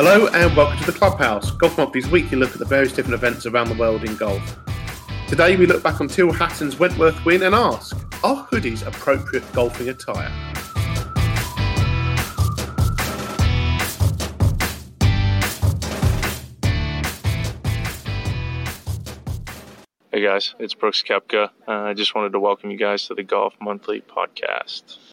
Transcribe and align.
Hello 0.00 0.28
and 0.28 0.56
welcome 0.56 0.78
to 0.78 0.92
the 0.92 0.96
Clubhouse, 0.96 1.50
Golf 1.50 1.76
Monthly's 1.76 2.06
weekly 2.08 2.38
look 2.38 2.52
at 2.52 2.60
the 2.60 2.64
various 2.64 2.92
different 2.92 3.14
events 3.14 3.46
around 3.46 3.68
the 3.68 3.74
world 3.74 4.04
in 4.04 4.14
golf. 4.14 4.56
Today 5.26 5.56
we 5.56 5.66
look 5.66 5.82
back 5.82 6.00
on 6.00 6.06
Tyrrell 6.06 6.32
Hatton's 6.32 6.78
Wentworth 6.78 7.24
win 7.24 7.42
and 7.42 7.52
ask, 7.52 7.96
are 8.22 8.46
hoodies 8.46 8.86
appropriate 8.86 9.42
golfing 9.52 9.88
attire? 9.88 10.28
Hey 20.12 20.22
guys, 20.22 20.54
it's 20.60 20.74
Brooks 20.74 21.02
Koepka. 21.02 21.50
Uh, 21.66 21.72
I 21.72 21.94
just 21.94 22.14
wanted 22.14 22.30
to 22.34 22.38
welcome 22.38 22.70
you 22.70 22.78
guys 22.78 23.08
to 23.08 23.16
the 23.16 23.24
Golf 23.24 23.54
Monthly 23.60 24.02
podcast. 24.02 25.07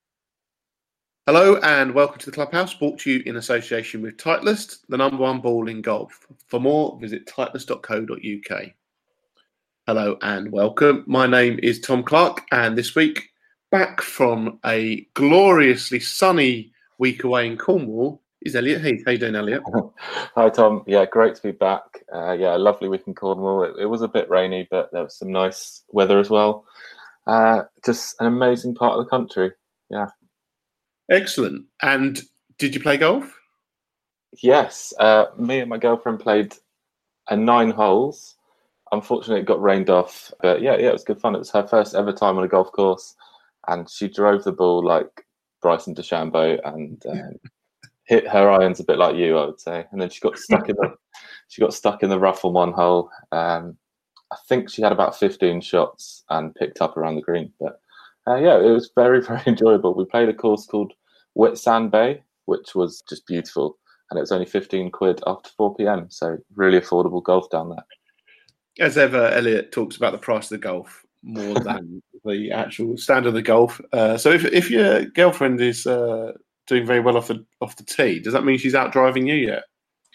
Hello 1.28 1.56
and 1.64 1.92
welcome 1.96 2.20
to 2.20 2.28
the 2.28 2.32
Clubhouse, 2.32 2.75
brought 2.75 3.00
to 3.00 3.10
you 3.10 3.24
in 3.25 3.38
association 3.38 4.04
with 4.04 4.15
Titleist, 4.15 4.82
the 4.89 4.97
number 4.97 5.18
one 5.18 5.42
ball 5.42 5.68
in 5.68 5.82
golf. 5.82 6.28
For 6.46 6.60
more, 6.60 7.00
visit 7.01 7.25
titleist.co.uk. 7.25 8.61
Hello 9.88 10.18
and 10.21 10.51
welcome. 10.51 11.04
My 11.07 11.25
name 11.25 11.60
is 11.64 11.79
Tom 11.79 12.04
Clark, 12.04 12.43
and 12.51 12.78
this 12.78 12.93
week, 12.93 13.32
back 13.71 14.01
from 14.01 14.60
a 14.68 15.07
gloriously 15.15 16.00
sunny 16.00 16.71
week 17.00 17.24
away 17.24 17.48
in 17.48 17.57
Cornwall, 17.57 18.21
is 18.43 18.56
Elliot 18.56 18.86
Heath. 18.86 19.01
How 19.04 19.14
you 19.14 19.18
doing, 19.18 19.36
Elliot? 19.36 19.64
Hi, 20.36 20.51
Tom. 20.51 20.84
Yeah, 20.86 21.06
great 21.06 21.34
to 21.34 21.42
be 21.42 21.54
back. 21.54 22.04
Uh, 22.14 22.34
yeah, 22.34 22.56
lovely 22.56 22.87
week 22.87 23.07
in 23.07 23.15
Cornwall. 23.15 23.64
It, 23.64 23.73
it, 23.79 23.86
was 23.87 24.04
a 24.04 24.07
bit 24.07 24.29
rainy, 24.29 24.68
but 24.70 24.92
there 24.92 25.01
was 25.01 25.18
some 25.18 25.32
nice 25.32 25.82
weather 25.89 26.20
as 26.20 26.29
well. 26.29 26.65
Uh, 27.26 27.64
just 27.84 28.15
an 28.20 28.28
amazing 28.28 28.76
part 28.76 29.00
of 29.00 29.04
the 29.04 29.10
country. 29.10 29.51
Yeah. 29.89 30.10
Excellent. 31.09 31.65
And 31.82 32.22
did 32.58 32.73
you 32.73 32.81
play 32.81 32.98
golf? 32.98 33.39
Yes. 34.42 34.94
Uh, 35.00 35.25
me 35.38 35.59
and 35.59 35.70
my 35.70 35.78
girlfriend 35.78 36.20
played 36.20 36.56
a 37.30 37.36
nine 37.36 37.72
holes. 37.72 38.36
Unfortunately, 38.92 39.42
it 39.42 39.45
got 39.45 39.62
rained 39.62 39.89
off. 39.89 40.31
But 40.42 40.62
yeah, 40.62 40.78
yeah, 40.78 40.89
it 40.89 40.94
was 40.94 41.03
good 41.03 41.20
fun. 41.20 41.36
It 41.36 41.39
was 41.39 41.52
her 41.52 41.67
first 41.67 41.95
ever 41.95 42.12
time 42.12 42.38
on 42.38 42.44
a 42.44 42.47
golf 42.47 42.72
course, 42.72 43.16
and 43.67 43.89
she 43.89 44.08
drove 44.08 44.44
the 44.44 44.52
ball 44.52 44.86
like 44.86 45.25
Bryson 45.62 45.95
DeChambeau, 45.95 46.59
and 46.64 47.03
um, 47.08 47.40
hit 48.06 48.28
her 48.28 48.50
irons 48.50 48.80
a 48.80 48.84
bit 48.84 49.00
like 49.00 49.16
you, 49.16 49.38
I 49.38 49.45
would 49.45 49.59
say. 49.59 49.86
And 49.92 50.00
then 50.00 50.09
she 50.09 50.22
got 50.22 50.38
stuck 50.38 50.69
in 50.69 50.75
the 50.75 50.95
she 51.47 51.62
got 51.62 51.73
stuck 51.73 52.03
in 52.03 52.09
the 52.09 52.19
rough 52.19 52.45
on 52.45 52.53
one 52.53 52.73
hole. 52.73 53.09
Um, 53.31 53.78
I 54.31 54.38
think 54.47 54.69
she 54.69 54.81
had 54.81 54.92
about 54.92 55.17
15 55.17 55.62
shots 55.62 56.23
and 56.30 56.56
picked 56.56 56.81
up 56.81 56.97
around 56.97 57.16
the 57.16 57.22
green. 57.22 57.52
But 57.59 57.80
uh, 58.28 58.36
yeah, 58.36 58.58
it 58.58 58.72
was 58.72 58.92
very 58.95 59.22
very 59.26 59.42
enjoyable. 59.45 59.94
We 59.94 60.06
played 60.06 60.30
a 60.30 60.34
course 60.34 60.66
called 60.66 60.94
Whitsand 61.38 61.92
Bay, 61.92 62.23
which 62.45 62.76
was 62.76 63.04
just 63.08 63.28
beautiful, 63.28 63.78
and 64.09 64.18
it 64.18 64.22
was 64.22 64.31
only 64.31 64.45
15 64.45 64.92
quid 64.92 65.22
after 65.28 65.50
4 65.58 65.76
p.m. 65.76 66.08
So 66.09 66.38
really 66.56 66.80
affordable 66.80 67.23
golf 67.23 67.50
down 67.50 67.70
there. 67.70 67.86
As 68.80 68.98
ever, 68.98 69.30
Elliot 69.30 69.72
talks 69.72 69.96
about 69.96 70.12
the 70.12 70.18
price 70.18 70.46
of 70.46 70.50
the 70.50 70.58
golf 70.58 71.06
more 71.23 71.59
than 71.59 72.02
the 72.26 72.52
actual 72.52 72.98
standard 72.98 73.30
of 73.30 73.34
the 73.36 73.42
golf. 73.42 73.80
Uh, 73.94 74.18
so 74.18 74.31
if 74.31 74.46
if 74.46 74.70
your 74.70 75.06
girlfriend 75.06 75.62
is 75.62 75.88
uh, 75.88 76.34
doing 76.68 76.86
very 76.86 77.00
well 77.00 77.18
off 77.18 77.28
the 77.28 77.46
off 77.62 77.76
the 77.76 77.84
tee. 77.84 78.20
Does 78.20 78.34
that 78.34 78.46
mean 78.46 78.58
she's 78.58 78.76
out 78.76 78.92
driving 78.92 79.28
you 79.28 79.36
yet? 79.36 79.64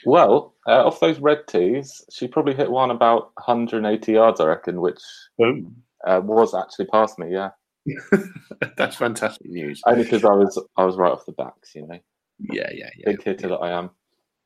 Well, 0.06 0.54
uh, 0.66 0.86
off 0.86 1.00
those 1.00 1.18
red 1.18 1.46
tees, 1.46 2.02
she 2.10 2.26
probably 2.26 2.54
hit 2.54 2.70
one 2.70 2.90
about 2.90 3.32
180 3.34 4.12
yards, 4.12 4.40
I 4.40 4.46
reckon, 4.46 4.80
which 4.80 5.00
uh, 5.38 6.20
was 6.24 6.54
actually 6.54 6.86
past 6.86 7.18
me. 7.18 7.32
Yeah, 7.32 7.50
that's 8.76 8.96
fantastic 8.96 9.50
news. 9.50 9.82
Only 9.86 10.04
because 10.04 10.24
I 10.24 10.32
was 10.32 10.62
I 10.76 10.84
was 10.84 10.96
right 10.96 11.12
off 11.12 11.26
the 11.26 11.32
backs, 11.32 11.74
you 11.74 11.86
know. 11.86 11.98
Yeah, 12.38 12.70
yeah, 12.72 12.90
yeah. 12.96 13.06
Big 13.06 13.22
hitter 13.22 13.48
yeah. 13.48 13.56
that 13.56 13.62
I 13.62 13.70
am. 13.70 13.90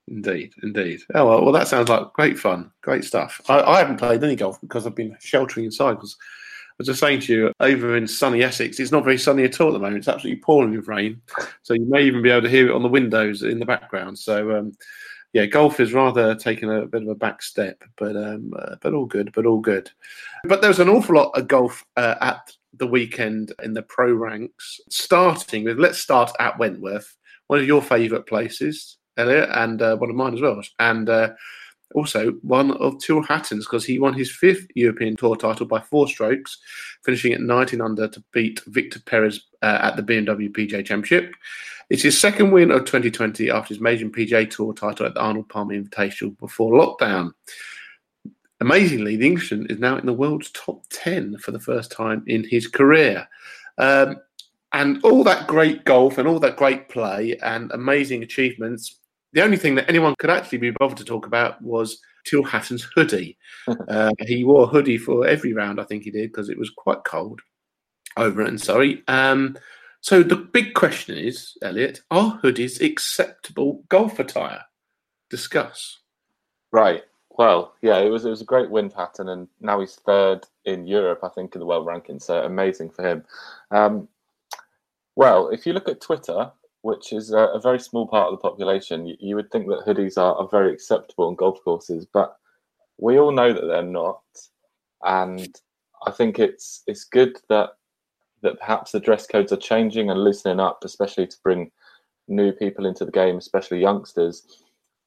Indeed, 0.08 0.52
indeed. 0.62 1.00
Oh 1.14 1.26
well, 1.26 1.42
well, 1.42 1.52
that 1.52 1.68
sounds 1.68 1.88
like 1.88 2.12
great 2.12 2.38
fun, 2.38 2.70
great 2.82 3.04
stuff. 3.04 3.40
I, 3.48 3.60
I 3.60 3.78
haven't 3.78 3.96
played 3.96 4.22
any 4.22 4.36
golf 4.36 4.60
because 4.60 4.86
I've 4.86 4.94
been 4.94 5.16
sheltering 5.20 5.64
inside 5.66 5.94
because 5.94 6.16
I 6.20 6.74
was 6.78 6.88
just 6.88 7.00
saying 7.00 7.20
to 7.20 7.32
you, 7.32 7.52
over 7.60 7.96
in 7.96 8.06
sunny 8.06 8.42
Essex, 8.42 8.80
it's 8.80 8.92
not 8.92 9.04
very 9.04 9.16
sunny 9.16 9.44
at 9.44 9.60
all 9.60 9.68
at 9.68 9.74
the 9.74 9.78
moment. 9.78 9.98
It's 9.98 10.08
absolutely 10.08 10.42
pouring 10.42 10.72
with 10.72 10.88
rain. 10.88 11.22
So 11.62 11.72
you 11.72 11.86
may 11.88 12.02
even 12.02 12.20
be 12.20 12.30
able 12.30 12.42
to 12.42 12.50
hear 12.50 12.68
it 12.68 12.74
on 12.74 12.82
the 12.82 12.88
windows 12.88 13.42
in 13.42 13.60
the 13.60 13.64
background. 13.64 14.18
So, 14.18 14.58
um, 14.58 14.72
yeah, 15.34 15.46
golf 15.46 15.80
is 15.80 15.92
rather 15.92 16.36
taking 16.36 16.70
a 16.70 16.86
bit 16.86 17.02
of 17.02 17.08
a 17.08 17.14
back 17.14 17.42
step, 17.42 17.82
but 17.98 18.16
um, 18.16 18.54
uh, 18.56 18.76
but 18.80 18.94
all 18.94 19.04
good, 19.04 19.32
but 19.34 19.46
all 19.46 19.58
good. 19.58 19.90
But 20.44 20.60
there 20.60 20.70
was 20.70 20.78
an 20.78 20.88
awful 20.88 21.16
lot 21.16 21.32
of 21.36 21.48
golf 21.48 21.84
uh, 21.96 22.14
at 22.20 22.52
the 22.72 22.86
weekend 22.86 23.52
in 23.62 23.74
the 23.74 23.82
pro 23.82 24.12
ranks. 24.12 24.80
Starting 24.88 25.64
with, 25.64 25.80
let's 25.80 25.98
start 25.98 26.30
at 26.38 26.56
Wentworth, 26.58 27.16
one 27.48 27.58
of 27.58 27.66
your 27.66 27.82
favourite 27.82 28.26
places, 28.26 28.96
Elliot, 29.16 29.48
and 29.52 29.82
uh, 29.82 29.96
one 29.96 30.08
of 30.08 30.14
mine 30.14 30.34
as 30.34 30.40
well. 30.40 30.62
And 30.78 31.08
uh, 31.08 31.30
also 31.96 32.30
one 32.42 32.70
of 32.72 33.00
Tyrrell 33.02 33.24
Hatton's 33.24 33.66
because 33.66 33.84
he 33.84 33.98
won 33.98 34.14
his 34.14 34.30
fifth 34.30 34.68
European 34.76 35.16
Tour 35.16 35.34
title 35.34 35.66
by 35.66 35.80
four 35.80 36.06
strokes, 36.06 36.58
finishing 37.04 37.32
at 37.32 37.40
19 37.40 37.80
under 37.80 38.06
to 38.06 38.22
beat 38.32 38.60
Victor 38.66 39.00
Perez 39.00 39.40
uh, 39.62 39.78
at 39.82 39.96
the 39.96 40.02
BMW 40.02 40.48
PGA 40.48 40.84
Championship. 40.84 41.34
It's 41.90 42.02
his 42.02 42.18
second 42.18 42.50
win 42.50 42.70
of 42.70 42.80
2020 42.80 43.50
after 43.50 43.74
his 43.74 43.80
major 43.80 44.06
PGA 44.06 44.50
Tour 44.50 44.72
title 44.72 45.06
at 45.06 45.14
the 45.14 45.20
Arnold 45.20 45.48
Palmer 45.48 45.74
Invitational 45.74 46.38
before 46.38 46.72
lockdown. 46.72 47.32
Amazingly, 48.60 49.16
the 49.16 49.26
Englishman 49.26 49.66
is 49.68 49.78
now 49.78 49.96
in 49.96 50.06
the 50.06 50.12
world's 50.12 50.50
top 50.52 50.84
10 50.90 51.38
for 51.38 51.50
the 51.50 51.60
first 51.60 51.92
time 51.92 52.24
in 52.26 52.44
his 52.48 52.66
career. 52.66 53.28
Um, 53.78 54.16
and 54.72 55.02
all 55.04 55.22
that 55.24 55.46
great 55.46 55.84
golf 55.84 56.18
and 56.18 56.26
all 56.26 56.40
that 56.40 56.56
great 56.56 56.88
play 56.88 57.36
and 57.42 57.70
amazing 57.72 58.22
achievements 58.22 58.98
the 59.34 59.42
only 59.42 59.56
thing 59.56 59.74
that 59.74 59.88
anyone 59.88 60.14
could 60.18 60.30
actually 60.30 60.58
be 60.58 60.70
bothered 60.70 60.96
to 60.98 61.04
talk 61.04 61.26
about 61.26 61.60
was 61.60 61.98
Tyrrell 62.24 62.44
Hatton's 62.44 62.86
hoodie. 62.94 63.36
uh, 63.88 64.12
he 64.20 64.44
wore 64.44 64.62
a 64.62 64.66
hoodie 64.66 64.96
for 64.96 65.26
every 65.26 65.52
round, 65.52 65.80
I 65.80 65.84
think 65.84 66.04
he 66.04 66.10
did, 66.12 66.30
because 66.30 66.48
it 66.48 66.58
was 66.58 66.70
quite 66.70 67.02
cold 67.04 67.40
over 68.16 68.42
and 68.42 68.60
Surrey. 68.60 69.02
Um, 69.08 69.56
so 70.04 70.22
the 70.22 70.36
big 70.36 70.74
question 70.74 71.16
is, 71.16 71.56
Elliot, 71.62 72.02
are 72.10 72.38
hoodies 72.42 72.82
acceptable 72.82 73.84
golf 73.88 74.18
attire? 74.18 74.60
Discuss. 75.30 76.00
Right. 76.72 77.04
Well, 77.30 77.72
yeah, 77.80 78.00
it 78.00 78.10
was 78.10 78.26
it 78.26 78.28
was 78.28 78.42
a 78.42 78.44
great 78.44 78.68
win 78.68 78.90
Hatton, 78.90 79.30
and 79.30 79.48
now 79.62 79.80
he's 79.80 79.94
third 79.94 80.44
in 80.66 80.86
Europe, 80.86 81.20
I 81.22 81.30
think, 81.30 81.54
in 81.54 81.58
the 81.58 81.64
world 81.64 81.86
ranking. 81.86 82.20
So 82.20 82.42
amazing 82.42 82.90
for 82.90 83.02
him. 83.02 83.24
Um, 83.70 84.06
well, 85.16 85.48
if 85.48 85.64
you 85.64 85.72
look 85.72 85.88
at 85.88 86.02
Twitter, 86.02 86.52
which 86.82 87.14
is 87.14 87.30
a, 87.30 87.38
a, 87.38 87.58
very 87.58 87.80
small 87.80 88.06
part 88.06 88.30
of 88.30 88.38
the 88.38 88.46
population, 88.46 89.06
you, 89.06 89.16
you 89.18 89.36
would 89.36 89.50
think 89.50 89.68
that 89.68 89.86
hoodies 89.86 90.18
are, 90.18 90.34
are, 90.34 90.48
very 90.50 90.70
acceptable 90.70 91.28
on 91.28 91.34
golf 91.34 91.64
courses, 91.64 92.06
but 92.12 92.36
we 92.98 93.18
all 93.18 93.32
know 93.32 93.54
that 93.54 93.64
they're 93.64 93.82
not. 93.82 94.20
And 95.02 95.48
I 96.06 96.10
think 96.10 96.38
it's 96.38 96.82
it's 96.86 97.04
good 97.04 97.38
that 97.48 97.70
that 98.44 98.60
perhaps 98.60 98.92
the 98.92 99.00
dress 99.00 99.26
codes 99.26 99.52
are 99.52 99.56
changing 99.56 100.10
and 100.10 100.22
loosening 100.22 100.60
up, 100.60 100.84
especially 100.84 101.26
to 101.26 101.36
bring 101.42 101.72
new 102.28 102.52
people 102.52 102.86
into 102.86 103.04
the 103.04 103.10
game, 103.10 103.36
especially 103.36 103.80
youngsters. 103.80 104.62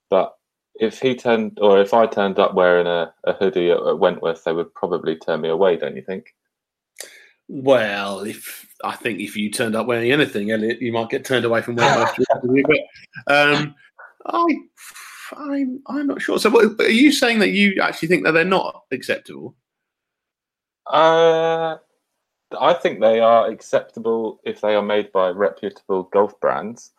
But 0.09 0.35
if 0.75 0.99
he 0.99 1.15
turned, 1.15 1.59
or 1.61 1.79
if 1.79 1.93
I 1.93 2.07
turned 2.07 2.39
up 2.39 2.55
wearing 2.55 2.87
a, 2.87 3.13
a 3.23 3.33
hoodie 3.33 3.71
at, 3.71 3.79
at 3.79 3.99
Wentworth, 3.99 4.43
they 4.43 4.53
would 4.53 4.73
probably 4.73 5.15
turn 5.15 5.41
me 5.41 5.49
away, 5.49 5.77
don't 5.77 5.95
you 5.95 6.01
think? 6.01 6.35
Well, 7.47 8.21
if 8.21 8.67
I 8.83 8.95
think 8.95 9.19
if 9.19 9.37
you 9.37 9.49
turned 9.49 9.75
up 9.75 9.87
wearing 9.87 10.11
anything, 10.11 10.51
Elliot, 10.51 10.81
you 10.81 10.91
might 10.91 11.09
get 11.09 11.23
turned 11.23 11.45
away 11.45 11.61
from 11.61 11.75
but 11.75 11.87
um, 13.27 13.75
I, 14.25 14.57
I'm, 15.33 15.81
I'm 15.87 16.07
not 16.07 16.21
sure. 16.21 16.39
So, 16.39 16.49
what, 16.49 16.79
are 16.81 16.89
you 16.89 17.11
saying 17.11 17.39
that 17.39 17.51
you 17.51 17.81
actually 17.81 18.09
think 18.09 18.25
that 18.25 18.31
they're 18.31 18.43
not 18.43 18.83
acceptable? 18.91 19.55
Uh, 20.85 21.77
I 22.59 22.73
think 22.73 22.99
they 22.99 23.19
are 23.19 23.49
acceptable 23.49 24.39
if 24.43 24.61
they 24.61 24.75
are 24.75 24.81
made 24.81 25.11
by 25.11 25.29
reputable 25.29 26.03
golf 26.03 26.39
brands. 26.39 26.91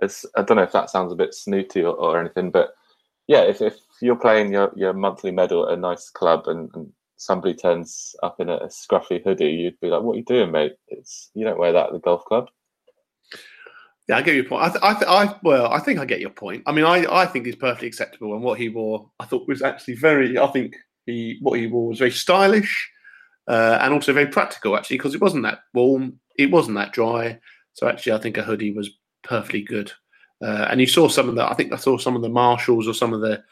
It's, 0.00 0.24
I 0.36 0.42
don't 0.42 0.56
know 0.56 0.62
if 0.62 0.72
that 0.72 0.90
sounds 0.90 1.12
a 1.12 1.16
bit 1.16 1.34
snooty 1.34 1.82
or, 1.82 1.94
or 1.94 2.18
anything, 2.18 2.50
but 2.50 2.74
yeah, 3.26 3.42
if, 3.42 3.60
if 3.60 3.76
you're 4.00 4.16
playing 4.16 4.52
your, 4.52 4.72
your 4.74 4.92
monthly 4.92 5.30
medal 5.30 5.68
at 5.68 5.76
a 5.76 5.80
nice 5.80 6.08
club 6.08 6.44
and, 6.46 6.70
and 6.74 6.90
somebody 7.20 7.54
turns 7.54 8.16
up 8.22 8.40
in 8.40 8.48
a, 8.48 8.56
a, 8.56 8.68
scruffy 8.68 9.22
hoodie, 9.22 9.50
you'd 9.50 9.78
be 9.80 9.88
like, 9.88 10.02
"What 10.02 10.14
are 10.14 10.18
you 10.18 10.24
doing, 10.24 10.50
mate? 10.50 10.76
It's 10.88 11.30
you 11.34 11.44
don't 11.44 11.58
wear 11.58 11.72
that 11.72 11.88
at 11.88 11.92
the 11.92 12.00
golf 12.00 12.24
club." 12.24 12.48
Yeah, 14.08 14.16
I 14.16 14.22
get 14.22 14.34
your 14.34 14.44
point. 14.44 14.64
I, 14.64 14.68
th- 14.70 14.82
I, 14.82 14.94
th- 14.94 15.06
I, 15.06 15.38
well, 15.44 15.70
I 15.70 15.78
think 15.78 16.00
I 16.00 16.04
get 16.04 16.20
your 16.20 16.30
point. 16.30 16.64
I 16.66 16.72
mean, 16.72 16.84
I, 16.84 17.06
I 17.08 17.26
think 17.26 17.46
it's 17.46 17.56
perfectly 17.56 17.86
acceptable, 17.86 18.34
and 18.34 18.42
what 18.42 18.58
he 18.58 18.68
wore, 18.68 19.10
I 19.20 19.26
thought 19.26 19.46
was 19.46 19.62
actually 19.62 19.94
very. 19.94 20.38
I 20.38 20.46
think 20.48 20.74
he 21.06 21.38
what 21.40 21.60
he 21.60 21.66
wore 21.66 21.88
was 21.88 21.98
very 21.98 22.10
stylish, 22.10 22.90
uh, 23.50 23.78
and 23.82 23.92
also 23.92 24.12
very 24.12 24.28
practical, 24.28 24.76
actually, 24.76 24.96
because 24.96 25.14
it 25.14 25.20
wasn't 25.20 25.42
that 25.42 25.60
warm, 25.74 26.20
it 26.38 26.52
wasn't 26.52 26.76
that 26.76 26.92
dry. 26.92 27.36
So 27.72 27.88
actually, 27.88 28.12
I 28.12 28.18
think 28.18 28.36
a 28.36 28.42
hoodie 28.42 28.72
was 28.72 28.90
perfectly 29.24 29.62
good. 29.62 29.90
Uh, 30.40 30.68
and 30.70 30.80
you 30.80 30.86
saw 30.86 31.08
some 31.08 31.28
of 31.28 31.34
the. 31.34 31.44
I 31.44 31.54
think 31.54 31.72
I 31.72 31.76
saw 31.76 31.98
some 31.98 32.14
of 32.14 32.22
the 32.22 32.28
marshals 32.28 32.86
or 32.86 32.94
some 32.94 33.12
of 33.12 33.20
the 33.20 33.42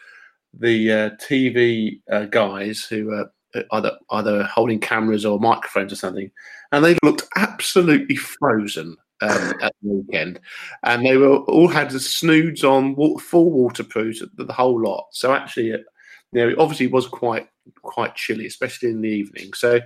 the 0.58 0.92
uh, 0.92 1.10
TV 1.20 2.00
uh, 2.10 2.26
guys 2.26 2.84
who 2.84 3.26
either 3.72 3.98
either 4.12 4.44
holding 4.44 4.78
cameras 4.78 5.26
or 5.26 5.40
microphones 5.40 5.92
or 5.92 5.96
something, 5.96 6.30
and 6.72 6.84
they 6.84 6.96
looked 7.02 7.24
absolutely 7.36 8.16
frozen 8.16 8.96
um, 9.20 9.52
at 9.62 9.74
the 9.82 9.90
weekend, 9.90 10.40
and 10.84 11.04
they 11.04 11.16
were 11.16 11.38
all 11.38 11.68
had 11.68 11.90
the 11.90 12.00
snoods 12.00 12.62
on, 12.62 12.94
full 13.18 13.50
waterproof, 13.50 14.20
the 14.36 14.52
whole 14.52 14.80
lot. 14.80 15.08
So 15.10 15.34
actually, 15.34 15.70
it, 15.70 15.84
you 16.32 16.40
know, 16.40 16.48
it 16.48 16.58
obviously 16.58 16.86
was 16.86 17.06
quite 17.06 17.48
quite 17.82 18.14
chilly, 18.14 18.46
especially 18.46 18.90
in 18.90 19.00
the 19.00 19.08
evening. 19.08 19.52
So 19.52 19.80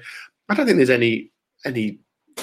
I 0.48 0.54
don't 0.54 0.66
think 0.66 0.76
there's 0.76 0.90
any 0.90 1.30
any 1.64 1.98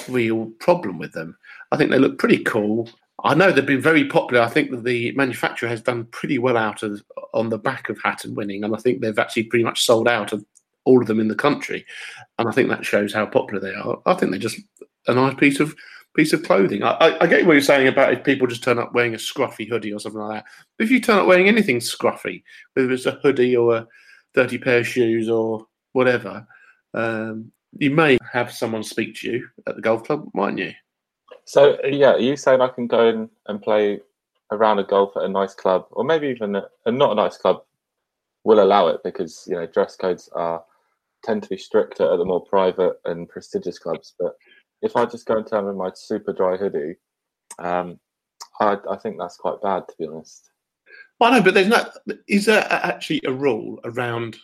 real 0.08 0.46
problem 0.60 0.98
with 0.98 1.12
them. 1.12 1.36
I 1.72 1.76
think 1.76 1.90
they 1.90 1.98
look 1.98 2.18
pretty 2.18 2.42
cool. 2.44 2.88
I 3.24 3.34
know 3.34 3.52
they've 3.52 3.66
been 3.66 3.82
very 3.82 4.06
popular. 4.06 4.42
I 4.42 4.48
think 4.48 4.70
that 4.70 4.84
the 4.84 5.12
manufacturer 5.12 5.68
has 5.68 5.82
done 5.82 6.06
pretty 6.06 6.38
well 6.38 6.56
out 6.56 6.82
of 6.82 7.02
on 7.34 7.50
the 7.50 7.58
back 7.58 7.88
of 7.88 8.00
Hatton 8.02 8.34
winning, 8.34 8.64
and 8.64 8.74
I 8.74 8.78
think 8.78 9.00
they've 9.00 9.18
actually 9.18 9.44
pretty 9.44 9.64
much 9.64 9.82
sold 9.82 10.08
out 10.08 10.32
of 10.32 10.44
all 10.84 11.00
of 11.00 11.06
them 11.06 11.20
in 11.20 11.28
the 11.28 11.34
country. 11.34 11.84
And 12.38 12.48
I 12.48 12.52
think 12.52 12.68
that 12.68 12.86
shows 12.86 13.12
how 13.12 13.26
popular 13.26 13.60
they 13.60 13.74
are. 13.74 13.98
I 14.06 14.14
think 14.14 14.30
they're 14.30 14.40
just 14.40 14.60
a 15.06 15.14
nice 15.14 15.34
piece 15.34 15.60
of 15.60 15.74
piece 16.16 16.32
of 16.32 16.42
clothing. 16.42 16.82
I, 16.82 16.90
I, 16.92 17.24
I 17.24 17.26
get 17.26 17.46
what 17.46 17.52
you're 17.52 17.62
saying 17.62 17.88
about 17.88 18.12
if 18.12 18.24
people 18.24 18.46
just 18.46 18.64
turn 18.64 18.78
up 18.78 18.92
wearing 18.94 19.14
a 19.14 19.18
scruffy 19.18 19.68
hoodie 19.68 19.92
or 19.92 20.00
something 20.00 20.20
like 20.20 20.38
that. 20.38 20.50
But 20.76 20.84
if 20.84 20.90
you 20.90 21.00
turn 21.00 21.18
up 21.18 21.26
wearing 21.26 21.48
anything 21.48 21.78
scruffy, 21.78 22.42
whether 22.74 22.90
it's 22.90 23.06
a 23.06 23.18
hoodie 23.22 23.56
or 23.56 23.76
a 23.76 23.86
dirty 24.34 24.58
pair 24.58 24.78
of 24.78 24.86
shoes 24.86 25.28
or 25.28 25.66
whatever, 25.92 26.46
um, 26.94 27.52
you 27.78 27.90
may 27.90 28.18
have 28.32 28.52
someone 28.52 28.82
speak 28.82 29.14
to 29.16 29.30
you 29.30 29.48
at 29.66 29.76
the 29.76 29.82
golf 29.82 30.04
club, 30.04 30.28
mightn't 30.34 30.58
you? 30.58 30.72
So 31.44 31.78
yeah, 31.84 32.12
are 32.12 32.18
you 32.18 32.36
saying 32.36 32.60
I 32.60 32.68
can 32.68 32.86
go 32.86 33.08
in 33.08 33.30
and 33.46 33.62
play 33.62 34.00
a 34.50 34.56
round 34.56 34.80
of 34.80 34.88
golf 34.88 35.16
at 35.16 35.24
a 35.24 35.28
nice 35.28 35.54
club, 35.54 35.86
or 35.90 36.04
maybe 36.04 36.28
even 36.28 36.56
a, 36.56 36.64
a 36.86 36.92
not 36.92 37.12
a 37.12 37.14
nice 37.14 37.36
club 37.36 37.62
will 38.44 38.62
allow 38.62 38.88
it 38.88 39.00
because 39.04 39.44
you 39.46 39.54
know 39.54 39.66
dress 39.66 39.96
codes 39.96 40.28
are 40.34 40.62
tend 41.22 41.42
to 41.42 41.48
be 41.48 41.56
stricter 41.56 42.10
at 42.12 42.16
the 42.16 42.24
more 42.24 42.44
private 42.44 43.00
and 43.04 43.28
prestigious 43.28 43.78
clubs. 43.78 44.14
But 44.18 44.34
if 44.82 44.96
I 44.96 45.06
just 45.06 45.26
go 45.26 45.36
and 45.36 45.46
turn 45.46 45.68
in 45.68 45.76
my 45.76 45.90
super 45.94 46.32
dry 46.32 46.56
hoodie, 46.56 46.96
um, 47.58 47.98
I, 48.60 48.76
I 48.90 48.96
think 48.96 49.18
that's 49.18 49.36
quite 49.36 49.60
bad 49.62 49.88
to 49.88 49.94
be 49.98 50.06
honest. 50.06 50.50
Well, 51.18 51.32
no, 51.32 51.42
but 51.42 51.54
there's 51.54 51.68
not. 51.68 51.96
Is 52.28 52.46
there 52.46 52.66
actually 52.70 53.20
a 53.26 53.32
rule 53.32 53.78
around? 53.84 54.38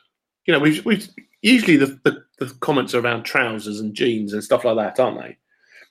You 0.47 0.53
know, 0.53 0.61
we've, 0.61 0.85
we've 0.85 1.09
usually 1.43 1.77
the, 1.77 1.99
the, 2.05 2.23
the 2.39 2.55
comments 2.61 2.95
are 2.95 3.01
around 3.01 3.25
trousers 3.25 3.81
and 3.81 3.95
jeans 3.95 4.33
and 4.33 4.45
stuff 4.45 4.65
like 4.65 4.77
that, 4.77 5.03
aren't 5.03 5.21
they? 5.21 5.39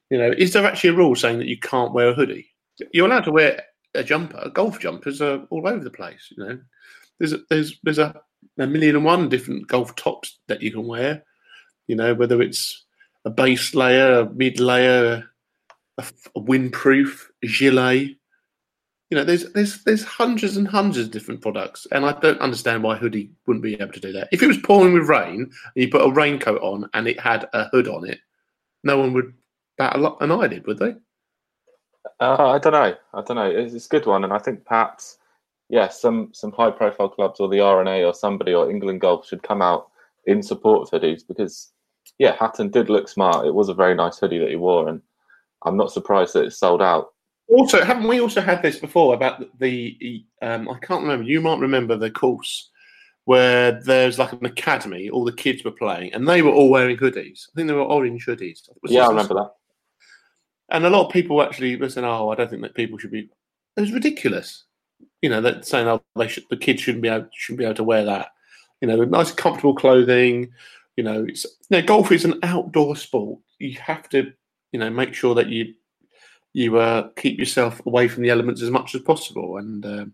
You 0.10 0.20
know, 0.20 0.32
is 0.38 0.54
there 0.54 0.66
actually 0.66 0.92
a 0.92 0.98
rule 0.98 1.16
saying 1.16 1.40
that 1.40 1.48
you 1.48 1.60
can't 1.60 1.94
wear 1.94 2.10
a 2.10 2.14
hoodie? 2.14 2.48
You're 2.94 3.08
allowed 3.08 3.24
to 3.26 3.32
wear 3.32 3.64
a 3.96 4.04
jumper. 4.04 4.50
Golf 4.54 4.80
jumpers 4.80 5.22
are 5.22 5.46
all 5.50 5.68
over 5.68 5.84
the 5.84 5.90
place. 5.90 6.32
You 6.38 6.44
know, 6.44 6.60
there's 7.20 7.34
a, 7.34 7.40
there's 7.50 7.80
there's 7.84 8.00
a, 8.00 8.22
a 8.60 8.68
million 8.68 8.96
and 8.96 9.06
one 9.06 9.28
different 9.28 9.68
golf 9.68 9.96
tops 9.96 10.40
that 10.48 10.62
you 10.62 10.72
can 10.72 10.88
wear. 10.88 11.24
You 11.88 11.96
know, 11.96 12.14
whether 12.14 12.42
it's 12.42 12.85
a 13.26 13.30
base 13.30 13.74
layer, 13.74 14.20
a 14.20 14.30
mid 14.30 14.60
layer, 14.60 15.26
a, 15.98 16.06
a 16.36 16.40
windproof, 16.40 17.26
a 17.44 17.48
gilet. 17.48 18.18
You 19.10 19.18
know, 19.18 19.24
there's 19.24 19.52
there's 19.54 19.84
there's 19.84 20.04
hundreds 20.04 20.58
and 20.58 20.68
hundreds 20.68 21.08
of 21.08 21.12
different 21.12 21.42
products, 21.42 21.86
and 21.92 22.06
I 22.06 22.14
don't 22.20 22.40
understand 22.42 22.84
why 22.84 22.96
hoodie 22.96 23.32
wouldn't 23.46 23.64
be 23.64 23.76
able 23.76 23.94
to 23.94 24.00
do 24.00 24.14
that. 24.14 24.30
If 24.32 24.42
it 24.42 24.48
was 24.48 24.58
pouring 24.58 24.94
with 24.94 25.10
rain 25.10 25.42
and 25.42 25.52
you 25.76 25.90
put 25.90 26.06
a 26.06 26.12
raincoat 26.12 26.62
on 26.62 26.90
and 26.94 27.08
it 27.08 27.20
had 27.20 27.48
a 27.54 27.68
hood 27.70 27.88
on 27.88 28.08
it, 28.08 28.20
no 28.84 28.98
one 28.98 29.14
would 29.14 29.34
bat 29.78 29.96
a 29.96 30.00
lot 30.00 30.18
an 30.22 30.32
eyelid, 30.32 30.66
would 30.66 30.80
they? 30.80 30.96
Uh, 32.20 32.50
I 32.50 32.60
don't 32.60 32.74
know. 32.74 32.96
I 33.14 33.22
don't 33.22 33.36
know. 33.36 33.50
It's, 33.50 33.74
it's, 33.74 33.88
a 33.88 33.90
good 33.90 34.06
one, 34.06 34.24
and 34.24 34.32
I 34.32 34.38
think 34.38 34.64
perhaps, 34.66 35.18
yeah, 35.70 35.90
some 35.90 36.30
some 36.34 36.52
high 36.52 36.72
profile 36.72 37.10
clubs 37.10 37.40
or 37.40 37.50
the 37.50 37.60
R&A 37.60 38.04
or 38.04 38.14
somebody 38.14 38.54
or 38.54 38.70
England 38.70 39.02
Golf 39.02 39.28
should 39.28 39.44
come 39.44 39.62
out 39.62 39.90
in 40.26 40.42
support 40.42 40.82
of 40.82 41.02
hoodies 41.02 41.28
because, 41.28 41.72
yeah, 42.20 42.36
Hatton 42.40 42.70
did 42.70 42.90
look 42.90 43.08
smart. 43.08 43.46
It 43.46 43.54
was 43.54 43.70
a 43.70 43.74
very 43.74 43.96
nice 43.96 44.18
hoodie 44.20 44.40
that 44.40 44.50
he 44.50 44.56
wore, 44.56 44.88
and 44.88 45.02
I'm 45.64 45.78
not 45.78 45.92
surprised 45.92 46.34
that 46.34 46.46
it's 46.46 46.58
sold 46.58 46.82
out 46.82 47.10
also, 47.48 47.84
haven't 47.84 48.08
we 48.08 48.20
also 48.20 48.42
had 48.42 48.62
this 48.62 48.80
before 48.80 49.14
about 49.14 49.46
the? 49.60 50.26
Um, 50.42 50.68
I 50.70 50.80
can't 50.80 51.04
remember. 51.04 51.26
You 51.26 51.42
might 51.42 51.60
remember 51.60 51.96
the 51.96 52.10
course 52.10 52.72
where 53.26 53.80
there's 53.84 54.18
like 54.18 54.34
an 54.34 54.46
academy. 54.46 55.10
All 55.10 55.24
the 55.24 55.32
kids 55.32 55.64
were 55.64 55.72
playing, 55.72 56.14
and 56.14 56.28
they 56.28 56.42
were 56.42 56.52
all 56.52 56.70
wearing 56.70 56.98
hoodies. 56.98 57.48
I 57.48 57.52
think 57.56 57.68
they 57.68 57.74
were 57.74 57.82
orange 57.82 58.26
hoodies. 58.26 58.68
Yeah, 58.86 59.06
I 59.06 59.10
remember 59.10 59.36
that. 59.36 59.52
And 60.70 60.86
a 60.86 60.90
lot 60.90 61.06
of 61.06 61.14
people 61.14 61.42
actually 61.42 61.76
were 61.76 61.90
saying, 61.90 62.06
"Oh, 62.06 62.30
I 62.30 62.36
don't 62.36 62.50
think 62.50 62.64
that 62.64 62.74
people 62.74 62.98
should 62.98 63.12
be." 63.12 63.30
It 63.78 63.82
was 63.82 63.92
ridiculous. 63.92 64.64
You 65.22 65.30
know, 65.30 65.42
that 65.42 65.68
saying, 65.68 65.88
"Oh, 65.88 66.02
they 66.16 66.28
should, 66.28 66.46
the 66.50 66.58
kids 66.58 66.82
shouldn't 66.82 67.04
be 67.04 67.10
able 67.10 67.30
shouldn't 67.34 67.60
be 67.60 67.66
able 67.66 67.76
to 67.76 67.84
wear 67.84 68.06
that." 68.06 68.30
You 68.82 68.88
know, 68.88 69.04
nice, 69.04 69.32
comfortable 69.32 69.76
clothing. 69.76 70.52
You 70.96 71.04
know, 71.04 71.26
it's, 71.28 71.46
you 71.70 71.78
know, 71.78 71.86
golf 71.86 72.12
is 72.12 72.26
an 72.26 72.40
outdoor 72.44 72.96
sport. 72.96 73.40
You 73.60 73.78
have 73.80 74.08
to, 74.10 74.32
you 74.72 74.80
know, 74.80 74.90
make 74.90 75.14
sure 75.14 75.36
that 75.36 75.48
you 75.48 75.74
you 76.54 76.78
uh, 76.78 77.10
keep 77.18 77.38
yourself 77.38 77.82
away 77.86 78.08
from 78.08 78.24
the 78.24 78.30
elements 78.30 78.62
as 78.62 78.72
much 78.72 78.96
as 78.96 79.02
possible. 79.02 79.58
And 79.58 79.86
uh, 79.86 80.06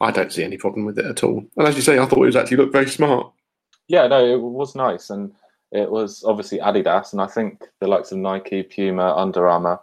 I 0.00 0.10
don't 0.10 0.32
see 0.32 0.44
any 0.44 0.58
problem 0.58 0.84
with 0.84 0.98
it 0.98 1.06
at 1.06 1.24
all. 1.24 1.42
And 1.56 1.66
as 1.66 1.76
you 1.76 1.82
say, 1.82 1.98
I 1.98 2.04
thought 2.04 2.22
it 2.22 2.26
was 2.26 2.36
actually 2.36 2.58
looked 2.58 2.72
very 2.72 2.88
smart. 2.88 3.32
Yeah, 3.88 4.06
no, 4.06 4.24
it 4.24 4.40
was 4.40 4.74
nice, 4.74 5.10
and 5.10 5.32
it 5.72 5.90
was 5.90 6.24
obviously 6.24 6.58
Adidas, 6.58 7.12
and 7.12 7.20
I 7.20 7.26
think 7.26 7.64
the 7.80 7.86
likes 7.86 8.12
of 8.12 8.18
Nike, 8.18 8.62
Puma, 8.62 9.14
Under 9.14 9.48
Armour 9.48 9.78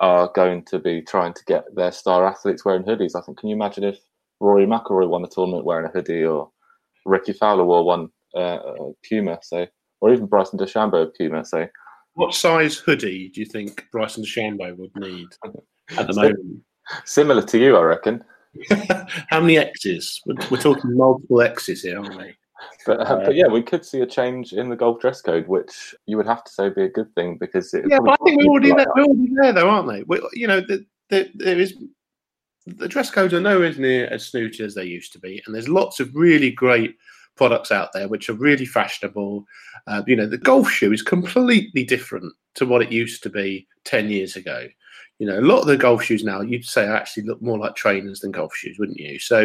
are 0.00 0.30
going 0.34 0.64
to 0.64 0.78
be 0.78 1.02
trying 1.02 1.34
to 1.34 1.44
get 1.46 1.74
their 1.74 1.92
star 1.92 2.26
athletes 2.26 2.64
wearing 2.64 2.82
hoodies. 2.82 3.14
I 3.14 3.20
think. 3.20 3.38
Can 3.38 3.48
you 3.48 3.56
imagine 3.56 3.84
if 3.84 3.98
Rory 4.40 4.66
McIlroy 4.66 5.08
won 5.08 5.24
a 5.24 5.28
tournament 5.28 5.64
wearing 5.64 5.86
a 5.86 5.90
hoodie, 5.90 6.24
or 6.24 6.50
Rickie 7.06 7.32
Fowler 7.32 7.64
wore 7.64 7.84
one 7.84 8.10
uh, 8.34 8.58
Puma, 9.08 9.38
say, 9.42 9.68
or 10.00 10.12
even 10.12 10.26
Bryson 10.26 10.58
DeChambeau 10.58 11.10
Puma, 11.16 11.44
say? 11.44 11.68
What 12.14 12.34
size 12.34 12.76
hoodie 12.76 13.30
do 13.30 13.40
you 13.40 13.46
think 13.46 13.86
Bryson 13.92 14.24
DeChambeau 14.24 14.76
would 14.76 14.94
need 14.96 15.28
at 15.96 16.06
the 16.06 16.14
moment? 16.14 16.62
Similar 17.04 17.42
to 17.42 17.58
you, 17.58 17.76
I 17.76 17.82
reckon. 17.82 18.24
How 19.28 19.40
many 19.40 19.58
X's? 19.58 20.20
We're, 20.26 20.34
we're, 20.50 20.60
talking 20.60 20.96
multiple 20.96 21.40
X's 21.40 21.82
here, 21.82 21.98
aren't 21.98 22.16
we? 22.16 22.34
But, 22.84 23.00
uh, 23.00 23.16
but 23.24 23.34
yeah, 23.34 23.46
we 23.46 23.62
could 23.62 23.84
see 23.84 24.00
a 24.00 24.06
change 24.06 24.52
in 24.52 24.68
the 24.68 24.76
golf 24.76 25.00
dress 25.00 25.22
code, 25.22 25.46
which 25.46 25.94
you 26.06 26.16
would 26.16 26.26
have 26.26 26.44
to 26.44 26.50
say 26.50 26.68
be 26.68 26.84
a 26.84 26.88
good 26.88 27.14
thing 27.14 27.38
because. 27.38 27.72
Yeah, 27.72 28.00
but 28.00 28.12
I 28.20 28.24
think 28.24 28.42
we're 28.42 28.50
already, 28.50 28.70
like 28.70 28.78
there, 28.78 28.92
we're 28.96 29.04
already 29.04 29.32
there, 29.40 29.52
though, 29.52 29.70
aren't 29.70 29.88
they? 29.88 30.02
We, 30.02 30.20
you 30.34 30.46
know, 30.46 30.60
the, 30.60 30.84
the, 31.10 31.30
there 31.34 31.58
is 31.58 31.74
the 32.66 32.88
dress 32.88 33.10
codes 33.10 33.32
are 33.34 33.40
nowhere 33.40 33.72
near 33.74 34.06
as 34.08 34.26
snooty 34.26 34.64
as 34.64 34.74
they 34.74 34.84
used 34.84 35.12
to 35.12 35.18
be, 35.18 35.42
and 35.46 35.54
there's 35.54 35.68
lots 35.68 36.00
of 36.00 36.14
really 36.14 36.50
great 36.50 36.96
products 37.40 37.72
out 37.72 37.90
there 37.94 38.06
which 38.06 38.28
are 38.28 38.34
really 38.34 38.66
fashionable. 38.66 39.46
Uh, 39.86 40.02
you 40.06 40.14
know, 40.14 40.26
the 40.26 40.36
golf 40.36 40.70
shoe 40.70 40.92
is 40.92 41.00
completely 41.00 41.82
different 41.82 42.34
to 42.54 42.66
what 42.66 42.82
it 42.82 42.92
used 42.92 43.22
to 43.22 43.30
be 43.30 43.66
10 43.84 44.10
years 44.10 44.36
ago. 44.36 44.68
You 45.18 45.26
know, 45.26 45.38
a 45.38 45.40
lot 45.40 45.60
of 45.60 45.66
the 45.66 45.78
golf 45.78 46.02
shoes 46.02 46.22
now 46.22 46.42
you'd 46.42 46.66
say 46.66 46.86
actually 46.86 47.22
look 47.22 47.40
more 47.40 47.56
like 47.56 47.74
trainers 47.76 48.20
than 48.20 48.30
golf 48.30 48.54
shoes, 48.54 48.78
wouldn't 48.78 49.00
you? 49.00 49.18
So, 49.18 49.44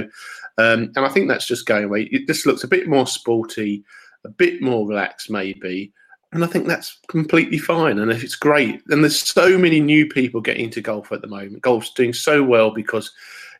um, 0.58 0.92
and 0.98 1.06
I 1.06 1.08
think 1.08 1.30
that's 1.30 1.48
just 1.48 1.68
going 1.68 1.86
away. 1.86 2.10
It 2.12 2.28
just 2.28 2.46
looks 2.46 2.66
a 2.66 2.68
bit 2.68 2.90
more 2.90 3.08
sporty, 3.08 3.86
a 4.26 4.30
bit 4.30 4.62
more 4.62 4.86
relaxed, 4.86 5.30
maybe. 5.30 5.94
And 6.34 6.44
I 6.44 6.48
think 6.48 6.68
that's 6.68 7.00
completely 7.08 7.60
fine. 7.60 8.00
And 8.00 8.12
if 8.12 8.26
it's 8.26 8.36
great, 8.36 8.82
and 8.90 9.06
there's 9.06 9.24
so 9.24 9.58
many 9.58 9.80
new 9.80 10.06
people 10.06 10.42
getting 10.42 10.66
into 10.66 10.82
golf 10.82 11.14
at 11.14 11.22
the 11.22 11.28
moment. 11.28 11.62
Golf's 11.62 11.94
doing 11.94 12.12
so 12.12 12.44
well 12.44 12.72
because 12.72 13.10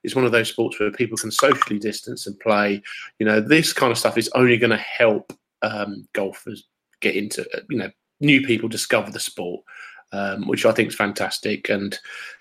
it's 0.06 0.16
one 0.16 0.26
of 0.26 0.32
those 0.32 0.50
sports 0.50 0.80
where 0.80 0.92
people 0.92 1.18
can 1.18 1.32
socially 1.32 1.80
distance 1.80 2.28
and 2.28 2.40
play. 2.40 2.82
You 3.20 3.26
know, 3.26 3.42
this 3.42 3.74
kind 3.74 3.92
of 3.92 3.98
stuff 3.98 4.18
is 4.18 4.30
only 4.36 4.58
going 4.58 4.70
to 4.70 4.78
help 4.78 5.34
um, 5.62 6.08
golfers 6.14 6.68
get 7.02 7.16
into, 7.16 7.46
you 7.70 7.78
know, 7.78 7.92
new 8.22 8.42
people 8.46 8.70
discover 8.70 9.12
the 9.12 9.20
sport 9.20 9.64
um, 10.16 10.48
which 10.48 10.66
I 10.66 10.72
think 10.72 10.90
is 10.90 10.96
fantastic. 10.96 11.70
And 11.70 11.98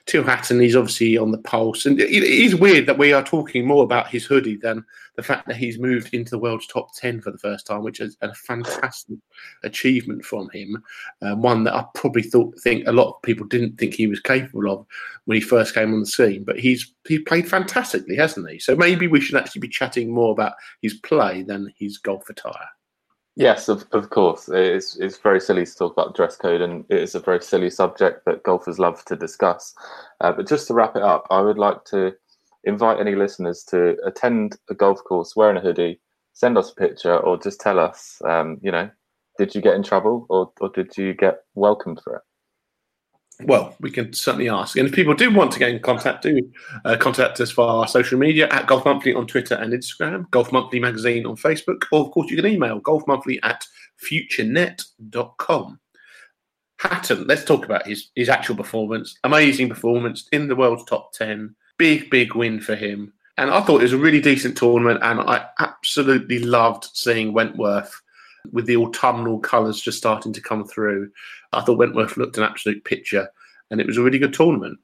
Tyrrell 0.06 0.26
Hatton, 0.26 0.60
he's 0.60 0.76
obviously 0.76 1.16
on 1.16 1.30
the 1.30 1.38
pulse. 1.38 1.86
And 1.86 2.00
it 2.00 2.10
is 2.10 2.54
weird 2.54 2.86
that 2.86 2.98
we 2.98 3.12
are 3.12 3.22
talking 3.22 3.66
more 3.66 3.84
about 3.84 4.08
his 4.08 4.24
hoodie 4.24 4.56
than 4.56 4.84
the 5.16 5.22
fact 5.22 5.46
that 5.46 5.56
he's 5.56 5.78
moved 5.78 6.12
into 6.12 6.30
the 6.30 6.38
world's 6.38 6.66
top 6.66 6.94
10 6.94 7.20
for 7.20 7.30
the 7.30 7.38
first 7.38 7.66
time, 7.66 7.82
which 7.82 8.00
is 8.00 8.16
a 8.20 8.34
fantastic 8.34 9.18
achievement 9.62 10.24
from 10.24 10.50
him. 10.50 10.82
Um, 11.22 11.42
one 11.42 11.64
that 11.64 11.74
I 11.74 11.84
probably 11.94 12.22
thought 12.22 12.58
think 12.60 12.86
a 12.86 12.92
lot 12.92 13.14
of 13.14 13.22
people 13.22 13.46
didn't 13.46 13.78
think 13.78 13.94
he 13.94 14.06
was 14.06 14.20
capable 14.20 14.70
of 14.70 14.86
when 15.24 15.36
he 15.36 15.40
first 15.40 15.74
came 15.74 15.92
on 15.92 16.00
the 16.00 16.06
scene. 16.06 16.44
But 16.44 16.60
he's 16.60 16.92
he 17.08 17.18
played 17.18 17.48
fantastically, 17.48 18.16
hasn't 18.16 18.48
he? 18.50 18.58
So 18.58 18.76
maybe 18.76 19.06
we 19.06 19.20
should 19.20 19.36
actually 19.36 19.60
be 19.60 19.68
chatting 19.68 20.12
more 20.12 20.32
about 20.32 20.54
his 20.82 20.94
play 20.94 21.42
than 21.42 21.72
his 21.78 21.98
golf 21.98 22.28
attire. 22.28 22.68
Yes, 23.36 23.68
of, 23.68 23.84
of 23.92 24.10
course. 24.10 24.48
It's, 24.48 24.96
it's 24.96 25.18
very 25.18 25.40
silly 25.40 25.66
to 25.66 25.74
talk 25.74 25.92
about 25.92 26.14
dress 26.14 26.36
code, 26.36 26.60
and 26.60 26.84
it 26.88 27.00
is 27.00 27.14
a 27.14 27.20
very 27.20 27.42
silly 27.42 27.70
subject 27.70 28.24
that 28.26 28.44
golfers 28.44 28.78
love 28.78 29.04
to 29.06 29.16
discuss. 29.16 29.74
Uh, 30.20 30.32
but 30.32 30.46
just 30.48 30.68
to 30.68 30.74
wrap 30.74 30.94
it 30.96 31.02
up, 31.02 31.26
I 31.30 31.40
would 31.40 31.58
like 31.58 31.84
to 31.86 32.12
invite 32.62 33.00
any 33.00 33.16
listeners 33.16 33.64
to 33.70 33.96
attend 34.06 34.56
a 34.70 34.74
golf 34.74 35.02
course 35.04 35.34
wearing 35.34 35.56
a 35.56 35.60
hoodie, 35.60 36.00
send 36.32 36.56
us 36.56 36.70
a 36.70 36.74
picture, 36.76 37.16
or 37.16 37.36
just 37.36 37.60
tell 37.60 37.78
us, 37.80 38.22
um, 38.24 38.58
you 38.62 38.70
know, 38.70 38.88
did 39.36 39.54
you 39.54 39.60
get 39.60 39.74
in 39.74 39.82
trouble 39.82 40.26
or, 40.30 40.52
or 40.60 40.68
did 40.68 40.96
you 40.96 41.12
get 41.12 41.40
welcomed 41.54 42.00
for 42.04 42.16
it? 42.16 42.22
Well, 43.42 43.74
we 43.80 43.90
can 43.90 44.12
certainly 44.12 44.48
ask. 44.48 44.76
And 44.76 44.88
if 44.88 44.94
people 44.94 45.14
do 45.14 45.30
want 45.30 45.52
to 45.52 45.58
get 45.58 45.70
in 45.70 45.80
contact, 45.80 46.22
do 46.22 46.40
uh, 46.84 46.96
contact 46.96 47.40
us 47.40 47.50
via 47.50 47.66
our 47.66 47.88
social 47.88 48.18
media 48.18 48.48
at 48.50 48.66
Golf 48.66 48.84
Monthly 48.84 49.12
on 49.14 49.26
Twitter 49.26 49.56
and 49.56 49.72
Instagram, 49.72 50.30
Golf 50.30 50.52
Monthly 50.52 50.78
Magazine 50.78 51.26
on 51.26 51.36
Facebook, 51.36 51.82
or 51.90 52.00
of 52.00 52.12
course 52.12 52.30
you 52.30 52.36
can 52.36 52.46
email 52.46 52.80
golfmonthly 52.80 53.38
at 53.42 53.64
futurenet.com. 54.02 55.80
Hatton, 56.78 57.26
let's 57.26 57.44
talk 57.44 57.64
about 57.64 57.86
his, 57.86 58.10
his 58.14 58.28
actual 58.28 58.56
performance. 58.56 59.18
Amazing 59.24 59.68
performance 59.68 60.28
in 60.32 60.48
the 60.48 60.56
world's 60.56 60.84
top 60.84 61.12
10. 61.14 61.54
Big, 61.78 62.10
big 62.10 62.34
win 62.34 62.60
for 62.60 62.76
him. 62.76 63.12
And 63.36 63.50
I 63.50 63.62
thought 63.62 63.80
it 63.80 63.84
was 63.84 63.92
a 63.92 63.98
really 63.98 64.20
decent 64.20 64.56
tournament, 64.56 65.00
and 65.02 65.20
I 65.20 65.46
absolutely 65.58 66.38
loved 66.38 66.84
seeing 66.92 67.32
Wentworth 67.32 68.00
with 68.52 68.66
the 68.66 68.76
autumnal 68.76 69.38
colours 69.38 69.80
just 69.80 69.98
starting 69.98 70.32
to 70.32 70.40
come 70.40 70.64
through. 70.64 71.10
I 71.52 71.62
thought 71.62 71.78
Wentworth 71.78 72.16
looked 72.16 72.38
an 72.38 72.44
absolute 72.44 72.84
picture, 72.84 73.28
and 73.70 73.80
it 73.80 73.86
was 73.86 73.96
a 73.96 74.02
really 74.02 74.18
good 74.18 74.34
tournament. 74.34 74.78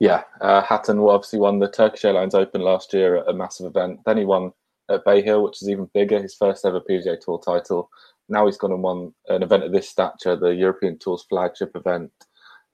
Yeah, 0.00 0.24
uh, 0.40 0.62
Hatton 0.62 0.98
obviously 0.98 1.38
won 1.38 1.58
the 1.58 1.70
Turkish 1.70 2.04
Airlines 2.04 2.34
Open 2.34 2.60
last 2.60 2.92
year 2.92 3.16
at 3.16 3.28
a 3.28 3.32
massive 3.32 3.66
event. 3.66 4.00
Then 4.04 4.18
he 4.18 4.24
won 4.24 4.52
at 4.90 5.04
Bay 5.04 5.22
Hill, 5.22 5.42
which 5.42 5.62
is 5.62 5.68
even 5.68 5.90
bigger, 5.94 6.20
his 6.20 6.34
first 6.34 6.64
ever 6.64 6.80
PGA 6.80 7.18
Tour 7.20 7.40
title. 7.44 7.90
Now 8.28 8.46
he's 8.46 8.56
gone 8.56 8.72
and 8.72 8.82
won 8.82 9.14
an 9.28 9.42
event 9.42 9.64
of 9.64 9.72
this 9.72 9.88
stature, 9.88 10.36
the 10.36 10.54
European 10.54 10.98
Tour's 10.98 11.24
flagship 11.28 11.72
event. 11.74 12.12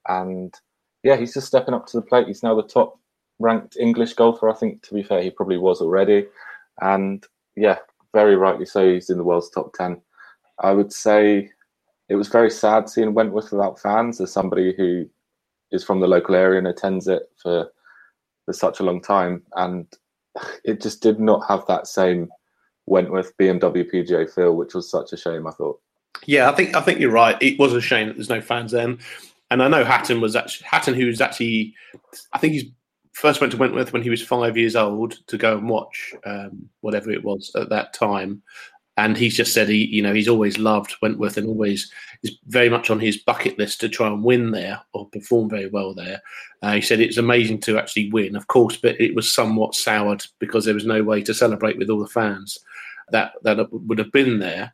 And 0.08 0.54
yeah, 1.02 1.16
he's 1.16 1.34
just 1.34 1.46
stepping 1.46 1.74
up 1.74 1.86
to 1.86 1.96
the 1.96 2.06
plate. 2.06 2.26
He's 2.26 2.42
now 2.42 2.54
the 2.54 2.62
top 2.62 2.98
ranked 3.38 3.76
English 3.76 4.14
golfer. 4.14 4.48
I 4.48 4.54
think, 4.54 4.82
to 4.82 4.94
be 4.94 5.02
fair, 5.02 5.22
he 5.22 5.30
probably 5.30 5.58
was 5.58 5.80
already. 5.80 6.26
And 6.80 7.24
yeah, 7.56 7.78
very 8.12 8.36
rightly 8.36 8.66
so, 8.66 8.94
he's 8.94 9.10
in 9.10 9.18
the 9.18 9.24
world's 9.24 9.50
top 9.50 9.72
10. 9.74 10.00
I 10.60 10.72
would 10.72 10.92
say 10.92 11.50
it 12.08 12.16
was 12.16 12.28
very 12.28 12.50
sad 12.50 12.88
seeing 12.88 13.14
Wentworth 13.14 13.52
without 13.52 13.80
fans 13.80 14.20
as 14.20 14.32
somebody 14.32 14.74
who 14.76 15.08
is 15.70 15.84
from 15.84 16.00
the 16.00 16.08
local 16.08 16.34
area 16.34 16.58
and 16.58 16.66
attends 16.66 17.06
it 17.06 17.30
for 17.40 17.70
for 18.50 18.52
such 18.52 18.80
a 18.80 18.82
long 18.82 19.00
time. 19.00 19.42
And 19.54 19.86
it 20.64 20.80
just 20.80 21.02
did 21.02 21.20
not 21.20 21.46
have 21.48 21.64
that 21.68 21.86
same 21.86 22.28
Wentworth 22.86 23.36
BMW 23.38 23.88
PGA 23.88 24.32
feel, 24.32 24.56
which 24.56 24.74
was 24.74 24.90
such 24.90 25.12
a 25.12 25.16
shame. 25.16 25.46
I 25.46 25.52
thought. 25.52 25.80
Yeah, 26.26 26.50
I 26.50 26.54
think 26.54 26.74
I 26.74 26.80
think 26.80 26.98
you're 26.98 27.12
right. 27.12 27.40
It 27.40 27.58
was 27.58 27.72
a 27.72 27.80
shame 27.80 28.08
that 28.08 28.16
there's 28.16 28.28
no 28.28 28.40
fans 28.40 28.72
then, 28.72 28.98
and 29.50 29.62
I 29.62 29.68
know 29.68 29.84
Hatton 29.84 30.20
was 30.20 30.34
actually 30.34 30.66
Hatton, 30.66 30.94
who's 30.94 31.20
actually, 31.20 31.74
I 32.32 32.38
think 32.38 32.54
he's 32.54 32.64
first 33.12 33.40
went 33.40 33.52
to 33.52 33.58
Wentworth 33.58 33.92
when 33.92 34.02
he 34.02 34.10
was 34.10 34.22
five 34.22 34.56
years 34.56 34.76
old 34.76 35.18
to 35.26 35.36
go 35.36 35.56
and 35.56 35.68
watch 35.68 36.14
um, 36.24 36.68
whatever 36.80 37.10
it 37.10 37.24
was 37.24 37.50
at 37.56 37.68
that 37.70 37.92
time, 37.92 38.42
and 38.96 39.16
he's 39.16 39.36
just 39.36 39.54
said 39.54 39.68
he, 39.68 39.86
you 39.86 40.02
know, 40.02 40.12
he's 40.12 40.28
always 40.28 40.58
loved 40.58 40.94
Wentworth 41.00 41.36
and 41.36 41.46
always 41.46 41.90
is 42.22 42.36
very 42.48 42.68
much 42.68 42.90
on 42.90 43.00
his 43.00 43.16
bucket 43.16 43.58
list 43.58 43.80
to 43.80 43.88
try 43.88 44.06
and 44.06 44.22
win 44.22 44.50
there 44.50 44.80
or 44.92 45.08
perform 45.08 45.48
very 45.48 45.68
well 45.68 45.94
there. 45.94 46.20
Uh, 46.62 46.74
he 46.74 46.80
said 46.80 47.00
it's 47.00 47.16
amazing 47.16 47.60
to 47.60 47.78
actually 47.78 48.10
win, 48.10 48.36
of 48.36 48.46
course, 48.48 48.76
but 48.76 49.00
it 49.00 49.14
was 49.14 49.32
somewhat 49.32 49.74
soured 49.74 50.24
because 50.38 50.64
there 50.64 50.74
was 50.74 50.84
no 50.84 51.02
way 51.02 51.22
to 51.22 51.32
celebrate 51.32 51.78
with 51.78 51.88
all 51.88 51.98
the 52.00 52.06
fans 52.08 52.58
that 53.10 53.32
that 53.42 53.72
would 53.72 53.98
have 53.98 54.12
been 54.12 54.38
there. 54.38 54.72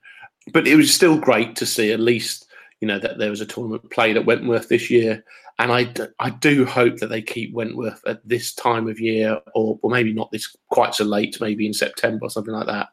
But 0.53 0.67
it 0.67 0.77
was 0.77 0.93
still 0.93 1.19
great 1.19 1.55
to 1.57 1.67
see 1.67 1.93
at 1.93 2.01
least 2.01 2.47
you 2.81 2.89
know 2.89 2.99
that 2.99 3.19
there 3.19 3.31
was 3.31 3.41
a 3.41 3.47
tournament 3.47 3.91
played 3.91 4.17
at 4.17 4.27
Wentworth 4.27 4.69
this 4.69 4.91
year, 4.91 5.25
and 5.59 5.73
I, 5.73 5.93
I 6.19 6.31
do 6.31 6.67
hope 6.67 6.99
that 6.99 7.09
they 7.09 7.23
keep 7.23 7.55
Wentworth 7.55 8.03
at 8.07 8.27
this 8.29 8.55
time 8.55 8.89
of 8.89 9.01
year, 9.01 9.41
or 9.55 9.79
or 9.83 9.91
maybe 9.91 10.13
not 10.13 10.31
this 10.31 10.55
quite 10.71 10.95
so 10.95 11.05
late, 11.05 11.41
maybe 11.41 11.67
in 11.67 11.73
September 11.73 12.27
or 12.27 12.31
something 12.31 12.55
like 12.55 12.67
that. 12.67 12.89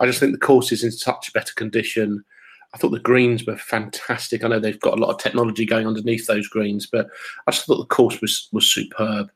I 0.00 0.06
just 0.06 0.20
think 0.20 0.32
the 0.32 0.38
course 0.38 0.72
is 0.72 0.84
in 0.84 0.92
such 0.92 1.32
better 1.32 1.54
condition. 1.54 2.24
I 2.72 2.78
thought 2.78 2.90
the 2.90 2.98
greens 2.98 3.46
were 3.46 3.56
fantastic. 3.56 4.42
I 4.42 4.48
know 4.48 4.58
they've 4.58 4.80
got 4.80 4.98
a 4.98 5.00
lot 5.00 5.10
of 5.10 5.18
technology 5.18 5.64
going 5.64 5.86
underneath 5.86 6.26
those 6.26 6.48
greens, 6.48 6.86
but 6.86 7.08
I 7.46 7.52
just 7.52 7.66
thought 7.66 7.78
the 7.78 7.94
course 7.94 8.20
was 8.20 8.48
was 8.52 8.66
superb 8.66 9.30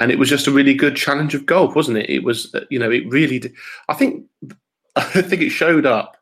and 0.00 0.10
it 0.10 0.18
was 0.18 0.30
just 0.30 0.46
a 0.46 0.50
really 0.50 0.72
good 0.72 0.96
challenge 0.96 1.34
of 1.34 1.44
golf, 1.44 1.76
wasn't 1.76 1.98
it? 1.98 2.08
It 2.08 2.24
was, 2.24 2.54
you 2.70 2.78
know, 2.78 2.90
it 2.90 3.06
really. 3.08 3.38
Did, 3.38 3.52
I 3.88 3.94
think 3.94 4.24
I 4.96 5.02
think 5.22 5.42
it 5.42 5.50
showed 5.50 5.86
up. 5.86 6.16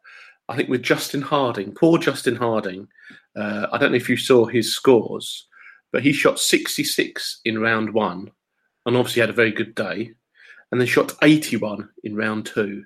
I 0.48 0.56
think 0.56 0.68
with 0.68 0.82
Justin 0.82 1.22
Harding, 1.22 1.72
poor 1.72 1.96
Justin 1.96 2.34
Harding. 2.34 2.88
Uh, 3.36 3.68
I 3.72 3.78
don't 3.78 3.92
know 3.92 3.96
if 3.96 4.08
you 4.08 4.16
saw 4.16 4.46
his 4.46 4.74
scores, 4.74 5.46
but 5.92 6.02
he 6.02 6.12
shot 6.12 6.38
66 6.38 7.40
in 7.44 7.58
round 7.58 7.92
one, 7.92 8.30
and 8.86 8.96
obviously 8.96 9.20
had 9.20 9.30
a 9.30 9.34
very 9.34 9.52
good 9.52 9.74
day, 9.74 10.12
and 10.70 10.80
then 10.80 10.86
shot 10.86 11.12
81 11.22 11.88
in 12.04 12.14
round 12.16 12.46
two, 12.46 12.84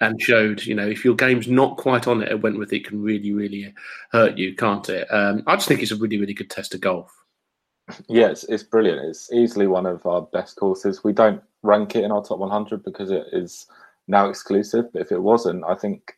and 0.00 0.20
showed 0.20 0.64
you 0.64 0.74
know 0.74 0.86
if 0.86 1.04
your 1.04 1.14
game's 1.14 1.48
not 1.48 1.76
quite 1.76 2.06
on 2.06 2.22
it 2.22 2.28
at 2.28 2.42
Wentworth, 2.42 2.72
it 2.72 2.86
can 2.86 3.02
really 3.02 3.32
really 3.32 3.74
hurt 4.12 4.36
you, 4.38 4.54
can't 4.54 4.88
it? 4.88 5.06
Um, 5.12 5.42
I 5.46 5.56
just 5.56 5.68
think 5.68 5.82
it's 5.82 5.92
a 5.92 5.96
really 5.96 6.18
really 6.18 6.34
good 6.34 6.50
test 6.50 6.74
of 6.74 6.80
golf. 6.80 7.12
Yeah, 8.08 8.30
it's, 8.30 8.44
it's 8.44 8.64
brilliant. 8.64 9.06
It's 9.06 9.32
easily 9.32 9.66
one 9.66 9.86
of 9.86 10.04
our 10.06 10.22
best 10.22 10.56
courses. 10.56 11.04
We 11.04 11.12
don't 11.12 11.42
rank 11.62 11.94
it 11.94 12.04
in 12.04 12.10
our 12.10 12.22
top 12.22 12.38
100 12.38 12.82
because 12.82 13.10
it 13.10 13.26
is 13.32 13.66
now 14.08 14.28
exclusive. 14.28 14.92
But 14.92 15.02
if 15.02 15.12
it 15.12 15.22
wasn't, 15.22 15.64
I 15.64 15.74
think 15.74 16.14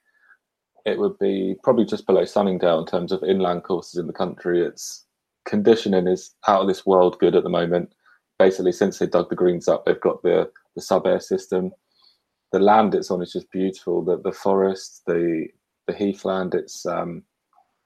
it 0.86 0.98
would 0.98 1.18
be 1.18 1.56
probably 1.62 1.84
just 1.84 2.06
below 2.06 2.24
Sunningdale 2.24 2.80
in 2.80 2.86
terms 2.86 3.12
of 3.12 3.22
inland 3.22 3.64
courses 3.64 3.98
in 3.98 4.06
the 4.06 4.12
country. 4.12 4.64
Its 4.64 5.04
conditioning 5.48 6.06
is 6.06 6.34
out 6.46 6.60
of 6.60 6.68
this 6.68 6.86
world 6.86 7.18
good 7.18 7.34
at 7.34 7.42
the 7.42 7.48
moment. 7.48 7.92
Basically, 8.38 8.72
since 8.72 8.98
they 8.98 9.06
dug 9.06 9.30
the 9.30 9.34
greens 9.34 9.66
up, 9.66 9.84
they've 9.84 10.00
got 10.00 10.22
the 10.22 10.50
the 10.76 10.82
sub 10.82 11.06
air 11.06 11.20
system. 11.20 11.72
The 12.52 12.60
land 12.60 12.94
it's 12.94 13.10
on 13.10 13.22
is 13.22 13.32
just 13.32 13.50
beautiful. 13.50 14.04
The 14.04 14.20
the 14.20 14.32
forest, 14.32 15.02
the 15.06 15.48
the 15.86 15.94
heathland. 15.94 16.54
It's 16.54 16.86
um, 16.86 17.24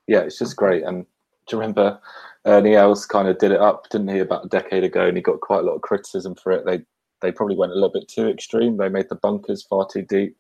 yeah, 0.07 0.21
it's 0.21 0.39
just 0.39 0.57
great. 0.57 0.83
And 0.83 1.07
do 1.47 1.57
you 1.57 1.61
remember 1.61 1.99
Ernie 2.45 2.75
Els 2.75 3.07
kind 3.07 3.29
of 3.29 3.39
did 3.39 3.53
it 3.53 3.61
up, 3.61 3.89
didn't 3.89 4.09
he, 4.09 4.19
about 4.19 4.47
a 4.47 4.49
decade 4.49 4.85
ago? 4.85 5.07
And 5.07 5.17
he 5.17 5.23
got 5.23 5.41
quite 5.41 5.61
a 5.61 5.63
lot 5.63 5.77
of 5.77 5.83
criticism 5.83 6.35
for 6.35 6.53
it. 6.53 6.67
They 6.67 6.83
they 7.23 7.33
probably 7.33 7.57
went 7.57 7.73
a 7.73 7.77
little 7.77 7.93
bit 7.93 8.09
too 8.09 8.29
extreme. 8.29 8.77
They 8.77 8.89
made 8.89 9.09
the 9.09 9.15
bunkers 9.15 9.63
far 9.63 9.87
too 9.87 10.03
deep, 10.03 10.37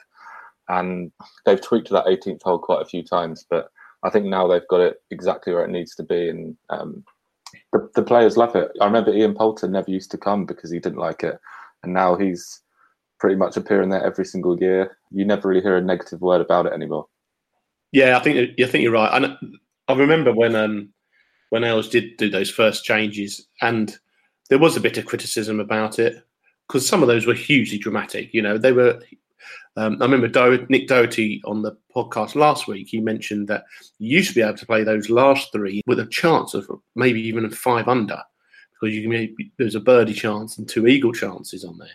and 0.68 1.12
they've 1.46 1.60
tweaked 1.60 1.90
that 1.90 2.06
18th 2.06 2.42
hole 2.42 2.58
quite 2.58 2.82
a 2.82 2.86
few 2.86 3.02
times. 3.02 3.46
But 3.48 3.70
I 4.02 4.10
think 4.10 4.26
now 4.26 4.48
they've 4.48 4.68
got 4.68 4.80
it 4.80 5.02
exactly 5.10 5.54
where 5.54 5.64
it 5.64 5.70
needs 5.70 5.94
to 5.94 6.02
be, 6.02 6.28
and 6.28 6.56
um, 6.70 7.04
the, 7.72 7.88
the 7.94 8.02
players 8.02 8.36
love 8.36 8.54
it. 8.54 8.70
I 8.80 8.84
remember 8.84 9.12
Ian 9.12 9.34
Poulter 9.34 9.68
never 9.68 9.90
used 9.90 10.10
to 10.12 10.18
come 10.18 10.44
because 10.44 10.70
he 10.70 10.78
didn't 10.78 10.98
like 10.98 11.22
it, 11.22 11.38
and 11.82 11.92
now 11.92 12.16
he's 12.16 12.60
pretty 13.18 13.36
much 13.36 13.56
appearing 13.56 13.88
there 13.88 14.04
every 14.04 14.24
single 14.24 14.58
year. 14.60 14.96
You 15.10 15.24
never 15.24 15.48
really 15.48 15.62
hear 15.62 15.76
a 15.76 15.80
negative 15.80 16.20
word 16.20 16.40
about 16.40 16.66
it 16.66 16.72
anymore. 16.72 17.06
Yeah, 17.92 18.16
I 18.16 18.20
think 18.20 18.60
I 18.60 18.64
think 18.66 18.82
you're 18.82 18.92
right. 18.92 19.14
And 19.14 19.56
I 19.88 19.94
remember 19.94 20.32
when 20.32 20.54
um, 20.54 20.92
when 21.50 21.64
Els 21.64 21.88
did 21.88 22.16
do 22.16 22.30
those 22.30 22.50
first 22.50 22.84
changes, 22.84 23.46
and 23.60 23.96
there 24.48 24.58
was 24.58 24.76
a 24.76 24.80
bit 24.80 24.98
of 24.98 25.06
criticism 25.06 25.60
about 25.60 25.98
it 25.98 26.22
because 26.68 26.86
some 26.86 27.02
of 27.02 27.08
those 27.08 27.26
were 27.26 27.34
hugely 27.34 27.78
dramatic. 27.78 28.32
You 28.34 28.42
know, 28.42 28.58
they 28.58 28.72
were. 28.72 29.00
Um, 29.76 29.96
I 30.00 30.04
remember 30.04 30.28
Do- 30.28 30.66
Nick 30.68 30.88
Dougherty 30.88 31.40
on 31.44 31.62
the 31.62 31.76
podcast 31.94 32.34
last 32.34 32.66
week. 32.66 32.88
He 32.88 33.00
mentioned 33.00 33.48
that 33.48 33.64
you 33.98 34.16
used 34.18 34.30
to 34.30 34.34
be 34.34 34.42
able 34.42 34.56
to 34.58 34.66
play 34.66 34.84
those 34.84 35.10
last 35.10 35.52
three 35.52 35.80
with 35.86 36.00
a 36.00 36.06
chance 36.06 36.54
of 36.54 36.68
maybe 36.94 37.20
even 37.22 37.44
a 37.44 37.50
five 37.50 37.88
under 37.88 38.22
because 38.82 38.94
you 38.94 39.08
can 39.08 39.50
there's 39.58 39.74
a 39.74 39.80
birdie 39.80 40.12
chance 40.12 40.58
and 40.58 40.68
two 40.68 40.86
eagle 40.86 41.12
chances 41.12 41.64
on 41.64 41.78
there. 41.78 41.88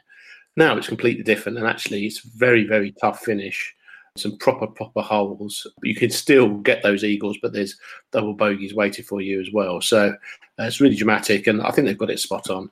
Now 0.55 0.77
it's 0.77 0.87
completely 0.87 1.23
different, 1.23 1.57
and 1.57 1.67
actually 1.67 2.05
it's 2.05 2.21
very 2.21 2.65
very 2.65 2.93
tough 2.99 3.21
finish. 3.21 3.73
Some 4.15 4.37
proper 4.39 4.65
proper 4.65 5.01
holes, 5.01 5.67
but 5.79 5.87
you 5.87 5.95
can 5.95 6.09
still 6.09 6.57
get 6.57 6.81
those 6.81 7.03
eagles, 7.03 7.37
but 7.41 7.53
there's 7.53 7.77
double 8.11 8.33
bogeys 8.33 8.73
waiting 8.73 9.05
for 9.05 9.21
you 9.21 9.39
as 9.39 9.51
well. 9.53 9.79
So 9.79 10.15
uh, 10.59 10.63
it's 10.63 10.81
really 10.81 10.95
dramatic, 10.95 11.45
and 11.45 11.61
I 11.61 11.69
think 11.69 11.85
they've 11.85 11.97
got 11.97 12.09
it 12.09 12.19
spot 12.19 12.49
on. 12.49 12.69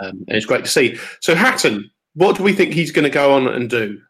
Um, 0.00 0.24
it's 0.28 0.46
great 0.46 0.64
to 0.64 0.70
see. 0.70 0.98
So 1.20 1.34
Hatton, 1.34 1.90
what 2.14 2.36
do 2.36 2.42
we 2.42 2.54
think 2.54 2.72
he's 2.72 2.92
going 2.92 3.04
to 3.04 3.10
go 3.10 3.34
on 3.34 3.48
and 3.48 3.68
do? 3.68 4.00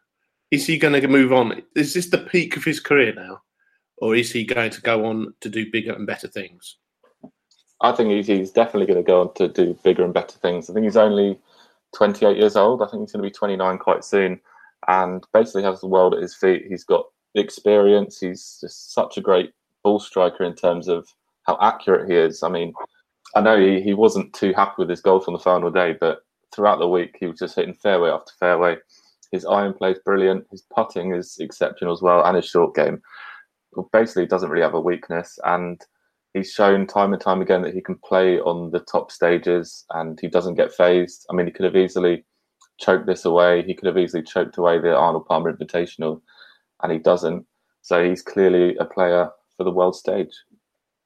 Is 0.51 0.65
he 0.65 0.77
going 0.77 0.99
to 0.99 1.07
move 1.07 1.31
on? 1.31 1.61
Is 1.75 1.93
this 1.93 2.09
the 2.09 2.17
peak 2.17 2.57
of 2.57 2.63
his 2.63 2.79
career 2.79 3.13
now, 3.13 3.41
or 3.97 4.15
is 4.15 4.31
he 4.31 4.43
going 4.43 4.71
to 4.71 4.81
go 4.81 5.05
on 5.05 5.33
to 5.41 5.49
do 5.49 5.71
bigger 5.71 5.93
and 5.93 6.07
better 6.07 6.27
things? 6.27 6.77
I 7.81 7.91
think 7.93 8.25
he's, 8.25 8.51
definitely 8.51 8.87
going 8.87 9.03
to 9.03 9.07
go 9.07 9.21
on 9.21 9.33
to 9.35 9.47
do 9.47 9.77
bigger 9.83 10.03
and 10.03 10.13
better 10.13 10.37
things. 10.39 10.69
I 10.69 10.73
think 10.73 10.83
he's 10.83 10.97
only 10.97 11.39
28 11.95 12.37
years 12.37 12.55
old. 12.55 12.81
I 12.81 12.87
think 12.87 13.03
he's 13.03 13.13
going 13.13 13.23
to 13.23 13.29
be 13.29 13.33
29 13.33 13.77
quite 13.77 14.03
soon, 14.03 14.39
and 14.87 15.25
basically 15.33 15.63
has 15.63 15.81
the 15.81 15.87
world 15.87 16.13
at 16.13 16.21
his 16.21 16.35
feet. 16.35 16.65
He's 16.67 16.83
got 16.83 17.05
experience. 17.35 18.19
He's 18.19 18.57
just 18.59 18.93
such 18.93 19.17
a 19.17 19.21
great 19.21 19.53
ball 19.83 19.99
striker 19.99 20.43
in 20.43 20.55
terms 20.55 20.87
of 20.87 21.07
how 21.43 21.57
accurate 21.61 22.09
he 22.09 22.17
is. 22.17 22.43
I 22.43 22.49
mean, 22.49 22.73
I 23.35 23.41
know 23.41 23.59
he, 23.59 23.81
he 23.81 23.93
wasn't 23.93 24.33
too 24.33 24.53
happy 24.53 24.75
with 24.79 24.89
his 24.89 25.01
goal 25.01 25.19
from 25.19 25.33
the 25.33 25.39
final 25.39 25.71
day, 25.71 25.95
but 25.99 26.25
throughout 26.51 26.79
the 26.79 26.87
week 26.87 27.15
he 27.19 27.27
was 27.27 27.39
just 27.39 27.55
hitting 27.55 27.73
fairway 27.73 28.09
after 28.09 28.33
fairway. 28.39 28.77
His 29.31 29.45
iron 29.45 29.73
play 29.73 29.91
is 29.91 29.99
brilliant. 29.99 30.45
His 30.51 30.63
putting 30.73 31.13
is 31.13 31.37
exceptional 31.39 31.93
as 31.93 32.01
well, 32.01 32.25
and 32.25 32.35
his 32.35 32.47
short 32.47 32.75
game. 32.75 33.01
Basically, 33.91 34.25
doesn't 34.25 34.49
really 34.49 34.63
have 34.63 34.73
a 34.73 34.81
weakness, 34.81 35.37
and 35.45 35.79
he's 36.33 36.51
shown 36.51 36.87
time 36.87 37.13
and 37.13 37.21
time 37.21 37.41
again 37.41 37.61
that 37.61 37.73
he 37.73 37.81
can 37.81 37.95
play 38.03 38.39
on 38.39 38.71
the 38.71 38.79
top 38.79 39.11
stages, 39.11 39.85
and 39.91 40.19
he 40.19 40.27
doesn't 40.27 40.55
get 40.55 40.73
phased. 40.73 41.25
I 41.29 41.35
mean, 41.35 41.45
he 41.45 41.51
could 41.51 41.65
have 41.65 41.75
easily 41.75 42.25
choked 42.79 43.05
this 43.05 43.25
away. 43.25 43.61
He 43.63 43.75
could 43.75 43.87
have 43.87 43.97
easily 43.97 44.23
choked 44.23 44.57
away 44.57 44.79
the 44.79 44.95
Arnold 44.95 45.27
Palmer 45.27 45.53
Invitational, 45.53 46.21
and 46.81 46.91
he 46.91 46.97
doesn't. 46.97 47.45
So 47.81 48.07
he's 48.07 48.21
clearly 48.21 48.75
a 48.77 48.85
player 48.85 49.29
for 49.57 49.63
the 49.63 49.71
world 49.71 49.95
stage. 49.95 50.33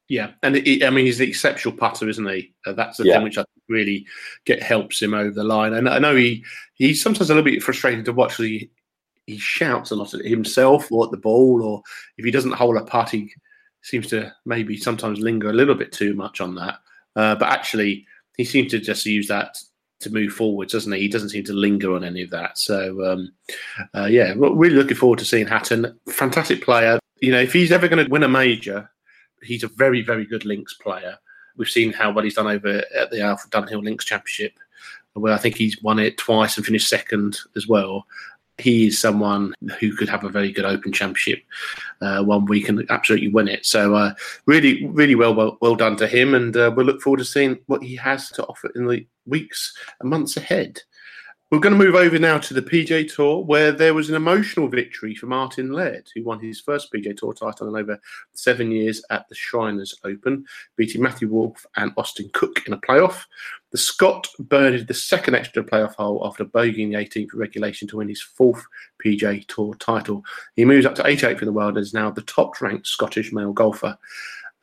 Yeah, 0.10 0.32
and 0.44 0.56
I 0.56 0.90
mean 0.90 1.06
he's 1.06 1.20
an 1.20 1.28
exceptional 1.28 1.76
putter, 1.76 2.08
isn't 2.10 2.28
he? 2.28 2.54
Uh, 2.66 2.74
that's 2.74 2.98
the 2.98 3.06
yeah. 3.06 3.16
thing 3.16 3.24
which 3.24 3.38
I 3.38 3.46
really 3.70 4.06
get 4.46 4.62
helps 4.62 5.02
him 5.02 5.14
over 5.14 5.32
the 5.32 5.44
line. 5.44 5.74
And 5.74 5.90
I 5.90 6.00
know 6.00 6.16
he 6.16 6.44
he's 6.76 7.02
sometimes 7.02 7.30
a 7.30 7.36
little 7.36 7.50
bit 7.50 7.64
frustrating 7.64 8.04
to 8.06 8.14
watch. 8.14 8.38
He 8.38 8.70
he 9.26 9.38
shouts 9.38 9.92
a 9.92 9.96
lot 9.96 10.14
at 10.14 10.26
himself 10.26 10.92
or 10.92 11.06
at 11.06 11.12
the 11.12 11.18
ball, 11.18 11.64
or 11.64 11.82
if 12.18 12.26
he 12.26 12.32
doesn't 12.32 12.52
hold 12.54 12.78
a 12.78 12.84
putt, 12.84 13.10
he 13.10 13.32
seems 13.82 14.08
to 14.08 14.34
maybe 14.46 14.78
sometimes 14.78 15.20
linger 15.20 15.50
a 15.50 15.54
little 15.54 15.76
bit 15.76 15.92
too 15.92 16.14
much 16.14 16.42
on 16.42 16.56
that. 16.56 16.80
Uh, 17.16 17.36
but 17.36 17.50
actually, 17.50 18.06
he 18.38 18.44
seems 18.44 18.72
to 18.72 18.80
just 18.80 19.06
use 19.06 19.28
that 19.28 19.58
to 20.00 20.10
move 20.10 20.34
forward, 20.34 20.70
doesn't 20.70 20.92
he? 20.92 21.02
He 21.02 21.08
doesn't 21.08 21.30
seem 21.30 21.44
to 21.46 21.54
linger 21.54 21.96
on 21.96 22.04
any 22.04 22.22
of 22.22 22.30
that. 22.32 22.58
So, 22.58 23.04
um, 23.06 23.34
uh, 23.96 24.06
yeah, 24.06 24.34
really 24.38 24.76
looking 24.76 24.98
forward 24.98 25.20
to 25.20 25.26
seeing 25.26 25.48
Hatton. 25.48 25.98
Fantastic 26.10 26.64
player. 26.64 27.00
You 27.22 27.32
know, 27.32 27.40
if 27.40 27.54
he's 27.54 27.72
ever 27.72 27.88
going 27.88 28.04
to 28.04 28.12
win 28.12 28.24
a 28.24 28.28
major, 28.28 28.90
he's 29.42 29.64
a 29.64 29.70
very, 29.70 30.02
very 30.02 30.26
good 30.26 30.46
links 30.46 30.74
player. 30.74 31.18
We've 31.58 31.68
seen 31.68 31.94
how 31.94 32.12
well 32.12 32.24
he's 32.24 32.36
done 32.36 32.48
over 32.48 32.84
at 32.96 33.12
the 33.12 33.22
Alfred 33.22 33.52
Dunhill 33.52 33.84
Links 33.84 34.06
Championship, 34.06 34.54
where 35.14 35.34
I 35.34 35.38
think 35.38 35.56
he's 35.56 35.82
won 35.82 36.00
it 36.00 36.18
twice 36.18 36.58
and 36.58 36.66
finished 36.66 36.90
second 36.90 37.38
as 37.56 37.68
well 37.68 38.06
he 38.60 38.88
is 38.88 39.00
someone 39.00 39.54
who 39.80 39.96
could 39.96 40.10
have 40.10 40.24
a 40.24 40.30
very 40.30 40.52
good 40.52 40.66
Open 40.66 40.92
Championship 40.92 41.44
uh, 42.02 42.24
one 42.24 42.46
week 42.46 42.70
and 42.70 42.86
absolutely 42.92 43.30
win 43.30 43.48
it. 43.48 43.66
So, 43.66 43.96
uh, 43.96 44.14
really, 44.46 44.86
really 44.88 45.16
well, 45.16 45.34
well, 45.34 45.58
well 45.62 45.76
done 45.76 45.98
to 45.98 46.08
him, 46.08 46.36
and 46.36 46.56
uh, 46.56 46.72
we'll 46.76 46.86
look 46.86 47.02
forward 47.02 47.18
to 47.18 47.26
seeing 47.26 47.60
what 47.66 47.84
he 47.84 47.96
has 47.96 48.30
to 48.32 48.46
offer 48.46 48.72
in 48.76 48.86
the 48.86 49.06
weeks 49.26 49.76
and 50.00 50.10
months 50.10 50.38
ahead. 50.38 50.82
We're 51.54 51.60
going 51.60 51.78
to 51.78 51.86
move 51.86 51.94
over 51.94 52.18
now 52.18 52.40
to 52.40 52.54
the 52.56 52.64
PGA 52.64 53.08
Tour, 53.14 53.44
where 53.44 53.72
there 53.72 53.94
was 53.94 54.10
an 54.10 54.16
emotional 54.16 54.68
victory 54.68 55.14
for 55.14 55.28
Martin 55.28 55.72
Laird, 55.72 56.10
who 56.16 56.24
won 56.24 56.40
his 56.40 56.60
first 56.60 56.92
PGA 56.92 57.16
Tour 57.16 57.32
title 57.32 57.68
in 57.68 57.80
over 57.80 58.00
seven 58.34 58.72
years 58.72 59.04
at 59.12 59.30
the 59.30 59.36
Shriners 59.36 59.94
Open, 60.04 60.46
beating 60.78 61.04
Matthew 61.04 61.28
Wolff 61.28 61.64
and 61.76 61.94
Austin 61.96 62.32
Cook 62.34 62.64
in 62.66 62.74
a 62.74 62.80
playoff. 62.80 63.26
The 63.70 63.78
Scot 63.78 64.28
birdied 64.42 64.88
the 64.88 64.96
second 64.96 65.36
extra 65.36 65.64
playoff 65.64 65.94
hole 65.94 66.26
after 66.26 66.44
bogeying 66.44 66.90
the 66.90 66.96
18th 67.22 67.36
regulation 67.36 67.88
to 67.90 67.98
win 67.98 68.10
his 68.10 68.24
fourth 68.24 68.66
PGA 69.06 69.46
Tour 69.46 69.76
title. 69.76 70.24
He 70.56 70.66
moves 70.66 70.88
up 70.88 70.96
to 70.96 71.04
88th 71.04 71.42
in 71.42 71.46
the 71.46 71.54
world 71.54 71.78
and 71.78 71.84
is 71.84 71.94
now 71.94 72.10
the 72.10 72.24
top 72.24 72.60
ranked 72.62 72.88
Scottish 72.88 73.32
male 73.32 73.54
golfer. 73.54 73.96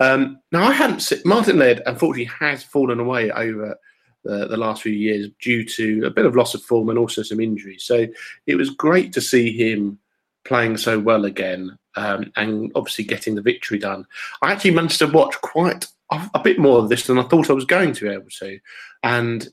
Um, 0.01 0.41
now, 0.51 0.65
I 0.65 0.73
hadn't 0.73 1.03
seen 1.03 1.21
Martin 1.25 1.61
Laird, 1.61 1.83
unfortunately, 1.87 2.25
has 2.25 2.65
fallen 2.65 2.99
away 2.99 3.31
over 3.31 3.79
the, 4.25 4.49
the 4.49 4.57
last 4.57 4.83
few 4.83 4.93
years 4.93 5.29
due 5.41 5.65
to 5.65 6.05
a 6.07 6.11
bit 6.11 6.27
of 6.27 6.37
loss 6.37 6.55
of 6.55 6.63
form 6.63 6.89
and 6.89 6.99
also 6.99 7.23
some 7.23 7.41
injuries. 7.41 7.85
So 7.85 8.07
it 8.47 8.57
was 8.57 8.71
great 8.71 9.13
to 9.15 9.21
see 9.21 9.57
him 9.57 9.99
playing 10.45 10.77
so 10.77 10.99
well 10.99 11.25
again 11.25 11.79
um, 11.97 12.33
and 12.37 12.71
obviously 12.75 13.05
getting 13.05 13.35
the 13.35 13.43
victory 13.43 13.79
done. 13.79 14.07
I 14.43 14.53
actually 14.53 14.73
managed 14.73 14.99
to 15.01 15.07
watch 15.07 15.35
quite 15.43 15.87
a, 16.11 16.31
a, 16.35 16.39
bit 16.39 16.59
more 16.59 16.79
of 16.79 16.89
this 16.89 17.07
than 17.07 17.19
I 17.19 17.25
thought 17.25 17.51
I 17.51 17.55
was 17.55 17.65
going 17.65 17.93
to 17.93 18.05
be 18.05 18.15
able 18.15 18.31
to. 18.39 18.59
And 19.03 19.49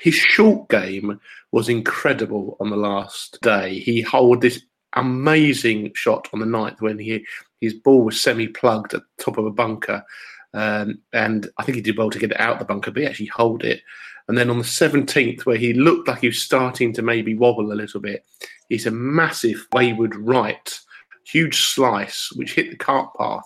his 0.00 0.14
short 0.14 0.68
game 0.68 1.20
was 1.52 1.68
incredible 1.68 2.56
on 2.60 2.70
the 2.70 2.76
last 2.76 3.38
day. 3.42 3.78
He 3.78 4.02
held 4.02 4.40
this 4.40 4.62
amazing 4.94 5.92
shot 5.94 6.28
on 6.32 6.40
the 6.40 6.46
ninth 6.46 6.80
when 6.80 6.98
he 6.98 7.24
his 7.60 7.74
ball 7.74 8.02
was 8.02 8.20
semi 8.20 8.48
plugged 8.48 8.94
at 8.94 9.02
the 9.02 9.24
top 9.24 9.38
of 9.38 9.46
a 9.46 9.50
bunker 9.50 10.04
um, 10.56 11.00
and 11.12 11.48
I 11.58 11.64
think 11.64 11.76
he 11.76 11.82
did 11.82 11.98
well 11.98 12.08
to 12.08 12.18
get 12.18 12.30
it 12.30 12.40
out 12.40 12.58
the 12.58 12.64
bunker, 12.64 12.90
but 12.90 13.02
he 13.02 13.06
actually 13.06 13.26
hold 13.26 13.62
it. 13.62 13.82
And 14.26 14.36
then 14.36 14.48
on 14.48 14.58
the 14.58 14.64
17th, 14.64 15.44
where 15.44 15.58
he 15.58 15.74
looked 15.74 16.08
like 16.08 16.20
he 16.20 16.28
was 16.28 16.42
starting 16.42 16.94
to 16.94 17.02
maybe 17.02 17.36
wobble 17.36 17.72
a 17.72 17.74
little 17.74 18.00
bit, 18.00 18.24
he's 18.70 18.86
a 18.86 18.90
massive 18.90 19.66
wayward 19.72 20.16
right, 20.16 20.80
huge 21.26 21.60
slice, 21.60 22.32
which 22.36 22.54
hit 22.54 22.70
the 22.70 22.76
cart 22.76 23.10
path. 23.18 23.44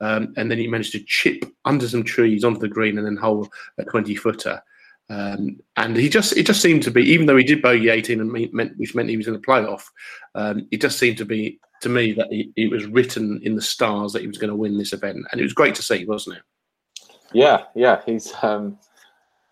Um, 0.00 0.32
and 0.36 0.50
then 0.50 0.58
he 0.58 0.66
managed 0.66 0.92
to 0.92 1.04
chip 1.04 1.44
under 1.66 1.86
some 1.86 2.02
trees 2.02 2.44
onto 2.44 2.60
the 2.60 2.68
green 2.68 2.96
and 2.96 3.06
then 3.06 3.16
hole 3.16 3.46
a 3.76 3.84
20 3.84 4.14
footer. 4.14 4.62
Um, 5.10 5.58
and 5.76 5.96
he 5.96 6.10
just 6.10 6.36
it 6.36 6.44
just 6.44 6.60
seemed 6.60 6.82
to 6.82 6.90
be 6.90 7.02
even 7.02 7.24
though 7.24 7.36
he 7.36 7.44
did 7.44 7.62
bogey 7.62 7.88
18 7.88 8.20
and 8.20 8.52
meant, 8.52 8.76
which 8.76 8.94
meant 8.94 9.08
he 9.08 9.16
was 9.16 9.26
in 9.26 9.32
the 9.32 9.38
playoff 9.38 9.84
um, 10.34 10.68
it 10.70 10.82
just 10.82 10.98
seemed 10.98 11.16
to 11.16 11.24
be 11.24 11.58
to 11.80 11.88
me 11.88 12.12
that 12.12 12.26
it 12.30 12.70
was 12.70 12.84
written 12.86 13.40
in 13.42 13.54
the 13.54 13.62
stars 13.62 14.12
that 14.12 14.20
he 14.20 14.26
was 14.26 14.36
going 14.36 14.50
to 14.50 14.56
win 14.56 14.76
this 14.76 14.92
event. 14.92 15.24
And 15.30 15.40
it 15.40 15.44
was 15.44 15.54
great 15.54 15.74
to 15.76 15.82
see 15.82 16.04
wasn't 16.04 16.36
it? 16.36 16.42
Yeah 17.32 17.64
yeah 17.74 18.02
he's 18.04 18.32
um 18.42 18.78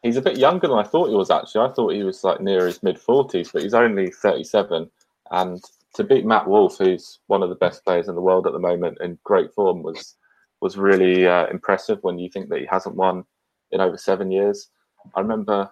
he's 0.02 0.16
a 0.16 0.22
bit 0.22 0.38
younger 0.38 0.68
than 0.68 0.78
i 0.78 0.82
thought 0.82 1.08
he 1.08 1.14
was 1.14 1.30
actually. 1.30 1.66
I 1.66 1.72
thought 1.72 1.94
he 1.94 2.02
was 2.02 2.22
like 2.22 2.40
near 2.40 2.66
his 2.66 2.82
mid 2.82 2.98
40s 2.98 3.52
but 3.52 3.62
he's 3.62 3.74
only 3.74 4.10
37 4.10 4.90
and 5.30 5.62
to 5.94 6.04
beat 6.04 6.26
matt 6.26 6.46
Wolff, 6.46 6.76
who's 6.76 7.20
one 7.28 7.42
of 7.42 7.48
the 7.48 7.54
best 7.54 7.82
players 7.82 8.08
in 8.08 8.14
the 8.14 8.20
world 8.20 8.46
at 8.46 8.52
the 8.52 8.58
moment 8.58 8.98
in 9.00 9.18
great 9.24 9.54
form 9.54 9.82
was 9.82 10.16
was 10.60 10.76
really 10.76 11.26
uh, 11.26 11.46
impressive 11.46 11.98
when 12.02 12.18
you 12.18 12.28
think 12.28 12.48
that 12.48 12.60
he 12.60 12.66
hasn't 12.66 12.96
won 12.96 13.24
in 13.72 13.80
over 13.80 13.96
seven 13.96 14.30
years 14.30 14.68
I 15.14 15.20
remember 15.20 15.70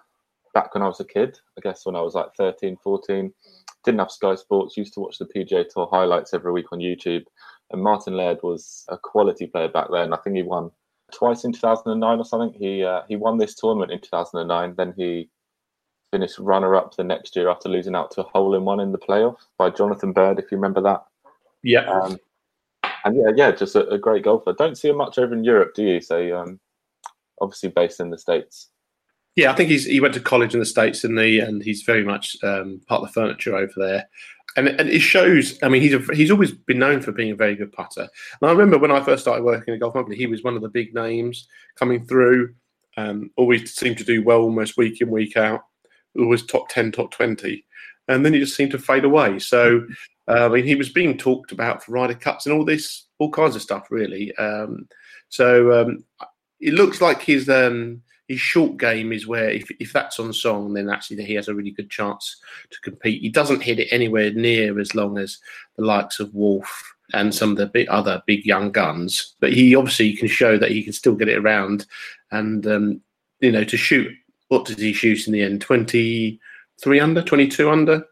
back 0.53 0.73
when 0.73 0.83
I 0.83 0.87
was 0.87 0.99
a 0.99 1.05
kid, 1.05 1.37
I 1.57 1.61
guess 1.61 1.85
when 1.85 1.95
I 1.95 2.01
was 2.01 2.15
like 2.15 2.33
13, 2.37 2.77
14, 2.83 3.33
didn't 3.83 3.99
have 3.99 4.11
Sky 4.11 4.35
Sports, 4.35 4.77
used 4.77 4.93
to 4.93 5.01
watch 5.01 5.17
the 5.17 5.25
PGA 5.25 5.67
Tour 5.67 5.87
highlights 5.91 6.33
every 6.33 6.51
week 6.51 6.71
on 6.71 6.79
YouTube. 6.79 7.23
And 7.71 7.81
Martin 7.81 8.15
Laird 8.15 8.39
was 8.43 8.85
a 8.89 8.97
quality 8.97 9.47
player 9.47 9.67
back 9.67 9.87
then. 9.91 10.13
I 10.13 10.17
think 10.17 10.35
he 10.35 10.43
won 10.43 10.71
twice 11.13 11.43
in 11.43 11.51
2009 11.51 12.19
or 12.19 12.25
something. 12.25 12.57
He 12.59 12.83
uh, 12.83 13.01
he 13.07 13.15
won 13.15 13.37
this 13.37 13.55
tournament 13.55 13.91
in 13.91 13.99
2009. 13.99 14.75
Then 14.75 14.93
he 14.95 15.29
finished 16.11 16.39
runner 16.39 16.75
up 16.75 16.95
the 16.95 17.03
next 17.03 17.35
year 17.35 17.49
after 17.49 17.67
losing 17.67 17.95
out 17.95 18.11
to 18.11 18.21
a 18.21 18.29
hole 18.29 18.55
in 18.55 18.63
one 18.63 18.79
in 18.79 18.91
the 18.91 18.97
playoff 18.97 19.37
by 19.57 19.69
Jonathan 19.69 20.13
Byrd, 20.13 20.39
if 20.39 20.51
you 20.51 20.57
remember 20.57 20.81
that. 20.81 21.03
Yeah. 21.63 21.89
Um, 21.89 22.17
and 23.03 23.17
yeah, 23.17 23.31
yeah, 23.35 23.51
just 23.51 23.75
a, 23.75 23.87
a, 23.89 23.97
great 23.97 24.23
golfer. 24.23 24.53
Don't 24.53 24.77
see 24.77 24.89
him 24.89 24.97
much 24.97 25.17
over 25.17 25.33
in 25.33 25.43
Europe, 25.43 25.73
do 25.75 25.83
you? 25.83 26.01
So 26.01 26.37
um, 26.37 26.59
obviously 27.41 27.69
based 27.69 27.99
in 27.99 28.11
the 28.11 28.17
States. 28.17 28.69
Yeah, 29.35 29.51
I 29.51 29.55
think 29.55 29.69
he's 29.69 29.85
he 29.85 29.99
went 29.99 30.13
to 30.13 30.19
college 30.21 30.53
in 30.53 30.59
the 30.59 30.65
states, 30.65 31.03
and 31.03 31.17
the 31.17 31.39
and 31.39 31.61
he's 31.61 31.83
very 31.83 32.03
much 32.03 32.37
um, 32.43 32.81
part 32.87 33.01
of 33.01 33.07
the 33.07 33.13
furniture 33.13 33.55
over 33.55 33.73
there. 33.75 34.07
And, 34.57 34.69
and 34.69 34.87
it 34.87 35.01
shows. 35.01 35.59
I 35.61 35.67
mean, 35.67 35.81
he's 35.81 35.93
a, 35.93 35.99
he's 36.15 36.31
always 36.31 36.53
been 36.53 36.79
known 36.79 37.01
for 37.01 37.11
being 37.11 37.31
a 37.31 37.35
very 37.35 37.55
good 37.55 37.73
putter. 37.73 38.07
And 38.41 38.49
I 38.49 38.51
remember 38.51 38.77
when 38.77 38.91
I 38.91 39.03
first 39.03 39.23
started 39.23 39.43
working 39.43 39.73
at 39.73 39.81
golf 39.81 39.93
company, 39.93 40.15
he 40.15 40.27
was 40.27 40.43
one 40.43 40.55
of 40.55 40.61
the 40.61 40.69
big 40.69 40.93
names 40.93 41.47
coming 41.75 42.05
through. 42.05 42.55
Um, 42.95 43.31
always 43.35 43.75
seemed 43.75 43.97
to 43.97 44.05
do 44.05 44.23
well 44.23 44.39
almost 44.39 44.77
week 44.77 45.01
in 45.01 45.11
week 45.11 45.35
out. 45.35 45.65
Always 46.17 46.45
top 46.45 46.69
ten, 46.69 46.93
top 46.93 47.11
twenty, 47.11 47.65
and 48.07 48.25
then 48.25 48.33
he 48.33 48.39
just 48.39 48.55
seemed 48.55 48.71
to 48.71 48.79
fade 48.79 49.03
away. 49.03 49.37
So, 49.39 49.85
uh, 50.29 50.45
I 50.45 50.47
mean, 50.47 50.63
he 50.63 50.75
was 50.75 50.87
being 50.87 51.17
talked 51.17 51.51
about 51.51 51.83
for 51.83 51.91
Ryder 51.91 52.13
Cups 52.13 52.45
and 52.45 52.55
all 52.55 52.63
this, 52.63 53.07
all 53.19 53.29
kinds 53.29 53.57
of 53.57 53.61
stuff, 53.61 53.87
really. 53.91 54.33
Um, 54.37 54.87
so 55.27 55.81
um, 55.81 56.05
it 56.61 56.73
looks 56.73 57.01
like 57.01 57.21
his 57.21 57.49
um, 57.49 58.01
his 58.27 58.39
short 58.39 58.77
game 58.77 59.13
is 59.13 59.27
where 59.27 59.49
if, 59.49 59.69
if 59.79 59.93
that's 59.93 60.19
on 60.19 60.33
song, 60.33 60.73
then 60.73 60.89
actually 60.89 61.23
he 61.23 61.35
has 61.35 61.47
a 61.47 61.53
really 61.53 61.71
good 61.71 61.89
chance 61.89 62.37
to 62.71 62.81
compete. 62.81 63.21
He 63.21 63.29
doesn't 63.29 63.61
hit 63.61 63.79
it 63.79 63.87
anywhere 63.91 64.31
near 64.31 64.79
as 64.79 64.95
long 64.95 65.17
as 65.17 65.37
the 65.77 65.85
likes 65.85 66.19
of 66.19 66.33
Wolff 66.33 66.95
and 67.13 67.33
some 67.33 67.51
of 67.51 67.57
the 67.57 67.67
big, 67.67 67.87
other 67.89 68.23
big 68.25 68.45
young 68.45 68.71
guns, 68.71 69.35
but 69.39 69.53
he 69.53 69.75
obviously 69.75 70.13
can 70.13 70.27
show 70.27 70.57
that 70.57 70.71
he 70.71 70.83
can 70.83 70.93
still 70.93 71.15
get 71.15 71.29
it 71.29 71.37
around. 71.37 71.85
And 72.31 72.65
um, 72.65 73.01
you 73.41 73.51
know, 73.51 73.63
to 73.63 73.77
shoot, 73.77 74.11
what 74.47 74.65
did 74.65 74.79
he 74.79 74.93
shoot 74.93 75.27
in 75.27 75.33
the 75.33 75.43
end? 75.43 75.61
Twenty 75.61 76.39
three 76.81 76.99
under, 76.99 77.21
twenty 77.21 77.47
two 77.47 77.69
under. 77.69 78.05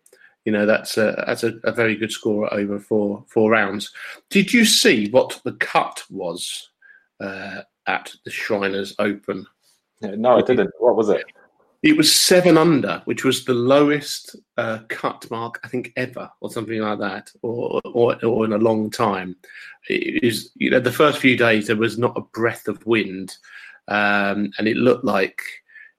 You 0.46 0.52
know, 0.52 0.66
that's 0.66 0.98
a 0.98 1.24
that's 1.26 1.44
a, 1.44 1.54
a 1.64 1.72
very 1.72 1.96
good 1.96 2.12
score 2.12 2.54
over 2.54 2.80
four 2.80 3.24
four 3.28 3.50
rounds. 3.50 3.92
Did 4.30 4.54
you 4.54 4.66
see 4.66 5.10
what 5.10 5.42
the 5.44 5.54
cut 5.54 6.04
was 6.10 6.70
uh, 7.20 7.62
at 7.88 8.14
the 8.26 8.32
Shriners 8.32 8.94
Open? 9.00 9.48
No, 10.04 10.38
I 10.38 10.42
didn't. 10.42 10.72
What 10.80 10.96
was 10.96 11.10
it? 11.10 11.24
It 11.82 11.98
was 11.98 12.14
seven 12.14 12.58
under, 12.58 13.02
which 13.06 13.26
was 13.26 13.44
the 13.44 13.54
lowest 13.54 14.38
uh, 14.58 14.80
cut 14.88 15.30
mark 15.30 15.60
I 15.64 15.68
think 15.68 15.92
ever, 15.98 16.30
or 16.40 16.50
something 16.50 16.80
like 16.80 17.00
that, 17.00 17.32
or 17.42 17.82
or, 17.86 18.24
or 18.26 18.46
in 18.46 18.54
a 18.54 18.58
long 18.58 18.90
time. 18.90 19.36
It 19.90 20.24
is 20.24 20.52
you 20.56 20.70
know 20.70 20.80
the 20.80 20.92
first 20.92 21.20
few 21.20 21.36
days 21.36 21.68
there 21.68 21.76
was 21.76 21.98
not 21.98 22.18
a 22.18 22.22
breath 22.22 22.68
of 22.68 22.86
wind, 22.86 23.36
um, 23.90 24.52
and 24.58 24.68
it 24.68 24.78
looked 24.78 25.04
like 25.04 25.42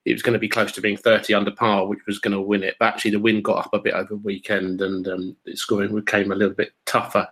it 0.05 0.13
was 0.13 0.21
going 0.21 0.33
to 0.33 0.39
be 0.39 0.47
close 0.47 0.71
to 0.71 0.81
being 0.81 0.97
30 0.97 1.33
under 1.33 1.51
par, 1.51 1.87
which 1.87 2.05
was 2.05 2.19
going 2.19 2.33
to 2.33 2.41
win 2.41 2.63
it. 2.63 2.75
But 2.79 2.85
actually, 2.85 3.11
the 3.11 3.19
wind 3.19 3.43
got 3.43 3.65
up 3.65 3.73
a 3.73 3.79
bit 3.79 3.95
over 3.95 4.09
the 4.09 4.17
weekend 4.17 4.81
and 4.81 5.07
um, 5.07 5.35
scoring 5.55 5.93
became 5.95 6.31
a 6.31 6.35
little 6.35 6.53
bit 6.53 6.73
tougher. 6.85 7.27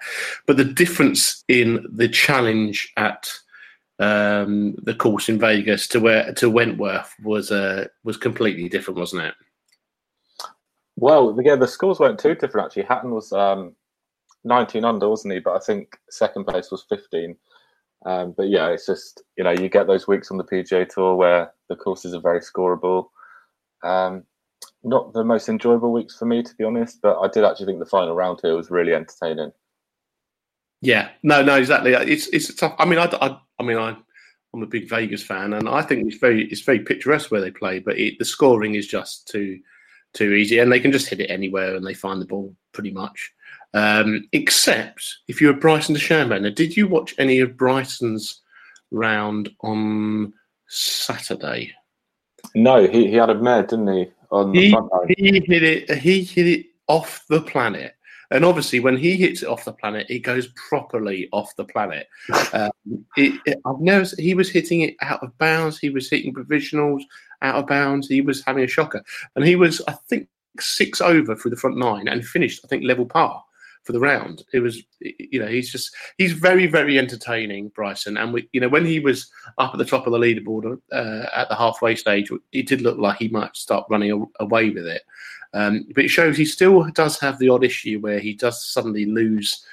But 0.47 0.57
the 0.57 0.65
difference 0.65 1.43
in 1.47 1.85
the 1.91 2.09
challenge 2.09 2.91
at 2.97 3.31
um, 4.03 4.75
the 4.83 4.93
course 4.93 5.29
in 5.29 5.39
Vegas 5.39 5.87
to 5.89 5.99
where 5.99 6.33
to 6.33 6.49
Wentworth 6.49 7.13
was 7.23 7.51
uh, 7.51 7.87
was 8.03 8.17
completely 8.17 8.67
different, 8.67 8.99
wasn't 8.99 9.23
it? 9.23 9.35
Well, 10.95 11.37
yeah, 11.41 11.55
the 11.55 11.67
scores 11.67 11.99
weren't 11.99 12.19
too 12.19 12.35
different 12.35 12.65
actually. 12.65 12.83
Hatton 12.83 13.11
was 13.11 13.31
um, 13.31 13.75
19 14.43 14.85
under, 14.85 15.09
wasn't 15.09 15.33
he? 15.33 15.39
But 15.39 15.55
I 15.55 15.59
think 15.59 15.97
second 16.09 16.45
place 16.45 16.69
was 16.69 16.85
15. 16.89 17.35
Um, 18.05 18.33
but 18.35 18.49
yeah, 18.49 18.67
it's 18.67 18.85
just 18.85 19.23
you 19.37 19.43
know 19.43 19.51
you 19.51 19.69
get 19.69 19.87
those 19.87 20.07
weeks 20.07 20.29
on 20.29 20.37
the 20.37 20.43
PGA 20.43 20.87
Tour 20.87 21.15
where 21.15 21.53
the 21.69 21.75
courses 21.75 22.13
are 22.13 22.21
very 22.21 22.41
scoreable. 22.41 23.07
Um, 23.83 24.23
not 24.83 25.13
the 25.13 25.23
most 25.23 25.47
enjoyable 25.47 25.93
weeks 25.93 26.17
for 26.17 26.25
me, 26.25 26.43
to 26.43 26.55
be 26.55 26.65
honest, 26.65 26.99
but 27.01 27.17
I 27.19 27.29
did 27.29 27.45
actually 27.45 27.67
think 27.67 27.79
the 27.79 27.85
final 27.85 28.15
round 28.15 28.39
here 28.41 28.55
was 28.55 28.69
really 28.69 28.93
entertaining. 28.93 29.53
Yeah, 30.81 31.11
no, 31.23 31.41
no, 31.41 31.55
exactly. 31.55 31.93
It's 31.93 32.27
it's 32.27 32.53
tough. 32.53 32.75
I 32.77 32.83
mean, 32.83 32.99
I, 32.99 33.05
I, 33.05 33.37
I 33.63 33.65
mean, 33.67 33.77
I, 33.77 33.95
I'm 34.53 34.63
a 34.63 34.67
big 34.67 34.89
Vegas 34.89 35.23
fan, 35.23 35.53
and 35.53 35.67
I 35.67 35.81
think 35.81 36.07
it's 36.07 36.17
very 36.17 36.45
it's 36.45 36.61
very 36.61 36.79
picturesque 36.79 37.31
where 37.31 37.41
they 37.41 37.51
play, 37.51 37.79
but 37.79 37.97
it, 37.97 38.19
the 38.19 38.25
scoring 38.25 38.75
is 38.75 38.87
just 38.87 39.27
too 39.27 39.59
too 40.13 40.33
easy, 40.33 40.59
and 40.59 40.71
they 40.71 40.79
can 40.79 40.91
just 40.91 41.09
hit 41.09 41.19
it 41.19 41.31
anywhere, 41.31 41.75
and 41.75 41.85
they 41.85 41.93
find 41.93 42.21
the 42.21 42.25
ball 42.25 42.55
pretty 42.71 42.91
much. 42.91 43.31
Um, 43.73 44.27
except 44.31 45.17
if 45.27 45.41
you're 45.41 45.53
a 45.53 45.57
Bryson 45.57 45.95
DeChambeau. 45.95 46.39
Now, 46.41 46.49
did 46.49 46.77
you 46.77 46.87
watch 46.87 47.15
any 47.17 47.39
of 47.39 47.57
Bryson's 47.57 48.41
round 48.91 49.49
on 49.61 50.33
Saturday? 50.67 51.71
No, 52.53 52.87
he, 52.87 53.07
he 53.07 53.15
had 53.15 53.31
a 53.31 53.35
mare, 53.35 53.63
didn't 53.63 53.87
he? 53.87 54.11
On 54.31 54.53
He, 54.53 55.15
he 55.17 55.43
hit 55.47 55.63
it. 55.63 55.97
He 55.97 56.23
hit 56.23 56.47
it 56.47 56.65
off 56.87 57.25
the 57.29 57.41
planet. 57.41 57.95
And 58.33 58.43
obviously, 58.43 58.79
when 58.79 58.97
he 58.97 59.15
hits 59.15 59.43
it 59.43 59.47
off 59.47 59.63
the 59.63 59.71
planet, 59.71 60.07
it 60.09 60.19
goes 60.19 60.47
properly 60.69 61.29
off 61.31 61.55
the 61.55 61.65
planet. 61.65 62.07
Um, 62.53 62.71
it, 63.15 63.39
it- 63.45 63.59
I've 63.65 63.79
never. 63.79 64.05
He 64.19 64.33
was 64.33 64.49
hitting 64.49 64.81
it 64.81 64.95
out 65.01 65.23
of 65.23 65.35
bounds. 65.37 65.79
He 65.79 65.89
was 65.89 66.09
hitting 66.09 66.33
provisionals 66.33 67.01
out 67.41 67.55
of 67.55 67.67
bounds. 67.67 68.07
He 68.07 68.21
was 68.21 68.43
having 68.43 68.63
a 68.63 68.67
shocker, 68.67 69.03
and 69.35 69.45
he 69.45 69.55
was, 69.55 69.81
I 69.87 69.93
think, 70.09 70.27
six 70.59 70.99
over 71.01 71.35
through 71.35 71.51
the 71.51 71.57
front 71.57 71.77
nine 71.77 72.07
and 72.07 72.25
finished, 72.25 72.61
I 72.63 72.67
think, 72.67 72.83
level 72.83 73.05
par 73.05 73.43
for 73.83 73.91
the 73.91 73.99
round. 73.99 74.43
It 74.53 74.59
was, 74.59 74.81
you 74.99 75.39
know, 75.39 75.47
he's 75.47 75.71
just 75.71 75.95
he's 76.17 76.33
very, 76.33 76.67
very 76.67 76.97
entertaining, 76.97 77.69
Bryson. 77.69 78.17
And 78.17 78.33
we, 78.33 78.47
you 78.53 78.61
know, 78.61 78.69
when 78.69 78.85
he 78.85 78.99
was 78.99 79.29
up 79.57 79.73
at 79.73 79.77
the 79.77 79.85
top 79.85 80.05
of 80.07 80.13
the 80.13 80.19
leaderboard 80.19 80.79
uh, 80.91 81.25
at 81.35 81.49
the 81.49 81.55
halfway 81.55 81.95
stage, 81.95 82.29
it 82.51 82.67
did 82.67 82.81
look 82.81 82.97
like 82.97 83.17
he 83.17 83.27
might 83.29 83.55
start 83.55 83.87
running 83.89 84.27
away 84.39 84.69
with 84.69 84.85
it. 84.85 85.03
Um, 85.53 85.85
but 85.93 86.05
it 86.05 86.09
shows 86.09 86.35
he 86.35 86.45
still 86.45 86.83
does 86.91 87.19
have 87.19 87.37
the 87.37 87.49
odd 87.49 87.63
issue 87.63 87.99
where 87.99 88.19
he 88.19 88.33
does 88.33 88.65
suddenly 88.65 89.05
lose 89.05 89.65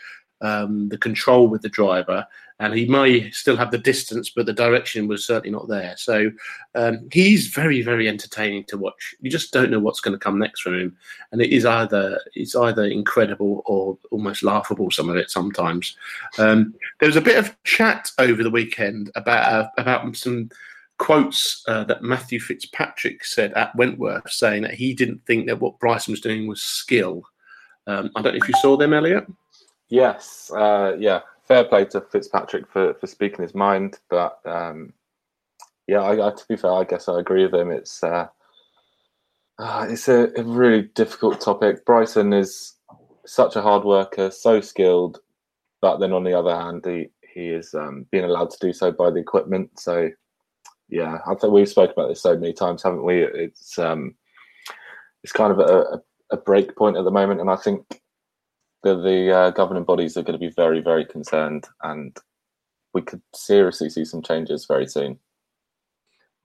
um, 0.43 0.88
the 0.88 0.99
control 0.99 1.49
with 1.49 1.62
the 1.62 1.69
driver, 1.69 2.27
and 2.59 2.75
he 2.75 2.85
may 2.85 3.31
still 3.31 3.57
have 3.57 3.71
the 3.71 3.79
distance, 3.79 4.31
but 4.31 4.45
the 4.45 4.53
direction 4.53 5.09
was 5.09 5.27
certainly 5.27 5.51
not 5.51 5.69
there. 5.69 5.95
So 5.97 6.31
um, 6.75 7.09
he's 7.11 7.47
very, 7.47 7.81
very 7.83 8.09
entertaining 8.09 8.64
to 8.64 8.77
watch. 8.77 9.14
You 9.21 9.31
just 9.31 9.53
don't 9.53 9.71
know 9.71 9.81
what's 9.81 10.01
going 10.01 10.12
to 10.12 10.23
come 10.23 10.38
next 10.38 10.61
from 10.61 10.79
him, 10.79 10.97
and 11.33 11.40
it 11.40 11.51
is 11.51 11.64
either 11.64 12.21
it's 12.35 12.55
either 12.55 12.85
incredible 12.85 13.62
or 13.66 13.97
almost 14.11 14.43
laughable. 14.43 14.90
Some 14.90 15.09
of 15.09 15.16
it 15.16 15.31
sometimes. 15.31 15.97
Um, 16.38 16.75
there 17.01 17.09
was 17.09 17.16
a 17.16 17.23
bit 17.23 17.38
of 17.38 17.57
chat 17.64 18.11
over 18.19 18.43
the 18.43 18.51
weekend 18.51 19.11
about 19.14 19.53
uh, 19.53 19.69
about 19.79 20.16
some 20.16 20.51
quotes 21.00 21.64
uh, 21.66 21.82
that 21.84 22.02
Matthew 22.02 22.38
Fitzpatrick 22.38 23.24
said 23.24 23.54
at 23.54 23.74
Wentworth, 23.74 24.30
saying 24.30 24.62
that 24.62 24.74
he 24.74 24.94
didn't 24.94 25.24
think 25.26 25.46
that 25.46 25.58
what 25.58 25.78
Bryson 25.80 26.12
was 26.12 26.20
doing 26.20 26.46
was 26.46 26.62
skill. 26.62 27.22
Um, 27.86 28.10
I 28.14 28.22
don't 28.22 28.34
know 28.34 28.40
if 28.42 28.48
you 28.48 28.54
saw 28.60 28.76
them, 28.76 28.92
Elliot. 28.92 29.26
Yes, 29.88 30.52
uh, 30.54 30.94
yeah. 30.98 31.20
Fair 31.48 31.64
play 31.64 31.86
to 31.86 32.02
Fitzpatrick 32.02 32.68
for, 32.70 32.94
for 32.94 33.06
speaking 33.06 33.42
his 33.42 33.54
mind, 33.54 33.98
but 34.10 34.40
um, 34.44 34.92
yeah, 35.88 36.02
I, 36.02 36.28
I, 36.28 36.30
to 36.30 36.44
be 36.48 36.56
fair, 36.56 36.72
I 36.72 36.84
guess 36.84 37.08
I 37.08 37.18
agree 37.18 37.44
with 37.44 37.54
him. 37.54 37.70
It's 37.70 38.04
uh, 38.04 38.28
uh, 39.58 39.86
it's 39.88 40.06
a, 40.06 40.28
a 40.36 40.44
really 40.44 40.82
difficult 40.94 41.40
topic. 41.40 41.84
Bryson 41.86 42.32
is 42.34 42.74
such 43.24 43.56
a 43.56 43.62
hard 43.62 43.84
worker, 43.84 44.30
so 44.30 44.60
skilled, 44.60 45.18
but 45.80 45.96
then 45.96 46.12
on 46.12 46.24
the 46.24 46.38
other 46.38 46.54
hand, 46.54 46.84
he 46.84 47.08
he 47.34 47.48
is 47.48 47.74
um, 47.74 48.06
being 48.12 48.24
allowed 48.24 48.50
to 48.50 48.58
do 48.60 48.72
so 48.72 48.92
by 48.92 49.10
the 49.10 49.18
equipment. 49.18 49.70
So 49.80 50.10
yeah, 50.90 51.18
I 51.26 51.35
think 51.35 51.53
we've 51.53 51.68
spoken 51.68 51.94
about 51.96 52.09
this 52.09 52.22
so 52.22 52.37
many 52.37 52.53
times, 52.53 52.83
haven't 52.83 53.05
we? 53.05 53.22
It's 53.22 53.79
um, 53.79 54.14
it's 55.22 55.33
kind 55.33 55.53
of 55.53 55.61
a, 55.61 56.03
a, 56.31 56.37
break 56.37 56.76
point 56.76 56.96
at 56.96 57.05
the 57.05 57.11
moment, 57.11 57.40
and 57.40 57.50
I 57.50 57.57
think 57.57 58.00
the 58.83 59.00
the 59.00 59.33
uh, 59.33 59.50
governing 59.50 59.85
bodies 59.85 60.16
are 60.16 60.22
going 60.22 60.38
to 60.38 60.46
be 60.46 60.53
very 60.55 60.81
very 60.81 61.05
concerned, 61.05 61.66
and 61.83 62.16
we 62.92 63.03
could 63.03 63.22
seriously 63.35 63.88
see 63.88 64.05
some 64.05 64.22
changes 64.22 64.66
very 64.66 64.87
soon. 64.87 65.18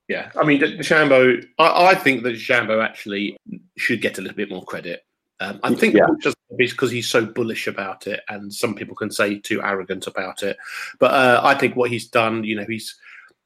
Yeah, 0.08 0.32
I 0.40 0.46
mean, 0.46 0.62
DeChambeau, 0.62 1.44
I, 1.58 1.88
I 1.88 1.96
think 1.96 2.22
that 2.24 2.36
DeChambeau 2.36 2.84
actually 2.84 3.38
should 3.78 4.02
get 4.02 4.20
a 4.20 4.22
little 4.22 4.38
bit 4.38 4.52
more 4.52 4.64
credit. 4.64 5.04
Um, 5.40 5.60
I 5.64 5.74
think 5.74 5.96
Yeah. 5.96 6.06
just 6.22 6.38
because 6.58 6.92
he's 6.92 7.10
so 7.10 7.26
bullish 7.26 7.66
about 7.66 8.06
it, 8.06 8.22
and 8.30 8.54
some 8.54 8.76
people 8.76 8.96
can 8.96 9.10
say 9.10 9.40
too 9.40 9.64
arrogant 9.64 10.06
about 10.06 10.44
it. 10.44 10.58
But 11.00 11.12
uh, 11.12 11.42
I 11.44 11.56
think 11.56 11.76
what 11.76 11.90
he's 11.90 12.08
done, 12.08 12.44
you 12.44 12.56
know, 12.56 12.66
he's 12.70 12.96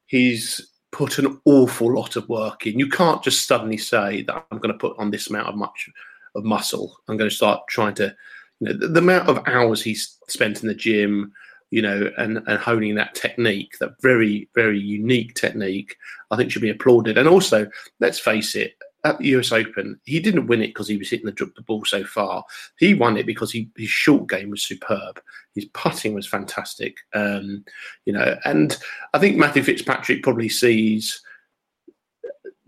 he's 0.06 0.70
put 0.92 1.18
an 1.18 1.40
awful 1.44 1.94
lot 1.94 2.16
of 2.16 2.28
work 2.28 2.66
in. 2.66 2.78
You 2.78 2.88
can't 2.88 3.22
just 3.22 3.46
suddenly 3.46 3.78
say 3.78 4.22
that 4.22 4.46
I'm 4.50 4.58
going 4.58 4.72
to 4.72 4.78
put 4.78 4.98
on 4.98 5.10
this 5.10 5.30
amount 5.30 5.48
of 5.48 5.56
much 5.56 5.88
of 6.34 6.44
muscle. 6.44 7.00
I'm 7.08 7.16
going 7.16 7.30
to 7.30 7.36
start 7.36 7.66
trying 7.68 7.94
to, 7.94 8.14
you 8.60 8.68
know, 8.68 8.72
the, 8.74 8.88
the 8.88 9.00
amount 9.00 9.28
of 9.28 9.46
hours 9.46 9.82
he's 9.82 10.18
spent 10.28 10.62
in 10.62 10.68
the 10.68 10.74
gym, 10.74 11.32
you 11.70 11.82
know, 11.82 12.10
and 12.18 12.38
and 12.46 12.58
honing 12.58 12.96
that 12.96 13.14
technique, 13.14 13.78
that 13.78 14.00
very 14.00 14.48
very 14.54 14.78
unique 14.78 15.34
technique, 15.34 15.96
I 16.30 16.36
think 16.36 16.50
should 16.50 16.62
be 16.62 16.70
applauded. 16.70 17.18
And 17.18 17.28
also, 17.28 17.68
let's 18.00 18.18
face 18.18 18.54
it, 18.54 18.74
at 19.04 19.18
the 19.18 19.28
US 19.28 19.52
Open, 19.52 19.98
he 20.04 20.20
didn't 20.20 20.46
win 20.46 20.62
it 20.62 20.68
because 20.68 20.88
he 20.88 20.96
was 20.96 21.08
hitting 21.08 21.26
the, 21.26 21.50
the 21.56 21.62
ball 21.62 21.84
so 21.84 22.04
far. 22.04 22.44
He 22.78 22.94
won 22.94 23.16
it 23.16 23.26
because 23.26 23.50
he, 23.50 23.70
his 23.76 23.88
short 23.88 24.28
game 24.28 24.50
was 24.50 24.62
superb. 24.62 25.20
His 25.54 25.66
putting 25.66 26.14
was 26.14 26.26
fantastic. 26.26 26.96
Um, 27.14 27.64
you 28.04 28.12
know, 28.12 28.36
and 28.44 28.76
I 29.14 29.18
think 29.18 29.36
Matthew 29.36 29.62
Fitzpatrick 29.62 30.22
probably 30.22 30.48
sees, 30.48 31.22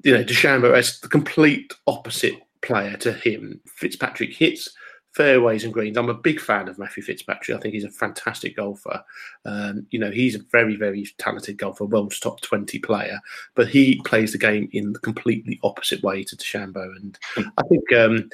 you 0.05 0.13
know, 0.13 0.25
DeChambeau 0.25 0.77
as 0.77 1.01
the 1.01 1.09
complete 1.09 1.73
opposite 1.87 2.35
player 2.63 2.97
to 2.99 3.13
him. 3.13 3.61
Fitzpatrick 3.67 4.35
hits 4.35 4.69
fairways 5.13 5.65
and 5.65 5.73
greens. 5.73 5.97
I'm 5.97 6.09
a 6.09 6.15
big 6.15 6.41
fan 6.41 6.69
of 6.69 6.79
Matthew 6.79 7.03
Fitzpatrick. 7.03 7.57
I 7.57 7.61
think 7.61 7.75
he's 7.75 7.85
a 7.85 7.91
fantastic 7.91 8.57
golfer. 8.57 9.03
Um, 9.45 9.87
you 9.91 9.99
know, 9.99 10.11
he's 10.11 10.35
a 10.35 10.43
very, 10.51 10.77
very 10.77 11.07
talented 11.19 11.59
golfer, 11.59 11.85
world's 11.85 12.19
top 12.19 12.41
20 12.41 12.79
player, 12.79 13.21
but 13.55 13.69
he 13.69 14.01
plays 14.05 14.33
the 14.33 14.39
game 14.39 14.69
in 14.73 14.93
the 14.93 14.99
completely 14.99 15.61
opposite 15.63 16.03
way 16.03 16.25
to 16.25 16.37
DeChambeau. 16.37 16.97
And 16.97 17.19
I 17.37 17.63
think, 17.69 17.93
um, 17.93 18.31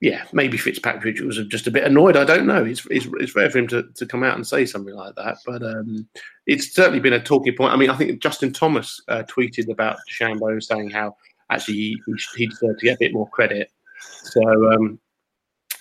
yeah, 0.00 0.24
maybe 0.32 0.56
Fitzpatrick 0.56 1.20
was 1.20 1.38
just 1.48 1.66
a 1.66 1.72
bit 1.72 1.84
annoyed. 1.84 2.16
I 2.16 2.24
don't 2.24 2.46
know. 2.46 2.64
It's, 2.64 2.86
it's, 2.90 3.08
it's 3.14 3.34
rare 3.34 3.50
for 3.50 3.58
him 3.58 3.68
to, 3.68 3.84
to 3.94 4.06
come 4.06 4.22
out 4.22 4.36
and 4.36 4.46
say 4.46 4.66
something 4.66 4.94
like 4.94 5.16
that, 5.16 5.38
but 5.44 5.62
um, 5.62 6.06
it's 6.46 6.74
certainly 6.74 7.00
been 7.00 7.12
a 7.14 7.22
talking 7.22 7.56
point. 7.56 7.72
I 7.72 7.76
mean, 7.76 7.90
I 7.90 7.96
think 7.96 8.22
Justin 8.22 8.52
Thomas 8.52 9.00
uh, 9.08 9.24
tweeted 9.24 9.70
about 9.70 9.96
DeChambeau 10.10 10.62
saying 10.62 10.90
how 10.90 11.16
actually 11.50 11.74
he, 11.74 12.02
he 12.36 12.46
deserved 12.46 12.78
to 12.80 12.86
get 12.86 12.96
a 12.96 13.00
bit 13.00 13.14
more 13.14 13.28
credit. 13.30 13.70
So, 14.00 14.72
um, 14.72 14.98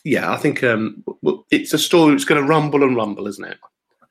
yeah, 0.03 0.31
I 0.31 0.37
think 0.37 0.63
um, 0.63 1.03
it's 1.51 1.73
a 1.73 1.77
story 1.77 2.11
that's 2.11 2.25
going 2.25 2.41
to 2.41 2.47
rumble 2.47 2.83
and 2.83 2.95
rumble, 2.95 3.27
isn't 3.27 3.45
it? 3.45 3.57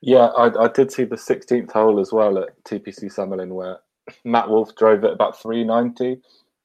Yeah, 0.01 0.25
I, 0.37 0.65
I 0.65 0.67
did 0.67 0.91
see 0.91 1.05
the 1.05 1.15
16th 1.15 1.71
hole 1.71 1.99
as 1.99 2.11
well 2.11 2.37
at 2.37 2.61
TPC 2.65 3.05
Summerlin 3.05 3.49
where 3.49 3.77
Matt 4.25 4.49
Wolff 4.49 4.75
drove 4.75 5.03
it 5.05 5.13
about 5.13 5.41
390, 5.41 6.21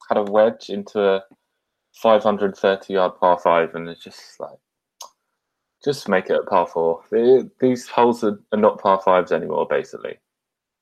had 0.09 0.19
a 0.19 0.25
wedge 0.25 0.71
into 0.71 1.01
a 1.01 1.25
530 1.95 2.93
yard 2.93 3.12
par 3.21 3.38
five, 3.38 3.75
and 3.75 3.88
it's 3.88 4.03
just 4.03 4.41
like, 4.41 4.59
just 5.85 6.09
make 6.09 6.31
it 6.31 6.41
a 6.41 6.43
par 6.43 6.67
four. 6.67 7.03
The- 7.11 7.49
These 7.61 7.87
holes 7.87 8.25
are, 8.25 8.41
are 8.53 8.59
not 8.59 8.81
par 8.81 9.01
fives 9.05 9.31
anymore, 9.31 9.67
basically. 9.71 10.19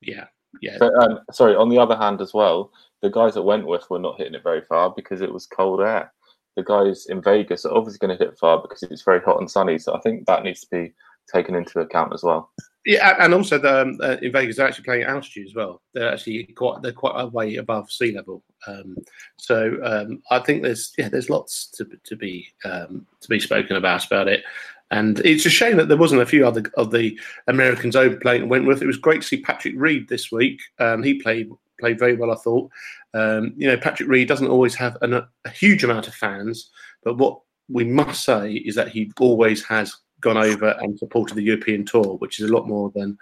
Yeah, 0.00 0.26
yeah, 0.62 0.76
But 0.78 0.94
um, 0.94 1.20
sorry, 1.32 1.54
on 1.56 1.68
the 1.68 1.78
other 1.78 1.96
hand, 1.96 2.20
as 2.22 2.32
well, 2.32 2.72
the 3.02 3.11
guys 3.11 3.37
at 3.37 3.44
Wentworth 3.44 3.90
were 3.90 3.98
not 3.98 4.16
hitting 4.16 4.35
it 4.35 4.42
very 4.42 4.62
far 4.62 4.92
because 4.96 5.20
it 5.20 5.32
was 5.32 5.46
cold 5.46 5.80
air. 5.80 6.12
The 6.56 6.64
guys 6.64 7.06
in 7.06 7.22
Vegas 7.22 7.64
are 7.64 7.74
obviously 7.74 7.98
going 7.98 8.16
to 8.16 8.24
hit 8.24 8.32
it 8.32 8.38
far 8.38 8.60
because 8.60 8.82
it's 8.82 9.02
very 9.02 9.20
hot 9.20 9.40
and 9.40 9.50
sunny. 9.50 9.78
So 9.78 9.94
I 9.94 10.00
think 10.00 10.26
that 10.26 10.42
needs 10.42 10.60
to 10.62 10.68
be 10.70 10.94
taken 11.32 11.54
into 11.54 11.80
account 11.80 12.12
as 12.14 12.22
well. 12.22 12.50
yeah. 12.84 13.16
And 13.20 13.34
also, 13.34 13.58
the, 13.58 13.82
um, 13.82 13.98
uh, 14.02 14.16
in 14.22 14.32
Vegas, 14.32 14.56
they're 14.56 14.66
actually 14.66 14.84
playing 14.84 15.02
at 15.02 15.10
altitude 15.10 15.48
as 15.48 15.54
well. 15.54 15.82
They're 15.92 16.12
actually 16.12 16.44
quite 16.56 16.82
they're 16.82 16.92
quite 16.92 17.20
a 17.20 17.26
way 17.26 17.56
above 17.56 17.90
sea 17.90 18.12
level. 18.12 18.42
Um, 18.66 18.96
so 19.36 19.78
um, 19.84 20.22
I 20.30 20.38
think 20.38 20.62
there's 20.62 20.92
yeah 20.98 21.08
there's 21.08 21.30
lots 21.30 21.68
to 21.72 21.86
to 22.04 22.16
be 22.16 22.48
um, 22.64 23.06
to 23.20 23.28
be 23.28 23.40
spoken 23.40 23.76
about 23.76 24.06
about 24.06 24.28
it. 24.28 24.44
And 24.92 25.18
it's 25.24 25.46
a 25.46 25.50
shame 25.50 25.76
that 25.78 25.88
there 25.88 25.96
wasn't 25.96 26.22
a 26.22 26.26
few 26.26 26.46
other 26.46 26.62
of 26.76 26.92
the 26.92 27.18
Americans 27.48 27.96
over 27.96 28.16
playing 28.16 28.42
at 28.42 28.48
Wentworth. 28.48 28.82
It 28.82 28.86
was 28.86 28.98
great 28.98 29.22
to 29.22 29.26
see 29.26 29.40
Patrick 29.40 29.74
Reed 29.76 30.08
this 30.08 30.30
week. 30.30 30.60
Um, 30.78 31.02
he 31.02 31.20
played 31.20 31.50
played 31.80 31.98
very 31.98 32.14
well, 32.14 32.30
I 32.30 32.36
thought. 32.36 32.70
Um, 33.16 33.55
you 33.57 33.66
know, 33.66 33.76
Patrick 33.76 34.09
Reed 34.09 34.29
doesn't 34.29 34.48
always 34.48 34.74
have 34.74 34.98
an, 35.00 35.14
a 35.14 35.50
huge 35.50 35.83
amount 35.83 36.07
of 36.07 36.14
fans, 36.14 36.70
but 37.02 37.16
what 37.16 37.40
we 37.68 37.85
must 37.85 38.24
say 38.24 38.52
is 38.52 38.74
that 38.74 38.88
he 38.88 39.11
always 39.18 39.64
has 39.64 39.94
gone 40.20 40.37
over 40.37 40.76
and 40.81 40.98
supported 40.98 41.35
the 41.35 41.42
European 41.42 41.85
Tour, 41.85 42.16
which 42.18 42.40
is 42.40 42.48
a 42.48 42.52
lot 42.52 42.68
more 42.68 42.90
than 42.94 43.16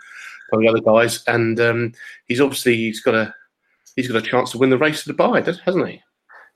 some 0.50 0.58
of 0.58 0.62
the 0.62 0.68
other 0.68 0.80
guys. 0.80 1.22
And 1.26 1.60
um, 1.60 1.92
he's 2.26 2.40
obviously 2.40 2.76
he's 2.76 3.00
got 3.00 3.14
a 3.14 3.34
he's 3.96 4.08
got 4.08 4.22
a 4.22 4.26
chance 4.26 4.50
to 4.50 4.58
win 4.58 4.70
the 4.70 4.78
race 4.78 5.04
to 5.04 5.12
Dubai, 5.12 5.44
hasn't 5.64 5.88
he? 5.88 6.02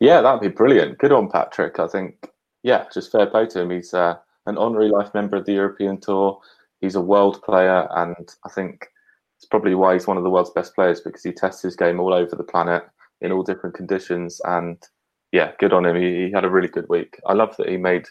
Yeah, 0.00 0.20
that'd 0.20 0.40
be 0.40 0.48
brilliant. 0.48 0.98
Good 0.98 1.12
on 1.12 1.30
Patrick. 1.30 1.78
I 1.78 1.88
think, 1.88 2.28
yeah, 2.62 2.86
just 2.92 3.12
fair 3.12 3.26
play 3.26 3.46
to 3.46 3.60
him. 3.60 3.70
He's 3.70 3.94
uh, 3.94 4.16
an 4.46 4.58
honorary 4.58 4.88
life 4.88 5.12
member 5.14 5.36
of 5.36 5.44
the 5.44 5.54
European 5.54 6.00
Tour. 6.00 6.40
He's 6.80 6.94
a 6.94 7.00
world 7.00 7.42
player, 7.42 7.88
and 7.92 8.16
I 8.44 8.48
think 8.50 8.86
it's 9.36 9.46
probably 9.46 9.74
why 9.74 9.94
he's 9.94 10.06
one 10.06 10.16
of 10.16 10.22
the 10.22 10.30
world's 10.30 10.50
best 10.50 10.74
players 10.74 11.00
because 11.00 11.22
he 11.22 11.32
tests 11.32 11.62
his 11.62 11.76
game 11.76 11.98
all 12.00 12.14
over 12.14 12.36
the 12.36 12.44
planet 12.44 12.84
in 13.20 13.32
all 13.32 13.42
different 13.42 13.74
conditions. 13.74 14.40
And 14.44 14.78
yeah, 15.32 15.52
good 15.58 15.72
on 15.72 15.86
him. 15.86 15.96
He, 15.96 16.26
he 16.26 16.32
had 16.32 16.44
a 16.44 16.50
really 16.50 16.68
good 16.68 16.88
week. 16.88 17.18
I 17.26 17.32
love 17.32 17.56
that 17.56 17.68
he 17.68 17.76
made 17.76 18.06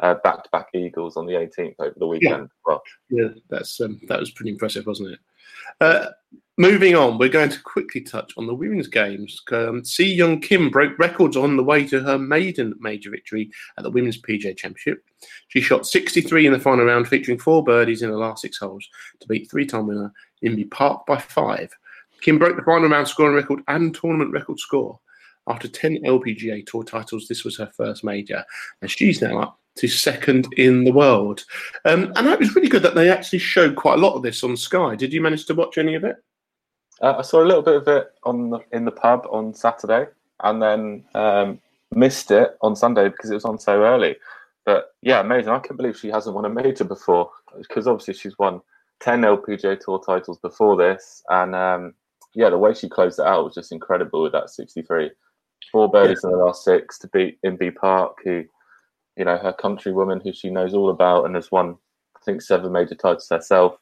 uh, 0.00 0.14
back-to-back 0.24 0.68
eagles 0.74 1.16
on 1.16 1.26
the 1.26 1.34
18th 1.34 1.74
over 1.78 1.94
the 1.96 2.06
weekend. 2.06 2.48
Well, 2.66 2.82
Yeah, 3.10 3.28
that's 3.48 3.80
um, 3.80 4.00
that 4.08 4.20
was 4.20 4.30
pretty 4.30 4.50
impressive, 4.50 4.86
wasn't 4.86 5.12
it? 5.12 5.18
Uh, 5.80 6.06
moving 6.58 6.94
on, 6.94 7.18
we're 7.18 7.28
going 7.28 7.50
to 7.50 7.62
quickly 7.62 8.00
touch 8.00 8.32
on 8.36 8.46
the 8.46 8.54
women's 8.54 8.86
games. 8.86 9.42
Um, 9.52 9.84
Sei 9.84 10.04
Young 10.04 10.40
Kim 10.40 10.70
broke 10.70 10.98
records 10.98 11.36
on 11.36 11.56
the 11.56 11.62
way 11.62 11.86
to 11.86 12.00
her 12.00 12.18
maiden 12.18 12.74
major 12.78 13.10
victory 13.10 13.50
at 13.78 13.84
the 13.84 13.90
Women's 13.90 14.20
PGA 14.20 14.56
Championship. 14.56 15.04
She 15.48 15.60
shot 15.60 15.86
63 15.86 16.46
in 16.46 16.52
the 16.52 16.60
final 16.60 16.86
round, 16.86 17.08
featuring 17.08 17.38
four 17.38 17.64
birdies 17.64 18.02
in 18.02 18.10
the 18.10 18.18
last 18.18 18.42
six 18.42 18.58
holes 18.58 18.86
to 19.20 19.28
beat 19.28 19.50
three-time 19.50 19.86
winner 19.86 20.12
Inbee 20.44 20.70
Park 20.70 21.06
by 21.06 21.18
five. 21.18 21.70
Kim 22.20 22.38
broke 22.38 22.56
the 22.56 22.62
final 22.62 22.88
round 22.88 23.08
scoring 23.08 23.34
record 23.34 23.60
and 23.68 23.94
tournament 23.94 24.32
record 24.32 24.58
score. 24.58 24.98
After 25.46 25.68
10 25.68 26.02
LPGA 26.04 26.64
Tour 26.66 26.84
titles, 26.84 27.26
this 27.26 27.44
was 27.44 27.56
her 27.56 27.70
first 27.76 28.04
major, 28.04 28.44
and 28.82 28.90
she's 28.90 29.22
now 29.22 29.40
up 29.40 29.58
to 29.76 29.88
second 29.88 30.46
in 30.56 30.84
the 30.84 30.92
world. 30.92 31.44
Um, 31.84 32.12
and 32.16 32.28
it 32.28 32.38
was 32.38 32.54
really 32.54 32.68
good 32.68 32.82
that 32.82 32.94
they 32.94 33.10
actually 33.10 33.38
showed 33.38 33.76
quite 33.76 33.98
a 33.98 34.02
lot 34.02 34.14
of 34.14 34.22
this 34.22 34.44
on 34.44 34.56
Sky. 34.56 34.94
Did 34.94 35.12
you 35.12 35.20
manage 35.20 35.46
to 35.46 35.54
watch 35.54 35.78
any 35.78 35.94
of 35.94 36.04
it? 36.04 36.16
Uh, 37.00 37.14
I 37.18 37.22
saw 37.22 37.42
a 37.42 37.46
little 37.46 37.62
bit 37.62 37.76
of 37.76 37.88
it 37.88 38.12
on 38.24 38.50
the, 38.50 38.60
in 38.72 38.84
the 38.84 38.90
pub 38.90 39.26
on 39.30 39.54
Saturday, 39.54 40.06
and 40.42 40.60
then 40.62 41.04
um, 41.14 41.58
missed 41.92 42.30
it 42.30 42.56
on 42.60 42.76
Sunday 42.76 43.08
because 43.08 43.30
it 43.30 43.34
was 43.34 43.44
on 43.44 43.58
so 43.58 43.82
early. 43.82 44.16
But 44.66 44.94
yeah, 45.00 45.20
amazing! 45.20 45.50
I 45.50 45.58
can't 45.60 45.78
believe 45.78 45.98
she 45.98 46.08
hasn't 46.08 46.34
won 46.34 46.44
a 46.44 46.50
major 46.50 46.84
before 46.84 47.30
because 47.56 47.86
obviously 47.86 48.14
she's 48.14 48.38
won 48.38 48.60
ten 49.00 49.22
LPGA 49.22 49.80
Tour 49.80 50.02
titles 50.04 50.38
before 50.38 50.76
this, 50.76 51.22
and 51.30 51.54
um, 51.54 51.94
yeah, 52.34 52.50
the 52.50 52.58
way 52.58 52.74
she 52.74 52.88
closed 52.88 53.18
it 53.18 53.26
out 53.26 53.44
was 53.44 53.54
just 53.54 53.72
incredible 53.72 54.22
with 54.22 54.32
that 54.32 54.50
63. 54.50 55.10
Four 55.70 55.90
birdies 55.90 56.20
yeah. 56.22 56.30
in 56.30 56.38
the 56.38 56.44
last 56.44 56.64
six 56.64 56.98
to 57.00 57.08
beat 57.08 57.38
Inbee 57.44 57.74
Park, 57.74 58.18
who, 58.24 58.44
you 59.16 59.24
know, 59.24 59.36
her 59.36 59.52
countrywoman 59.52 60.22
who 60.22 60.32
she 60.32 60.50
knows 60.50 60.74
all 60.74 60.90
about 60.90 61.26
and 61.26 61.34
has 61.34 61.50
won, 61.50 61.76
I 62.16 62.20
think, 62.24 62.42
seven 62.42 62.72
major 62.72 62.94
titles 62.94 63.28
herself. 63.28 63.76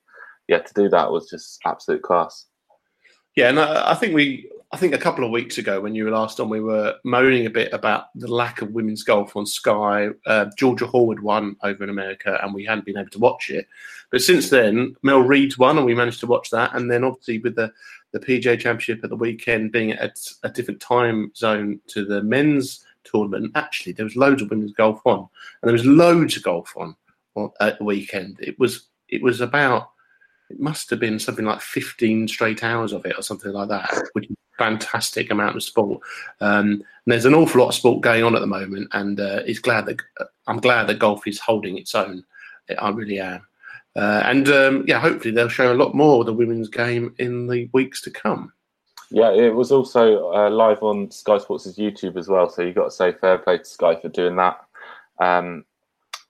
Yeah, 0.48 0.58
to 0.58 0.74
do 0.74 0.88
that 0.88 1.12
was 1.12 1.28
just 1.28 1.60
absolute 1.66 2.02
class. 2.02 2.46
Yeah, 3.36 3.50
and 3.50 3.60
I, 3.60 3.92
I 3.92 3.94
think 3.94 4.14
we, 4.14 4.50
I 4.72 4.76
think 4.76 4.94
a 4.94 4.98
couple 4.98 5.24
of 5.24 5.30
weeks 5.30 5.58
ago 5.58 5.80
when 5.80 5.94
you 5.94 6.04
were 6.04 6.10
last 6.10 6.40
on, 6.40 6.48
we 6.48 6.60
were 6.60 6.96
moaning 7.04 7.46
a 7.46 7.50
bit 7.50 7.72
about 7.72 8.06
the 8.14 8.26
lack 8.26 8.62
of 8.62 8.72
women's 8.72 9.02
golf 9.02 9.36
on 9.36 9.46
Sky. 9.46 10.08
Uh, 10.26 10.46
Georgia 10.56 10.86
Horwood 10.86 11.20
won 11.20 11.56
over 11.62 11.84
in 11.84 11.90
America, 11.90 12.38
and 12.42 12.52
we 12.52 12.64
hadn't 12.64 12.84
been 12.84 12.98
able 12.98 13.10
to 13.10 13.18
watch 13.18 13.50
it. 13.50 13.68
But 14.10 14.22
since 14.22 14.50
then, 14.50 14.96
Mel 15.02 15.20
Reid's 15.20 15.58
won, 15.58 15.76
and 15.76 15.86
we 15.86 15.94
managed 15.94 16.20
to 16.20 16.26
watch 16.26 16.50
that. 16.50 16.74
And 16.74 16.90
then 16.90 17.04
obviously 17.04 17.38
with 17.38 17.54
the 17.54 17.72
the 18.12 18.20
PGA 18.20 18.58
Championship 18.58 19.04
at 19.04 19.10
the 19.10 19.16
weekend 19.16 19.72
being 19.72 19.92
at 19.92 20.18
a 20.42 20.48
different 20.48 20.80
time 20.80 21.32
zone 21.36 21.80
to 21.88 22.04
the 22.04 22.22
men's 22.22 22.84
tournament, 23.04 23.52
actually 23.54 23.92
there 23.92 24.04
was 24.04 24.16
loads 24.16 24.42
of 24.42 24.50
women's 24.50 24.72
golf 24.72 25.00
on, 25.04 25.18
and 25.18 25.68
there 25.68 25.72
was 25.72 25.86
loads 25.86 26.36
of 26.36 26.42
golf 26.42 26.72
on, 26.76 26.96
on 27.34 27.50
at 27.60 27.78
the 27.78 27.84
weekend. 27.84 28.38
It 28.40 28.58
was 28.58 28.88
it 29.08 29.22
was 29.22 29.40
about 29.40 29.90
it 30.50 30.60
must 30.60 30.88
have 30.90 31.00
been 31.00 31.18
something 31.18 31.44
like 31.44 31.60
15 31.60 32.28
straight 32.28 32.64
hours 32.64 32.92
of 32.92 33.04
it 33.04 33.18
or 33.18 33.22
something 33.22 33.52
like 33.52 33.68
that, 33.68 33.90
which 34.14 34.30
is 34.30 34.36
a 34.54 34.62
fantastic 34.62 35.30
amount 35.30 35.56
of 35.56 35.62
sport. 35.62 36.00
Um, 36.40 36.82
there's 37.06 37.26
an 37.26 37.34
awful 37.34 37.60
lot 37.60 37.68
of 37.68 37.74
sport 37.74 38.00
going 38.00 38.24
on 38.24 38.34
at 38.34 38.40
the 38.40 38.46
moment, 38.46 38.88
and 38.92 39.20
uh, 39.20 39.42
it's 39.44 39.58
glad 39.58 39.86
that 39.86 40.00
I'm 40.46 40.60
glad 40.60 40.86
that 40.86 40.98
golf 40.98 41.26
is 41.26 41.38
holding 41.38 41.76
its 41.76 41.94
own. 41.94 42.24
I 42.78 42.90
really 42.90 43.20
am. 43.20 43.47
Uh, 43.98 44.22
and 44.26 44.48
um, 44.48 44.84
yeah, 44.86 45.00
hopefully 45.00 45.34
they'll 45.34 45.48
show 45.48 45.72
a 45.72 45.74
lot 45.74 45.92
more 45.92 46.20
of 46.20 46.26
the 46.26 46.32
women's 46.32 46.68
game 46.68 47.12
in 47.18 47.48
the 47.48 47.68
weeks 47.72 48.00
to 48.00 48.12
come. 48.12 48.52
Yeah, 49.10 49.32
it 49.32 49.52
was 49.52 49.72
also 49.72 50.32
uh, 50.32 50.50
live 50.50 50.84
on 50.84 51.10
Sky 51.10 51.38
Sports' 51.38 51.76
YouTube 51.76 52.16
as 52.16 52.28
well. 52.28 52.48
So 52.48 52.62
you've 52.62 52.76
got 52.76 52.84
to 52.84 52.90
say 52.92 53.12
fair 53.12 53.38
play 53.38 53.58
to 53.58 53.64
Sky 53.64 53.96
for 54.00 54.08
doing 54.08 54.36
that. 54.36 54.60
Um, 55.20 55.64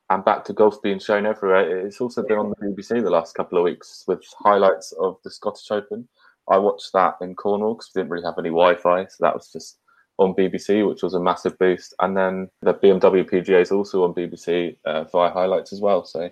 and 0.09 0.25
back 0.25 0.45
to 0.47 0.55
golf 0.55 0.81
being 0.81 0.99
shown 0.99 1.27
everywhere. 1.27 1.87
It's 1.87 2.01
also 2.01 2.23
been 2.23 2.39
on 2.39 2.49
the 2.49 2.67
BBC 2.67 3.03
the 3.03 3.11
last 3.11 3.35
couple 3.35 3.59
of 3.59 3.65
weeks 3.65 4.05
with 4.07 4.25
highlights 4.39 4.93
of 4.93 5.19
the 5.23 5.31
Scottish 5.31 5.71
Open. 5.71 6.09
I 6.49 6.57
watched 6.57 6.95
that 6.95 7.17
in 7.21 7.35
Cornwall 7.35 7.75
because 7.75 7.91
we 7.95 8.01
didn't 8.01 8.13
really 8.13 8.25
have 8.25 8.39
any 8.39 8.49
Wi-Fi, 8.49 9.05
so 9.05 9.17
that 9.21 9.35
was 9.35 9.53
just 9.53 9.77
on 10.17 10.33
BBC, 10.33 10.89
which 10.89 11.03
was 11.03 11.13
a 11.13 11.21
massive 11.21 11.59
boost. 11.59 11.93
And 11.99 12.17
then 12.17 12.49
the 12.63 12.73
BMW 12.73 13.29
PGA 13.29 13.61
is 13.61 13.71
also 13.71 14.05
on 14.05 14.15
BBC 14.15 14.79
uh, 14.87 15.05
via 15.05 15.31
highlights 15.31 15.75
as 15.75 15.83
well. 15.83 16.07
So 16.07 16.31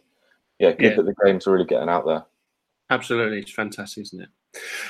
yeah, 0.59 0.73
good 0.73 0.91
yeah. 0.91 0.97
that 0.97 1.05
the 1.05 1.15
games 1.25 1.47
are 1.47 1.53
really 1.53 1.65
getting 1.65 1.89
out 1.89 2.07
there. 2.07 2.25
Absolutely, 2.91 3.41
it's 3.41 3.53
fantastic, 3.53 4.03
isn't 4.03 4.21
it? 4.23 4.29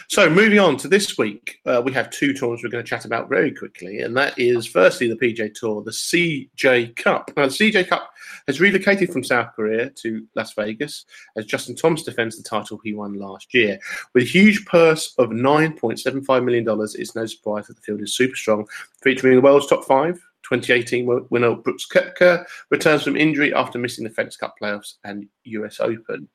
So, 0.08 0.30
moving 0.30 0.58
on 0.58 0.76
to 0.78 0.88
this 0.88 1.18
week, 1.18 1.60
uh, 1.66 1.82
we 1.84 1.92
have 1.92 2.10
two 2.10 2.32
tours 2.32 2.62
we're 2.62 2.70
going 2.70 2.84
to 2.84 2.88
chat 2.88 3.04
about 3.04 3.28
very 3.28 3.52
quickly, 3.52 4.00
and 4.00 4.16
that 4.16 4.38
is 4.38 4.66
firstly 4.66 5.08
the 5.08 5.16
PGA 5.16 5.52
Tour, 5.52 5.82
the 5.82 5.90
CJ 5.90 6.94
Cup. 6.96 7.30
Now, 7.36 7.46
the 7.46 7.52
CJ 7.52 7.88
Cup 7.88 8.10
has 8.46 8.60
relocated 8.60 9.12
from 9.12 9.24
South 9.24 9.54
Korea 9.54 9.90
to 9.90 10.26
Las 10.36 10.52
Vegas 10.54 11.04
as 11.36 11.46
Justin 11.46 11.74
Thomas 11.74 12.02
defends 12.02 12.36
the 12.36 12.48
title 12.48 12.80
he 12.84 12.94
won 12.94 13.14
last 13.14 13.52
year. 13.54 13.78
With 14.14 14.24
a 14.24 14.26
huge 14.26 14.64
purse 14.66 15.14
of 15.18 15.30
$9.75 15.30 16.44
million, 16.44 16.66
it's 16.94 17.16
no 17.16 17.26
surprise 17.26 17.66
that 17.66 17.76
the 17.76 17.82
field 17.82 18.02
is 18.02 18.14
super 18.14 18.36
strong, 18.36 18.66
featuring 19.02 19.34
the 19.34 19.42
world's 19.42 19.66
top 19.66 19.84
five, 19.84 20.20
2018 20.50 21.26
winner 21.30 21.56
Brooks 21.56 21.86
Koepka 21.86 22.44
returns 22.70 23.02
from 23.02 23.16
injury 23.16 23.52
after 23.54 23.78
missing 23.78 24.04
the 24.04 24.10
FedEx 24.10 24.38
Cup 24.38 24.54
playoffs 24.60 24.94
and 25.04 25.26
US 25.44 25.80
Open. 25.80 26.28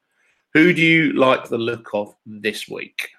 Who 0.53 0.73
do 0.73 0.81
you 0.81 1.13
like 1.13 1.47
the 1.47 1.57
look 1.57 1.89
of 1.93 2.13
this 2.25 2.67
week? 2.67 3.09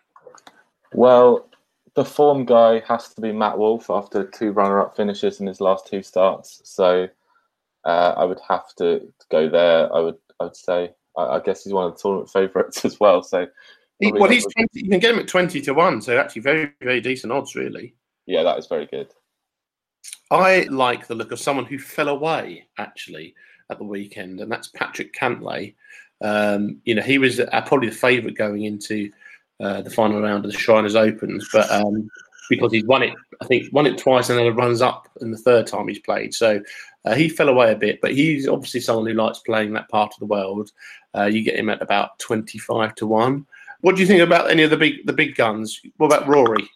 Well, 0.93 1.49
the 1.95 2.05
form 2.05 2.45
guy 2.45 2.81
has 2.87 3.09
to 3.15 3.21
be 3.21 3.33
Matt 3.33 3.59
Wolff 3.59 3.91
after 3.91 4.25
two 4.25 4.53
runner-up 4.53 4.97
finishes 4.97 5.41
in 5.41 5.47
his 5.47 5.61
last 5.61 5.87
two 5.87 6.03
starts. 6.03 6.61
So 6.65 7.09
uh, 7.85 8.15
I 8.17 8.25
would 8.25 8.41
have 8.49 8.75
to 8.77 9.13
go 9.31 9.49
there. 9.49 9.95
I 9.95 10.01
would, 10.01 10.17
I 10.41 10.45
would 10.45 10.57
say. 10.57 10.93
I, 11.17 11.23
I 11.23 11.41
guess 11.41 11.65
he's 11.65 11.73
one 11.73 11.87
of 11.87 11.95
the 11.95 12.01
tournament 12.01 12.31
favourites 12.31 12.85
as 12.85 12.99
well. 13.01 13.23
So, 13.23 13.47
he, 13.99 14.13
well, 14.13 14.31
he's 14.31 14.47
20, 14.47 14.69
you 14.73 14.89
can 14.89 14.99
get 14.99 15.15
him 15.15 15.21
at 15.21 15.29
twenty 15.29 15.61
to 15.63 15.75
one. 15.75 16.01
So 16.03 16.19
actually, 16.19 16.43
very, 16.43 16.73
very 16.81 17.01
decent 17.01 17.33
odds, 17.33 17.55
really. 17.55 17.95
Yeah, 18.27 18.43
that 18.43 18.59
is 18.59 18.67
very 18.67 18.87
good. 18.87 19.09
I 20.33 20.63
like 20.71 21.07
the 21.07 21.15
look 21.15 21.31
of 21.31 21.39
someone 21.39 21.67
who 21.67 21.79
fell 21.79 22.09
away 22.09 22.67
actually 22.79 23.35
at 23.71 23.79
the 23.79 23.85
weekend, 23.85 24.41
and 24.41 24.51
that's 24.51 24.69
Patrick 24.69 25.15
Cantlay. 25.15 25.75
Um, 26.23 26.81
you 26.85 26.95
know, 26.95 27.03
he 27.03 27.19
was 27.19 27.39
uh, 27.39 27.63
probably 27.67 27.91
the 27.91 27.95
favourite 27.95 28.37
going 28.37 28.65
into 28.65 29.11
uh, 29.61 29.83
the 29.83 29.91
final 29.91 30.23
round 30.23 30.45
of 30.45 30.51
the 30.51 30.59
Shriners 30.59 30.97
Opens, 30.97 31.49
but 31.53 31.71
um, 31.71 32.09
because 32.49 32.73
he's 32.73 32.85
won 32.87 33.03
it, 33.03 33.15
I 33.41 33.45
think 33.45 33.73
won 33.73 33.87
it 33.87 33.99
twice, 33.99 34.31
and 34.31 34.39
then 34.39 34.47
it 34.47 34.53
runs 34.53 34.81
up 34.81 35.09
in 35.21 35.31
the 35.31 35.39
third 35.39 35.67
time 35.67 35.89
he's 35.89 35.99
played. 35.99 36.33
So 36.33 36.63
uh, 37.05 37.15
he 37.15 37.29
fell 37.29 37.49
away 37.49 37.73
a 37.73 37.77
bit, 37.77 38.01
but 38.01 38.15
he's 38.15 38.49
obviously 38.49 38.81
someone 38.81 39.07
who 39.07 39.15
likes 39.15 39.41
playing 39.41 39.73
that 39.75 39.89
part 39.91 40.15
of 40.15 40.21
the 40.21 40.27
world. 40.27 40.73
Uh, 41.15 41.25
you 41.25 41.43
get 41.43 41.57
him 41.57 41.69
at 41.69 41.83
about 41.83 42.19
twenty-five 42.19 42.95
to 42.97 43.07
one. 43.07 43.47
What 43.83 43.97
do 43.97 44.01
you 44.01 44.07
think 44.07 44.23
about 44.23 44.51
any 44.51 44.63
of 44.63 44.71
the 44.71 44.77
big 44.77 45.05
the 45.07 45.13
big 45.13 45.35
guns? 45.35 45.81
What 45.99 46.07
about 46.07 46.27
Rory? 46.27 46.71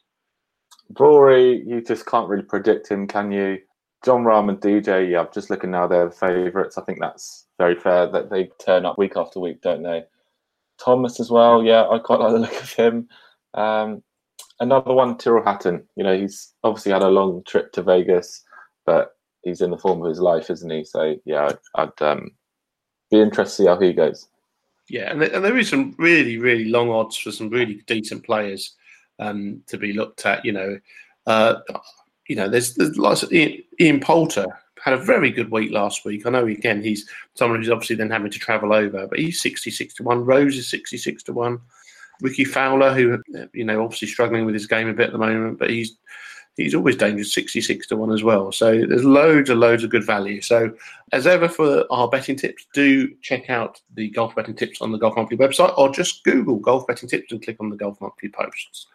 Rory, 0.98 1.62
you 1.66 1.80
just 1.80 2.06
can't 2.06 2.28
really 2.28 2.44
predict 2.44 2.88
him, 2.88 3.06
can 3.06 3.32
you? 3.32 3.58
Jon 4.04 4.24
Rahm 4.24 4.48
and 4.48 4.60
DJ, 4.60 5.10
yeah, 5.10 5.20
I'm 5.20 5.28
just 5.32 5.50
looking 5.50 5.70
now, 5.70 5.86
they're 5.86 6.06
the 6.06 6.10
favourites. 6.12 6.78
I 6.78 6.82
think 6.82 7.00
that's 7.00 7.46
very 7.58 7.74
fair 7.74 8.06
that 8.08 8.30
they 8.30 8.50
turn 8.64 8.86
up 8.86 8.98
week 8.98 9.16
after 9.16 9.40
week, 9.40 9.62
don't 9.62 9.82
they? 9.82 10.04
Thomas 10.78 11.18
as 11.18 11.30
well, 11.30 11.62
yeah, 11.62 11.88
I 11.88 11.98
quite 11.98 12.20
like 12.20 12.32
the 12.32 12.38
look 12.38 12.62
of 12.62 12.72
him. 12.72 13.08
Um, 13.54 14.02
another 14.60 14.92
one, 14.92 15.16
Tyrrell 15.16 15.44
Hatton. 15.44 15.84
You 15.96 16.04
know, 16.04 16.16
he's 16.16 16.52
obviously 16.62 16.92
had 16.92 17.02
a 17.02 17.08
long 17.08 17.42
trip 17.48 17.72
to 17.72 17.82
Vegas, 17.82 18.44
but 18.84 19.16
he's 19.42 19.60
in 19.60 19.70
the 19.70 19.78
form 19.78 20.02
of 20.02 20.08
his 20.08 20.20
life, 20.20 20.50
isn't 20.50 20.70
he? 20.70 20.84
So, 20.84 21.16
yeah, 21.24 21.50
I'd, 21.74 21.90
I'd 22.00 22.02
um, 22.02 22.30
be 23.10 23.20
interested 23.20 23.62
to 23.62 23.62
see 23.64 23.66
how 23.66 23.80
he 23.80 23.92
goes. 23.92 24.28
Yeah, 24.88 25.10
and, 25.10 25.22
and 25.22 25.44
there 25.44 25.56
is 25.56 25.68
some 25.68 25.94
really, 25.98 26.38
really 26.38 26.66
long 26.66 26.90
odds 26.90 27.16
for 27.16 27.32
some 27.32 27.48
really 27.48 27.82
decent 27.86 28.24
players 28.24 28.76
um, 29.18 29.62
to 29.66 29.78
be 29.78 29.92
looked 29.92 30.26
at. 30.26 30.44
You 30.44 30.52
know, 30.52 30.80
uh, 31.26 31.56
you 32.28 32.36
know, 32.36 32.48
there's, 32.48 32.74
there's 32.74 32.98
lots 32.98 33.22
of 33.22 33.32
Ian, 33.32 33.62
Ian, 33.80 34.00
Poulter 34.00 34.46
had 34.82 34.94
a 34.94 34.98
very 34.98 35.30
good 35.30 35.50
week 35.50 35.72
last 35.72 36.04
week. 36.04 36.26
I 36.26 36.30
know 36.30 36.46
again 36.46 36.82
he's 36.82 37.08
someone 37.34 37.60
who's 37.60 37.70
obviously 37.70 37.96
then 37.96 38.10
having 38.10 38.30
to 38.30 38.38
travel 38.38 38.72
over, 38.72 39.06
but 39.06 39.18
he's 39.18 39.42
66 39.42 39.94
to 39.94 40.02
one. 40.02 40.24
Rose 40.24 40.56
is 40.56 40.68
66 40.68 41.22
to 41.24 41.32
one. 41.32 41.60
Rickie 42.20 42.44
Fowler, 42.44 42.94
who 42.94 43.22
you 43.52 43.64
know 43.64 43.82
obviously 43.82 44.08
struggling 44.08 44.44
with 44.44 44.54
his 44.54 44.66
game 44.66 44.88
a 44.88 44.94
bit 44.94 45.08
at 45.08 45.12
the 45.12 45.18
moment, 45.18 45.58
but 45.58 45.70
he's 45.70 45.96
he's 46.56 46.74
always 46.74 46.96
dangerous 46.96 47.34
66 47.34 47.86
to 47.88 47.96
1 47.96 48.12
as 48.12 48.22
well. 48.22 48.50
So 48.50 48.86
there's 48.86 49.04
loads 49.04 49.50
and 49.50 49.60
loads 49.60 49.84
of 49.84 49.90
good 49.90 50.04
value. 50.04 50.40
So, 50.40 50.72
as 51.12 51.26
ever, 51.26 51.48
for 51.48 51.84
our 51.90 52.08
betting 52.08 52.36
tips, 52.36 52.66
do 52.74 53.14
check 53.22 53.50
out 53.50 53.80
the 53.94 54.10
golf 54.10 54.34
betting 54.34 54.56
tips 54.56 54.80
on 54.80 54.92
the 54.92 54.98
Golf 54.98 55.16
Monthly 55.16 55.36
website 55.36 55.76
or 55.78 55.90
just 55.90 56.24
Google 56.24 56.56
golf 56.56 56.86
betting 56.86 57.08
tips 57.08 57.30
and 57.32 57.42
click 57.42 57.58
on 57.60 57.70
the 57.70 57.76
Golf 57.76 58.00
Monthly 58.00 58.30
posts. 58.30 58.86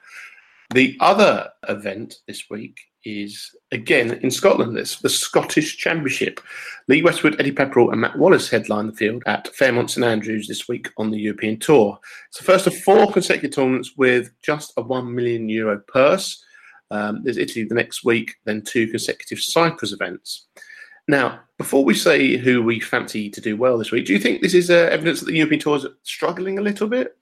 The 0.74 0.98
other 1.02 1.50
event 1.68 2.20
this 2.28 2.50
week 2.50 2.80
is 3.04 3.56
again 3.72 4.20
in 4.24 4.32
Scotland. 4.32 4.76
This 4.76 5.00
the 5.00 5.10
Scottish 5.10 5.78
Championship. 5.78 6.40
Lee 6.88 7.02
Westwood, 7.02 7.40
Eddie 7.40 7.52
Pepperell, 7.52 7.92
and 7.92 8.02
Matt 8.02 8.18
Wallace 8.18 8.50
headline 8.50 8.88
the 8.88 8.94
field 8.94 9.24
at 9.26 9.54
Fairmont 9.56 9.92
St 9.92 10.06
Andrews 10.06 10.48
this 10.48 10.68
week 10.68 10.90
on 10.98 11.12
the 11.12 11.18
European 11.18 11.60
Tour. 11.60 12.00
It's 12.30 12.38
the 12.38 12.44
first 12.44 12.68
of 12.68 12.78
four 12.78 13.12
consecutive 13.12 13.56
tournaments 13.56 13.98
with 13.98 14.32
just 14.42 14.74
a 14.78 14.82
one 14.82 15.14
million 15.14 15.50
euro 15.50 15.80
purse. 15.80 16.44
Um, 16.92 17.24
there's 17.24 17.38
Italy 17.38 17.66
the 17.66 17.76
next 17.76 18.04
week, 18.04 18.36
then 18.44 18.62
two 18.62 18.88
consecutive 18.88 19.40
Cyprus 19.40 19.94
events. 19.94 20.48
Now, 21.08 21.40
before 21.58 21.84
we 21.84 21.94
say 21.94 22.38
who 22.38 22.62
we 22.62 22.80
fancy 22.80 23.30
to 23.30 23.42
do 23.42 23.58
well 23.58 23.78
this 23.78 23.92
week, 23.92 24.06
do 24.06 24.14
you 24.14 24.20
think 24.20 24.42
this 24.42 24.54
is 24.54 24.70
uh, 24.70 24.90
evidence 24.92 25.20
that 25.20 25.28
the 25.28 25.38
European 25.38 25.62
Tour 25.62 25.78
is 25.78 25.86
struggling 26.04 26.60
a 26.60 26.62
little 26.62 26.88
bit? 26.88 27.18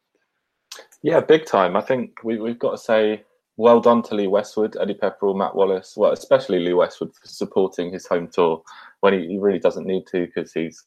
Yeah, 1.02 1.22
big 1.22 1.46
time. 1.46 1.76
I 1.76 1.82
think 1.82 2.24
we, 2.24 2.38
we've 2.40 2.60
got 2.60 2.72
to 2.72 2.78
say 2.78 3.24
well 3.58 3.80
done 3.80 4.02
to 4.04 4.16
Lee 4.16 4.28
Westwood, 4.28 4.78
Eddie 4.80 4.96
Pepperell, 4.96 5.38
Matt 5.38 5.56
Wallace, 5.56 5.96
well, 5.98 6.12
especially 6.12 6.60
Lee 6.60 6.74
Westwood 6.74 7.14
for 7.14 7.28
supporting 7.28 7.92
his 7.92 8.08
home 8.08 8.28
tour 8.28 8.62
when 9.02 9.14
he, 9.14 9.28
he 9.28 9.38
really 9.38 9.60
doesn't 9.60 9.86
need 9.86 10.08
to 10.08 10.26
because 10.26 10.54
he's 10.54 10.86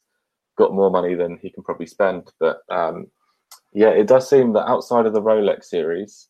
got 0.57 0.73
more 0.73 0.91
money 0.91 1.15
than 1.15 1.37
he 1.41 1.49
can 1.49 1.63
probably 1.63 1.85
spend. 1.85 2.31
But 2.39 2.61
um, 2.69 3.07
yeah, 3.73 3.89
it 3.89 4.07
does 4.07 4.29
seem 4.29 4.53
that 4.53 4.67
outside 4.67 5.05
of 5.05 5.13
the 5.13 5.21
Rolex 5.21 5.65
series, 5.65 6.29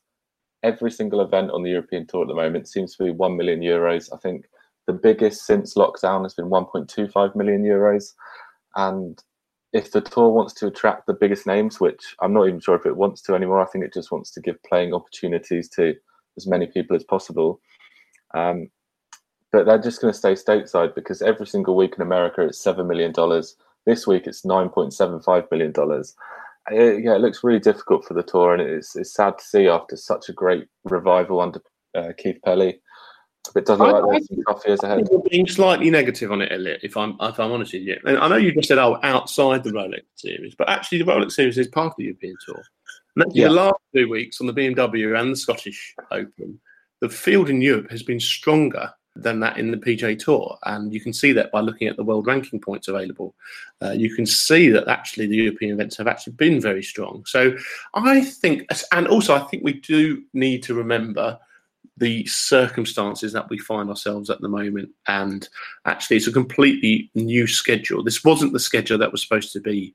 every 0.64 0.92
single 0.92 1.22
event 1.22 1.52
on 1.52 1.64
the 1.64 1.72
European 1.72 2.08
Tour 2.08 2.24
at 2.24 2.28
the 2.28 2.34
moment 2.34 2.68
seems 2.68 2.96
to 2.96 3.04
be 3.04 3.12
1 3.12 3.38
million 3.38 3.60
euros. 3.60 4.10
I 4.14 4.18
think 4.18 4.46
the 4.88 4.94
biggest 4.94 5.46
since 5.46 5.76
lockdown 5.76 6.24
has 6.24 6.34
been 6.34 6.50
1.25 6.50 7.36
million 7.36 7.64
euros. 7.64 8.14
And 8.76 9.22
if 9.74 9.92
the 9.92 10.02
tour 10.02 10.30
wants 10.30 10.54
to 10.54 10.68
attract 10.68 11.08
the 11.08 11.14
biggest 11.14 11.46
names, 11.48 11.80
which 11.80 12.16
I'm 12.22 12.34
not 12.34 12.48
even 12.48 12.60
sure 12.60 12.76
if 12.76 12.86
it 12.86 12.96
wants 12.96 13.22
to 13.24 13.36
anymore, 13.36 13.62
I 13.62 13.66
think 13.66 13.84
it 13.84 13.94
just 13.94 14.12
wants 14.12 14.32
to 14.32 14.42
give 14.42 14.62
playing 14.64 14.94
opportunities 14.94 15.70
to 15.70 15.96
as 16.38 16.48
many 16.48 16.68
people 16.68 16.96
as 16.96 17.04
possible. 17.04 17.60
Um, 18.34 18.70
but 19.52 19.66
they're 19.66 19.78
just 19.78 20.02
going 20.02 20.12
to 20.12 20.18
stay 20.18 20.34
stateside 20.34 20.96
because 20.96 21.22
every 21.22 21.46
single 21.46 21.76
week 21.76 21.94
in 21.96 22.02
America 22.02 22.42
it's 22.42 22.60
seven 22.60 22.88
million 22.88 23.12
dollars. 23.12 23.56
This 23.86 24.08
week 24.08 24.26
it's 24.26 24.46
nine 24.46 24.70
point 24.70 24.94
seven 24.94 25.20
five 25.22 25.44
million 25.52 25.72
dollars. 26.70 27.02
yeah, 27.04 27.16
it 27.16 27.22
looks 27.22 27.44
really 27.44 27.60
difficult 27.60 28.06
for 28.06 28.14
the 28.14 28.24
tour, 28.24 28.54
and 28.54 28.62
it's 28.62 28.96
it's 28.96 29.14
sad 29.14 29.38
to 29.38 29.44
see 29.44 29.68
after 29.68 29.96
such 29.96 30.30
a 30.30 30.34
great 30.34 30.66
revival 30.84 31.40
under 31.42 31.62
uh, 31.96 32.12
Keith 32.18 32.38
Pelley. 32.44 32.80
It 33.56 33.66
doesn't 33.66 33.86
look 33.86 34.06
like 34.06 34.12
there's 34.12 34.28
some 34.30 34.44
tough 34.48 34.66
years 34.66 34.84
ahead. 34.84 35.08
You're 35.12 35.22
being 35.30 35.48
slightly 35.48 35.90
negative 35.90 36.32
on 36.32 36.42
it, 36.42 36.52
Elliot. 36.52 36.80
If 36.82 36.96
I'm 36.96 37.18
if 37.20 37.40
I'm 37.40 37.52
honest 37.52 37.74
with 37.74 37.84
you, 37.84 37.98
and 38.06 38.18
I 38.18 38.28
know 38.28 38.38
you 38.38 38.54
just 38.54 38.70
said 38.70 38.78
oh 38.78 39.00
outside 39.04 39.64
the 39.64 39.72
Rolex 39.72 40.02
series, 40.16 40.56
but 40.56 40.70
actually 40.70 41.00
the 41.00 41.12
Rolex 41.12 41.34
series 41.34 41.58
is 41.58 41.68
part 41.68 41.88
of 41.88 41.94
the 41.98 42.06
European 42.06 42.36
Tour. 42.46 42.64
And 43.16 43.26
actually, 43.26 43.42
Yeah. 43.42 43.50
the 43.50 43.54
last 43.54 43.76
two 43.94 44.10
weeks 44.10 44.40
on 44.40 44.48
the 44.48 44.54
BMW 44.54 45.20
and 45.20 45.34
the 45.34 45.36
Scottish 45.38 45.94
Open, 46.12 46.60
the 47.02 47.10
field 47.10 47.50
in 47.50 47.62
Europe 47.62 47.92
has 47.92 48.02
been 48.02 48.20
stronger 48.20 48.90
than 49.16 49.40
that 49.40 49.58
in 49.58 49.70
the 49.70 49.78
PGA 49.78 50.18
Tour, 50.18 50.58
and 50.66 50.94
you 50.94 51.00
can 51.00 51.14
see 51.14 51.34
that 51.34 51.52
by 51.52 51.60
looking 51.60 51.88
at 51.88 51.98
the 51.98 52.04
world 52.04 52.26
ranking 52.26 52.60
points 52.60 52.88
available. 52.88 53.36
Uh, 53.82 53.92
you 53.92 54.14
can 54.16 54.26
see 54.26 54.70
that 54.70 54.88
actually 54.88 55.28
the 55.28 55.36
European 55.36 55.74
events 55.74 55.98
have 55.98 56.08
actually 56.08 56.34
been 56.34 56.60
very 56.60 56.82
strong. 56.82 57.24
So 57.28 57.56
I 57.94 58.22
think, 58.22 58.68
and 58.92 59.08
also 59.08 59.36
I 59.36 59.40
think 59.40 59.64
we 59.64 59.74
do 59.74 60.24
need 60.34 60.64
to 60.64 60.74
remember 60.74 61.38
the 61.98 62.26
circumstances 62.26 63.34
that 63.34 63.50
we 63.50 63.58
find 63.58 63.90
ourselves 63.90 64.30
at 64.30 64.42
the 64.42 64.50
moment. 64.50 64.90
And 65.08 65.48
actually, 65.86 66.18
it's 66.18 66.28
a 66.28 66.32
completely 66.32 67.12
new 67.14 67.46
schedule. 67.46 68.04
This 68.04 68.24
wasn't 68.24 68.54
the 68.54 68.60
schedule 68.60 68.98
that 68.98 69.12
was 69.12 69.22
supposed 69.22 69.54
to 69.54 69.60
be 69.60 69.94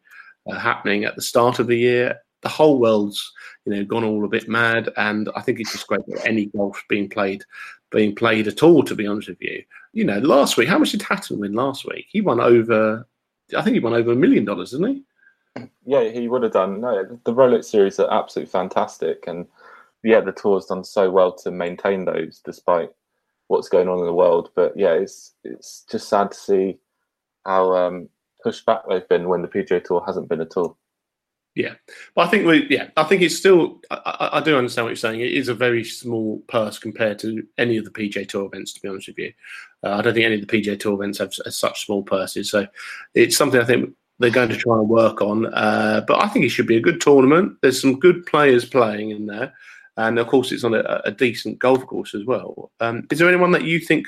uh, 0.48 0.58
happening 0.58 1.04
at 1.04 1.16
the 1.16 1.22
start 1.22 1.58
of 1.58 1.66
the 1.66 1.76
year. 1.76 2.20
The 2.42 2.48
whole 2.48 2.78
world's, 2.78 3.32
you 3.64 3.74
know, 3.74 3.84
gone 3.84 4.04
all 4.04 4.24
a 4.24 4.28
bit 4.28 4.48
mad, 4.48 4.90
and 4.96 5.28
I 5.34 5.40
think 5.40 5.60
it's 5.60 5.72
just 5.72 5.86
great 5.86 6.06
that 6.06 6.26
any 6.26 6.46
golf 6.46 6.82
being 6.88 7.08
played, 7.08 7.44
being 7.90 8.14
played 8.14 8.46
at 8.46 8.62
all. 8.62 8.82
To 8.84 8.94
be 8.94 9.06
honest 9.06 9.28
with 9.28 9.42
you, 9.42 9.62
you 9.92 10.04
know, 10.04 10.18
last 10.18 10.56
week, 10.56 10.68
how 10.68 10.78
much 10.78 10.92
did 10.92 11.02
Hatton 11.02 11.40
win 11.40 11.54
last 11.54 11.84
week? 11.84 12.06
He 12.08 12.20
won 12.20 12.40
over, 12.40 13.06
I 13.56 13.62
think 13.62 13.74
he 13.74 13.80
won 13.80 13.94
over 13.94 14.12
a 14.12 14.16
million 14.16 14.44
dollars, 14.44 14.70
didn't 14.70 14.94
he? 14.94 15.68
Yeah, 15.84 16.04
he 16.10 16.28
would 16.28 16.42
have 16.44 16.52
done. 16.52 16.80
No, 16.80 17.18
the 17.24 17.34
Rolex 17.34 17.64
series 17.64 17.98
are 17.98 18.12
absolutely 18.12 18.50
fantastic, 18.50 19.24
and 19.26 19.46
yeah, 20.04 20.20
the 20.20 20.32
tour's 20.32 20.66
done 20.66 20.84
so 20.84 21.10
well 21.10 21.32
to 21.32 21.50
maintain 21.50 22.04
those 22.04 22.40
despite 22.44 22.90
what's 23.48 23.68
going 23.68 23.88
on 23.88 23.98
in 23.98 24.06
the 24.06 24.12
world. 24.12 24.50
But 24.54 24.76
yeah, 24.76 24.92
it's 24.92 25.34
it's 25.44 25.84
just 25.90 26.08
sad 26.08 26.30
to 26.30 26.36
see 26.36 26.78
how 27.44 27.74
um, 27.74 28.08
pushed 28.42 28.64
back 28.66 28.82
they've 28.88 29.08
been 29.08 29.28
when 29.28 29.42
the 29.42 29.48
PGA 29.48 29.82
Tour 29.82 30.02
hasn't 30.06 30.28
been 30.28 30.40
at 30.40 30.56
all. 30.56 30.77
Yeah, 31.58 31.74
but 32.14 32.28
I 32.28 32.30
think 32.30 32.46
we, 32.46 32.68
yeah, 32.70 32.90
I 32.96 33.02
think 33.02 33.20
it's 33.20 33.36
still. 33.36 33.80
I, 33.90 34.28
I, 34.34 34.40
do 34.40 34.56
understand 34.56 34.84
what 34.84 34.90
you're 34.90 34.96
saying. 34.96 35.22
It 35.22 35.32
is 35.32 35.48
a 35.48 35.54
very 35.54 35.82
small 35.82 36.38
purse 36.46 36.78
compared 36.78 37.18
to 37.18 37.44
any 37.58 37.76
of 37.76 37.84
the 37.84 37.90
PGA 37.90 38.28
Tour 38.28 38.46
events. 38.46 38.72
To 38.74 38.80
be 38.80 38.86
honest 38.86 39.08
with 39.08 39.18
you, 39.18 39.32
uh, 39.82 39.94
I 39.94 40.02
don't 40.02 40.14
think 40.14 40.24
any 40.24 40.36
of 40.36 40.46
the 40.46 40.62
PGA 40.62 40.78
Tour 40.78 40.94
events 40.94 41.18
have, 41.18 41.30
s- 41.30 41.56
such 41.56 41.84
small 41.84 42.04
purses. 42.04 42.48
So 42.48 42.68
it's 43.14 43.36
something 43.36 43.60
I 43.60 43.64
think 43.64 43.92
they're 44.20 44.30
going 44.30 44.50
to 44.50 44.56
try 44.56 44.78
and 44.78 44.88
work 44.88 45.20
on. 45.20 45.52
Uh, 45.52 46.04
but 46.06 46.22
I 46.22 46.28
think 46.28 46.44
it 46.44 46.50
should 46.50 46.68
be 46.68 46.76
a 46.76 46.80
good 46.80 47.00
tournament. 47.00 47.56
There's 47.60 47.80
some 47.80 47.98
good 47.98 48.24
players 48.26 48.64
playing 48.64 49.10
in 49.10 49.26
there, 49.26 49.52
and 49.96 50.20
of 50.20 50.28
course, 50.28 50.52
it's 50.52 50.62
on 50.62 50.74
a, 50.74 51.02
a 51.06 51.10
decent 51.10 51.58
golf 51.58 51.84
course 51.88 52.14
as 52.14 52.24
well. 52.24 52.70
Um, 52.78 53.08
is 53.10 53.18
there 53.18 53.28
anyone 53.28 53.50
that 53.50 53.64
you 53.64 53.80
think 53.80 54.06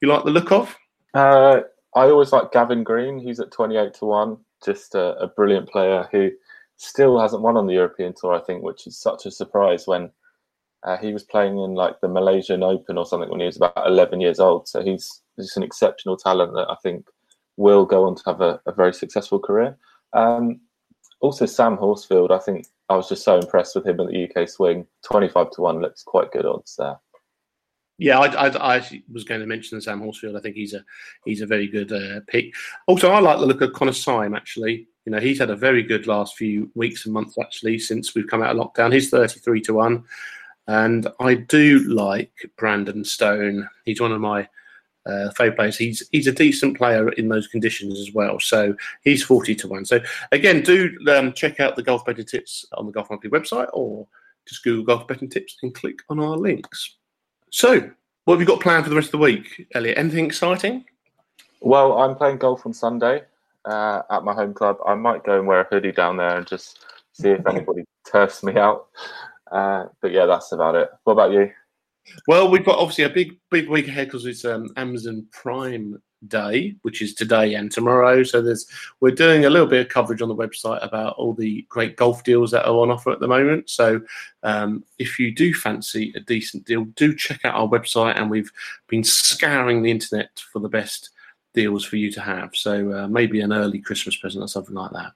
you 0.00 0.08
like 0.08 0.24
the 0.24 0.30
look 0.30 0.52
of? 0.52 0.74
Uh, 1.12 1.60
I 1.94 2.04
always 2.04 2.32
like 2.32 2.50
Gavin 2.50 2.82
Green. 2.82 3.18
He's 3.18 3.40
at 3.40 3.50
twenty 3.50 3.76
eight 3.76 3.92
to 3.96 4.06
one. 4.06 4.38
Just 4.64 4.94
a, 4.94 5.18
a 5.18 5.26
brilliant 5.26 5.68
player 5.68 6.08
who 6.10 6.30
still 6.78 7.20
hasn't 7.20 7.42
won 7.42 7.56
on 7.56 7.66
the 7.66 7.74
European 7.74 8.14
Tour. 8.18 8.34
I 8.34 8.40
think, 8.40 8.62
which 8.62 8.86
is 8.86 8.98
such 8.98 9.26
a 9.26 9.30
surprise 9.30 9.86
when. 9.86 10.10
Uh, 10.84 10.96
he 10.96 11.12
was 11.12 11.24
playing 11.24 11.58
in 11.58 11.74
like 11.74 12.00
the 12.00 12.06
Malaysian 12.06 12.62
Open 12.62 12.96
or 12.96 13.04
something 13.04 13.28
when 13.28 13.40
he 13.40 13.46
was 13.46 13.56
about 13.56 13.72
11 13.84 14.20
years 14.20 14.38
old. 14.38 14.68
So 14.68 14.80
he's 14.80 15.22
just 15.36 15.56
an 15.56 15.64
exceptional 15.64 16.16
talent 16.16 16.52
that 16.54 16.70
I 16.70 16.76
think 16.84 17.04
will 17.56 17.84
go 17.84 18.04
on 18.04 18.14
to 18.14 18.22
have 18.26 18.40
a, 18.40 18.60
a 18.66 18.72
very 18.72 18.94
successful 18.94 19.40
career. 19.40 19.76
Um, 20.14 20.60
also, 21.20 21.46
Sam 21.46 21.76
Horsfield, 21.76 22.30
I 22.30 22.38
think 22.38 22.66
I 22.88 22.96
was 22.96 23.08
just 23.08 23.24
so 23.24 23.36
impressed 23.36 23.74
with 23.74 23.86
him 23.86 24.00
at 24.00 24.08
the 24.08 24.30
UK 24.30 24.48
swing. 24.48 24.86
25 25.04 25.50
to 25.50 25.60
1 25.60 25.80
looks 25.80 26.02
quite 26.02 26.30
good 26.30 26.46
odds 26.46 26.76
there. 26.76 26.96
Yeah, 27.98 28.20
I, 28.20 28.46
I, 28.46 28.76
I 28.76 29.02
was 29.12 29.24
going 29.24 29.40
to 29.40 29.46
mention 29.46 29.80
Sam 29.80 30.00
Horsfield. 30.00 30.36
I 30.36 30.40
think 30.40 30.54
he's 30.54 30.72
a 30.72 30.84
he's 31.24 31.40
a 31.40 31.46
very 31.46 31.66
good 31.66 31.92
uh, 31.92 32.20
pick. 32.28 32.54
Also, 32.86 33.10
I 33.10 33.18
like 33.18 33.40
the 33.40 33.46
look 33.46 33.60
of 33.60 33.72
Connor 33.72 33.92
Syme. 33.92 34.36
Actually, 34.36 34.86
you 35.08 35.12
know, 35.12 35.20
he's 35.20 35.38
had 35.38 35.48
a 35.48 35.56
very 35.56 35.82
good 35.82 36.06
last 36.06 36.36
few 36.36 36.70
weeks 36.74 37.06
and 37.06 37.14
months 37.14 37.38
actually 37.40 37.78
since 37.78 38.14
we've 38.14 38.26
come 38.26 38.42
out 38.42 38.54
of 38.54 38.58
lockdown. 38.58 38.92
He's 38.92 39.08
thirty 39.08 39.40
three 39.40 39.62
to 39.62 39.72
one, 39.72 40.04
and 40.66 41.08
I 41.18 41.32
do 41.32 41.78
like 41.88 42.30
Brandon 42.58 43.02
Stone. 43.02 43.66
He's 43.86 44.02
one 44.02 44.12
of 44.12 44.20
my 44.20 44.46
uh, 45.06 45.30
favourite 45.30 45.56
players. 45.56 45.78
He's 45.78 46.06
he's 46.12 46.26
a 46.26 46.32
decent 46.32 46.76
player 46.76 47.08
in 47.12 47.30
those 47.30 47.46
conditions 47.46 47.98
as 47.98 48.12
well. 48.12 48.38
So 48.38 48.76
he's 49.02 49.24
forty 49.24 49.54
to 49.54 49.66
one. 49.66 49.86
So 49.86 49.98
again, 50.30 50.60
do 50.60 50.94
um, 51.08 51.32
check 51.32 51.58
out 51.58 51.74
the 51.74 51.82
golf 51.82 52.04
betting 52.04 52.26
tips 52.26 52.66
on 52.74 52.84
the 52.84 52.92
Golf 52.92 53.08
Monthly 53.08 53.30
website, 53.30 53.70
or 53.72 54.06
just 54.46 54.62
Google 54.62 54.84
golf 54.84 55.08
betting 55.08 55.30
tips 55.30 55.56
and 55.62 55.74
click 55.74 56.00
on 56.10 56.20
our 56.20 56.36
links. 56.36 56.96
So, 57.48 57.90
what 58.26 58.34
have 58.34 58.40
you 58.42 58.46
got 58.46 58.60
planned 58.60 58.84
for 58.84 58.90
the 58.90 58.96
rest 58.96 59.08
of 59.08 59.12
the 59.12 59.18
week, 59.24 59.68
Elliot? 59.74 59.96
Anything 59.96 60.26
exciting? 60.26 60.84
Well, 61.62 61.96
I'm 61.96 62.14
playing 62.14 62.36
golf 62.36 62.66
on 62.66 62.74
Sunday 62.74 63.22
uh, 63.68 64.02
at 64.10 64.24
my 64.24 64.34
home 64.34 64.54
club. 64.54 64.78
I 64.86 64.94
might 64.94 65.24
go 65.24 65.38
and 65.38 65.46
wear 65.46 65.60
a 65.60 65.68
hoodie 65.70 65.92
down 65.92 66.16
there 66.16 66.36
and 66.36 66.46
just 66.46 66.84
see 67.12 67.30
if 67.30 67.46
anybody 67.46 67.84
turfs 68.10 68.42
me 68.42 68.56
out. 68.56 68.88
Uh, 69.50 69.86
but 70.00 70.12
yeah, 70.12 70.26
that's 70.26 70.52
about 70.52 70.74
it. 70.74 70.90
What 71.04 71.14
about 71.14 71.32
you? 71.32 71.50
Well, 72.26 72.50
we've 72.50 72.64
got 72.64 72.78
obviously 72.78 73.04
a 73.04 73.10
big, 73.10 73.38
big 73.50 73.68
week 73.68 73.88
ahead 73.88 74.08
because 74.08 74.24
it's 74.24 74.44
um, 74.44 74.70
Amazon 74.76 75.26
Prime 75.30 76.00
Day, 76.26 76.74
which 76.82 77.02
is 77.02 77.14
today 77.14 77.54
and 77.54 77.70
tomorrow. 77.70 78.22
So 78.22 78.40
there's 78.40 78.66
we're 79.00 79.10
doing 79.10 79.44
a 79.44 79.50
little 79.50 79.68
bit 79.68 79.82
of 79.82 79.92
coverage 79.92 80.22
on 80.22 80.28
the 80.28 80.34
website 80.34 80.82
about 80.84 81.16
all 81.16 81.34
the 81.34 81.66
great 81.68 81.96
golf 81.96 82.24
deals 82.24 82.50
that 82.52 82.66
are 82.66 82.74
on 82.74 82.90
offer 82.90 83.10
at 83.10 83.20
the 83.20 83.28
moment. 83.28 83.68
So 83.68 84.00
um, 84.42 84.84
if 84.98 85.18
you 85.18 85.34
do 85.34 85.52
fancy 85.52 86.12
a 86.16 86.20
decent 86.20 86.64
deal, 86.64 86.84
do 86.84 87.14
check 87.14 87.44
out 87.44 87.54
our 87.54 87.68
website, 87.68 88.16
and 88.16 88.30
we've 88.30 88.50
been 88.88 89.04
scouring 89.04 89.82
the 89.82 89.90
internet 89.90 90.30
for 90.50 90.60
the 90.60 90.68
best 90.68 91.10
deals 91.54 91.84
for 91.84 91.96
you 91.96 92.10
to 92.12 92.20
have. 92.20 92.50
So 92.54 92.92
uh, 92.92 93.08
maybe 93.08 93.40
an 93.40 93.52
early 93.52 93.80
Christmas 93.80 94.16
present 94.16 94.44
or 94.44 94.48
something 94.48 94.74
like 94.74 94.92
that. 94.92 95.12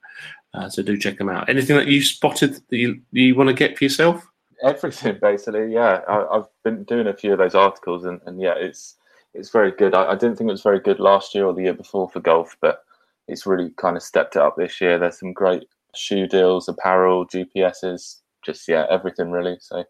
Uh, 0.53 0.69
so 0.69 0.83
do 0.83 0.97
check 0.97 1.17
them 1.17 1.29
out. 1.29 1.49
Anything 1.49 1.77
that 1.77 1.87
you 1.87 2.01
spotted 2.01 2.55
that 2.55 2.77
you, 2.77 3.01
you 3.11 3.35
want 3.35 3.49
to 3.49 3.53
get 3.53 3.77
for 3.77 3.83
yourself? 3.83 4.25
Everything 4.63 5.17
basically. 5.21 5.73
Yeah, 5.73 6.01
I, 6.07 6.37
I've 6.37 6.47
been 6.63 6.83
doing 6.83 7.07
a 7.07 7.13
few 7.13 7.33
of 7.33 7.39
those 7.39 7.55
articles, 7.55 8.05
and, 8.05 8.21
and 8.25 8.41
yeah, 8.41 8.53
it's 8.55 8.95
it's 9.33 9.49
very 9.49 9.71
good. 9.71 9.93
I, 9.93 10.11
I 10.11 10.15
didn't 10.15 10.37
think 10.37 10.47
it 10.47 10.53
was 10.53 10.61
very 10.61 10.79
good 10.79 10.99
last 10.99 11.33
year 11.33 11.45
or 11.45 11.53
the 11.53 11.63
year 11.63 11.73
before 11.73 12.09
for 12.09 12.19
golf, 12.19 12.55
but 12.61 12.83
it's 13.27 13.45
really 13.45 13.71
kind 13.77 13.97
of 13.97 14.03
stepped 14.03 14.35
it 14.35 14.41
up 14.41 14.55
this 14.55 14.79
year. 14.79 14.99
There's 14.99 15.19
some 15.19 15.33
great 15.33 15.65
shoe 15.95 16.27
deals, 16.27 16.67
apparel, 16.67 17.27
GPSs, 17.27 18.21
just 18.45 18.67
yeah, 18.67 18.85
everything 18.89 19.31
really. 19.31 19.57
So 19.59 19.83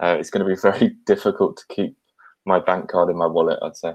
uh, 0.00 0.16
it's 0.18 0.30
going 0.30 0.46
to 0.46 0.54
be 0.54 0.60
very 0.70 0.96
difficult 1.06 1.56
to 1.56 1.74
keep 1.74 1.96
my 2.44 2.58
bank 2.58 2.88
card 2.88 3.10
in 3.10 3.16
my 3.16 3.26
wallet. 3.26 3.58
I'd 3.62 3.76
say. 3.76 3.94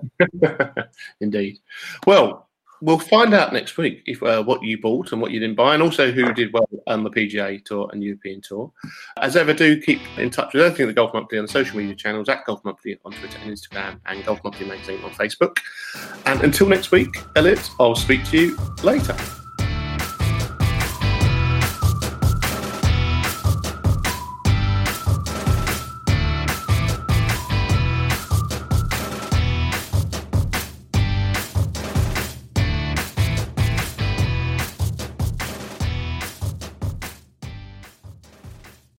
Indeed. 1.22 1.60
Well, 2.06 2.50
we'll 2.82 3.00
find 3.00 3.34
out 3.34 3.54
next 3.54 3.78
week 3.78 4.04
if 4.06 4.22
uh, 4.24 4.44
what 4.44 4.64
you 4.64 4.80
bought 4.80 5.12
and 5.12 5.22
what 5.22 5.32
you 5.32 5.40
didn't 5.40 5.56
buy, 5.56 5.74
and 5.74 5.84
also 5.84 6.12
who 6.12 6.34
did 6.34 6.54
well 6.54 6.68
on 6.88 7.04
the 7.04 7.10
PGA 7.10 7.63
Tour 7.63 7.90
and 7.92 8.04
European 8.04 8.42
Tour. 8.42 8.71
As 9.17 9.36
ever, 9.36 9.54
do 9.54 9.82
keep 9.82 10.02
in 10.17 10.30
touch 10.30 10.54
with 10.54 10.63
everything 10.63 10.86
at 10.86 10.88
the 10.88 10.94
Golf 10.94 11.13
Monthly 11.13 11.38
on 11.38 11.46
the 11.46 11.52
social 11.52 11.78
media 11.78 11.96
channels 11.96 12.30
at 12.30 12.46
Golf 12.46 12.63
Monthly 12.63 13.00
on 13.06 13.12
Twitter 13.12 13.38
and 13.44 13.52
Instagram, 13.52 14.00
and 14.06 14.23
Golf 14.26 14.44
Monthly 14.44 14.67
Magazine 14.67 15.04
on 15.04 15.12
Facebook. 15.12 15.58
And 16.26 16.42
until 16.42 16.67
next 16.67 16.92
week, 16.92 17.21
Elliot, 17.36 17.69
I'll 17.80 17.96
speak 17.96 18.26
to 18.26 18.40
you 18.40 18.58
later. 18.84 19.15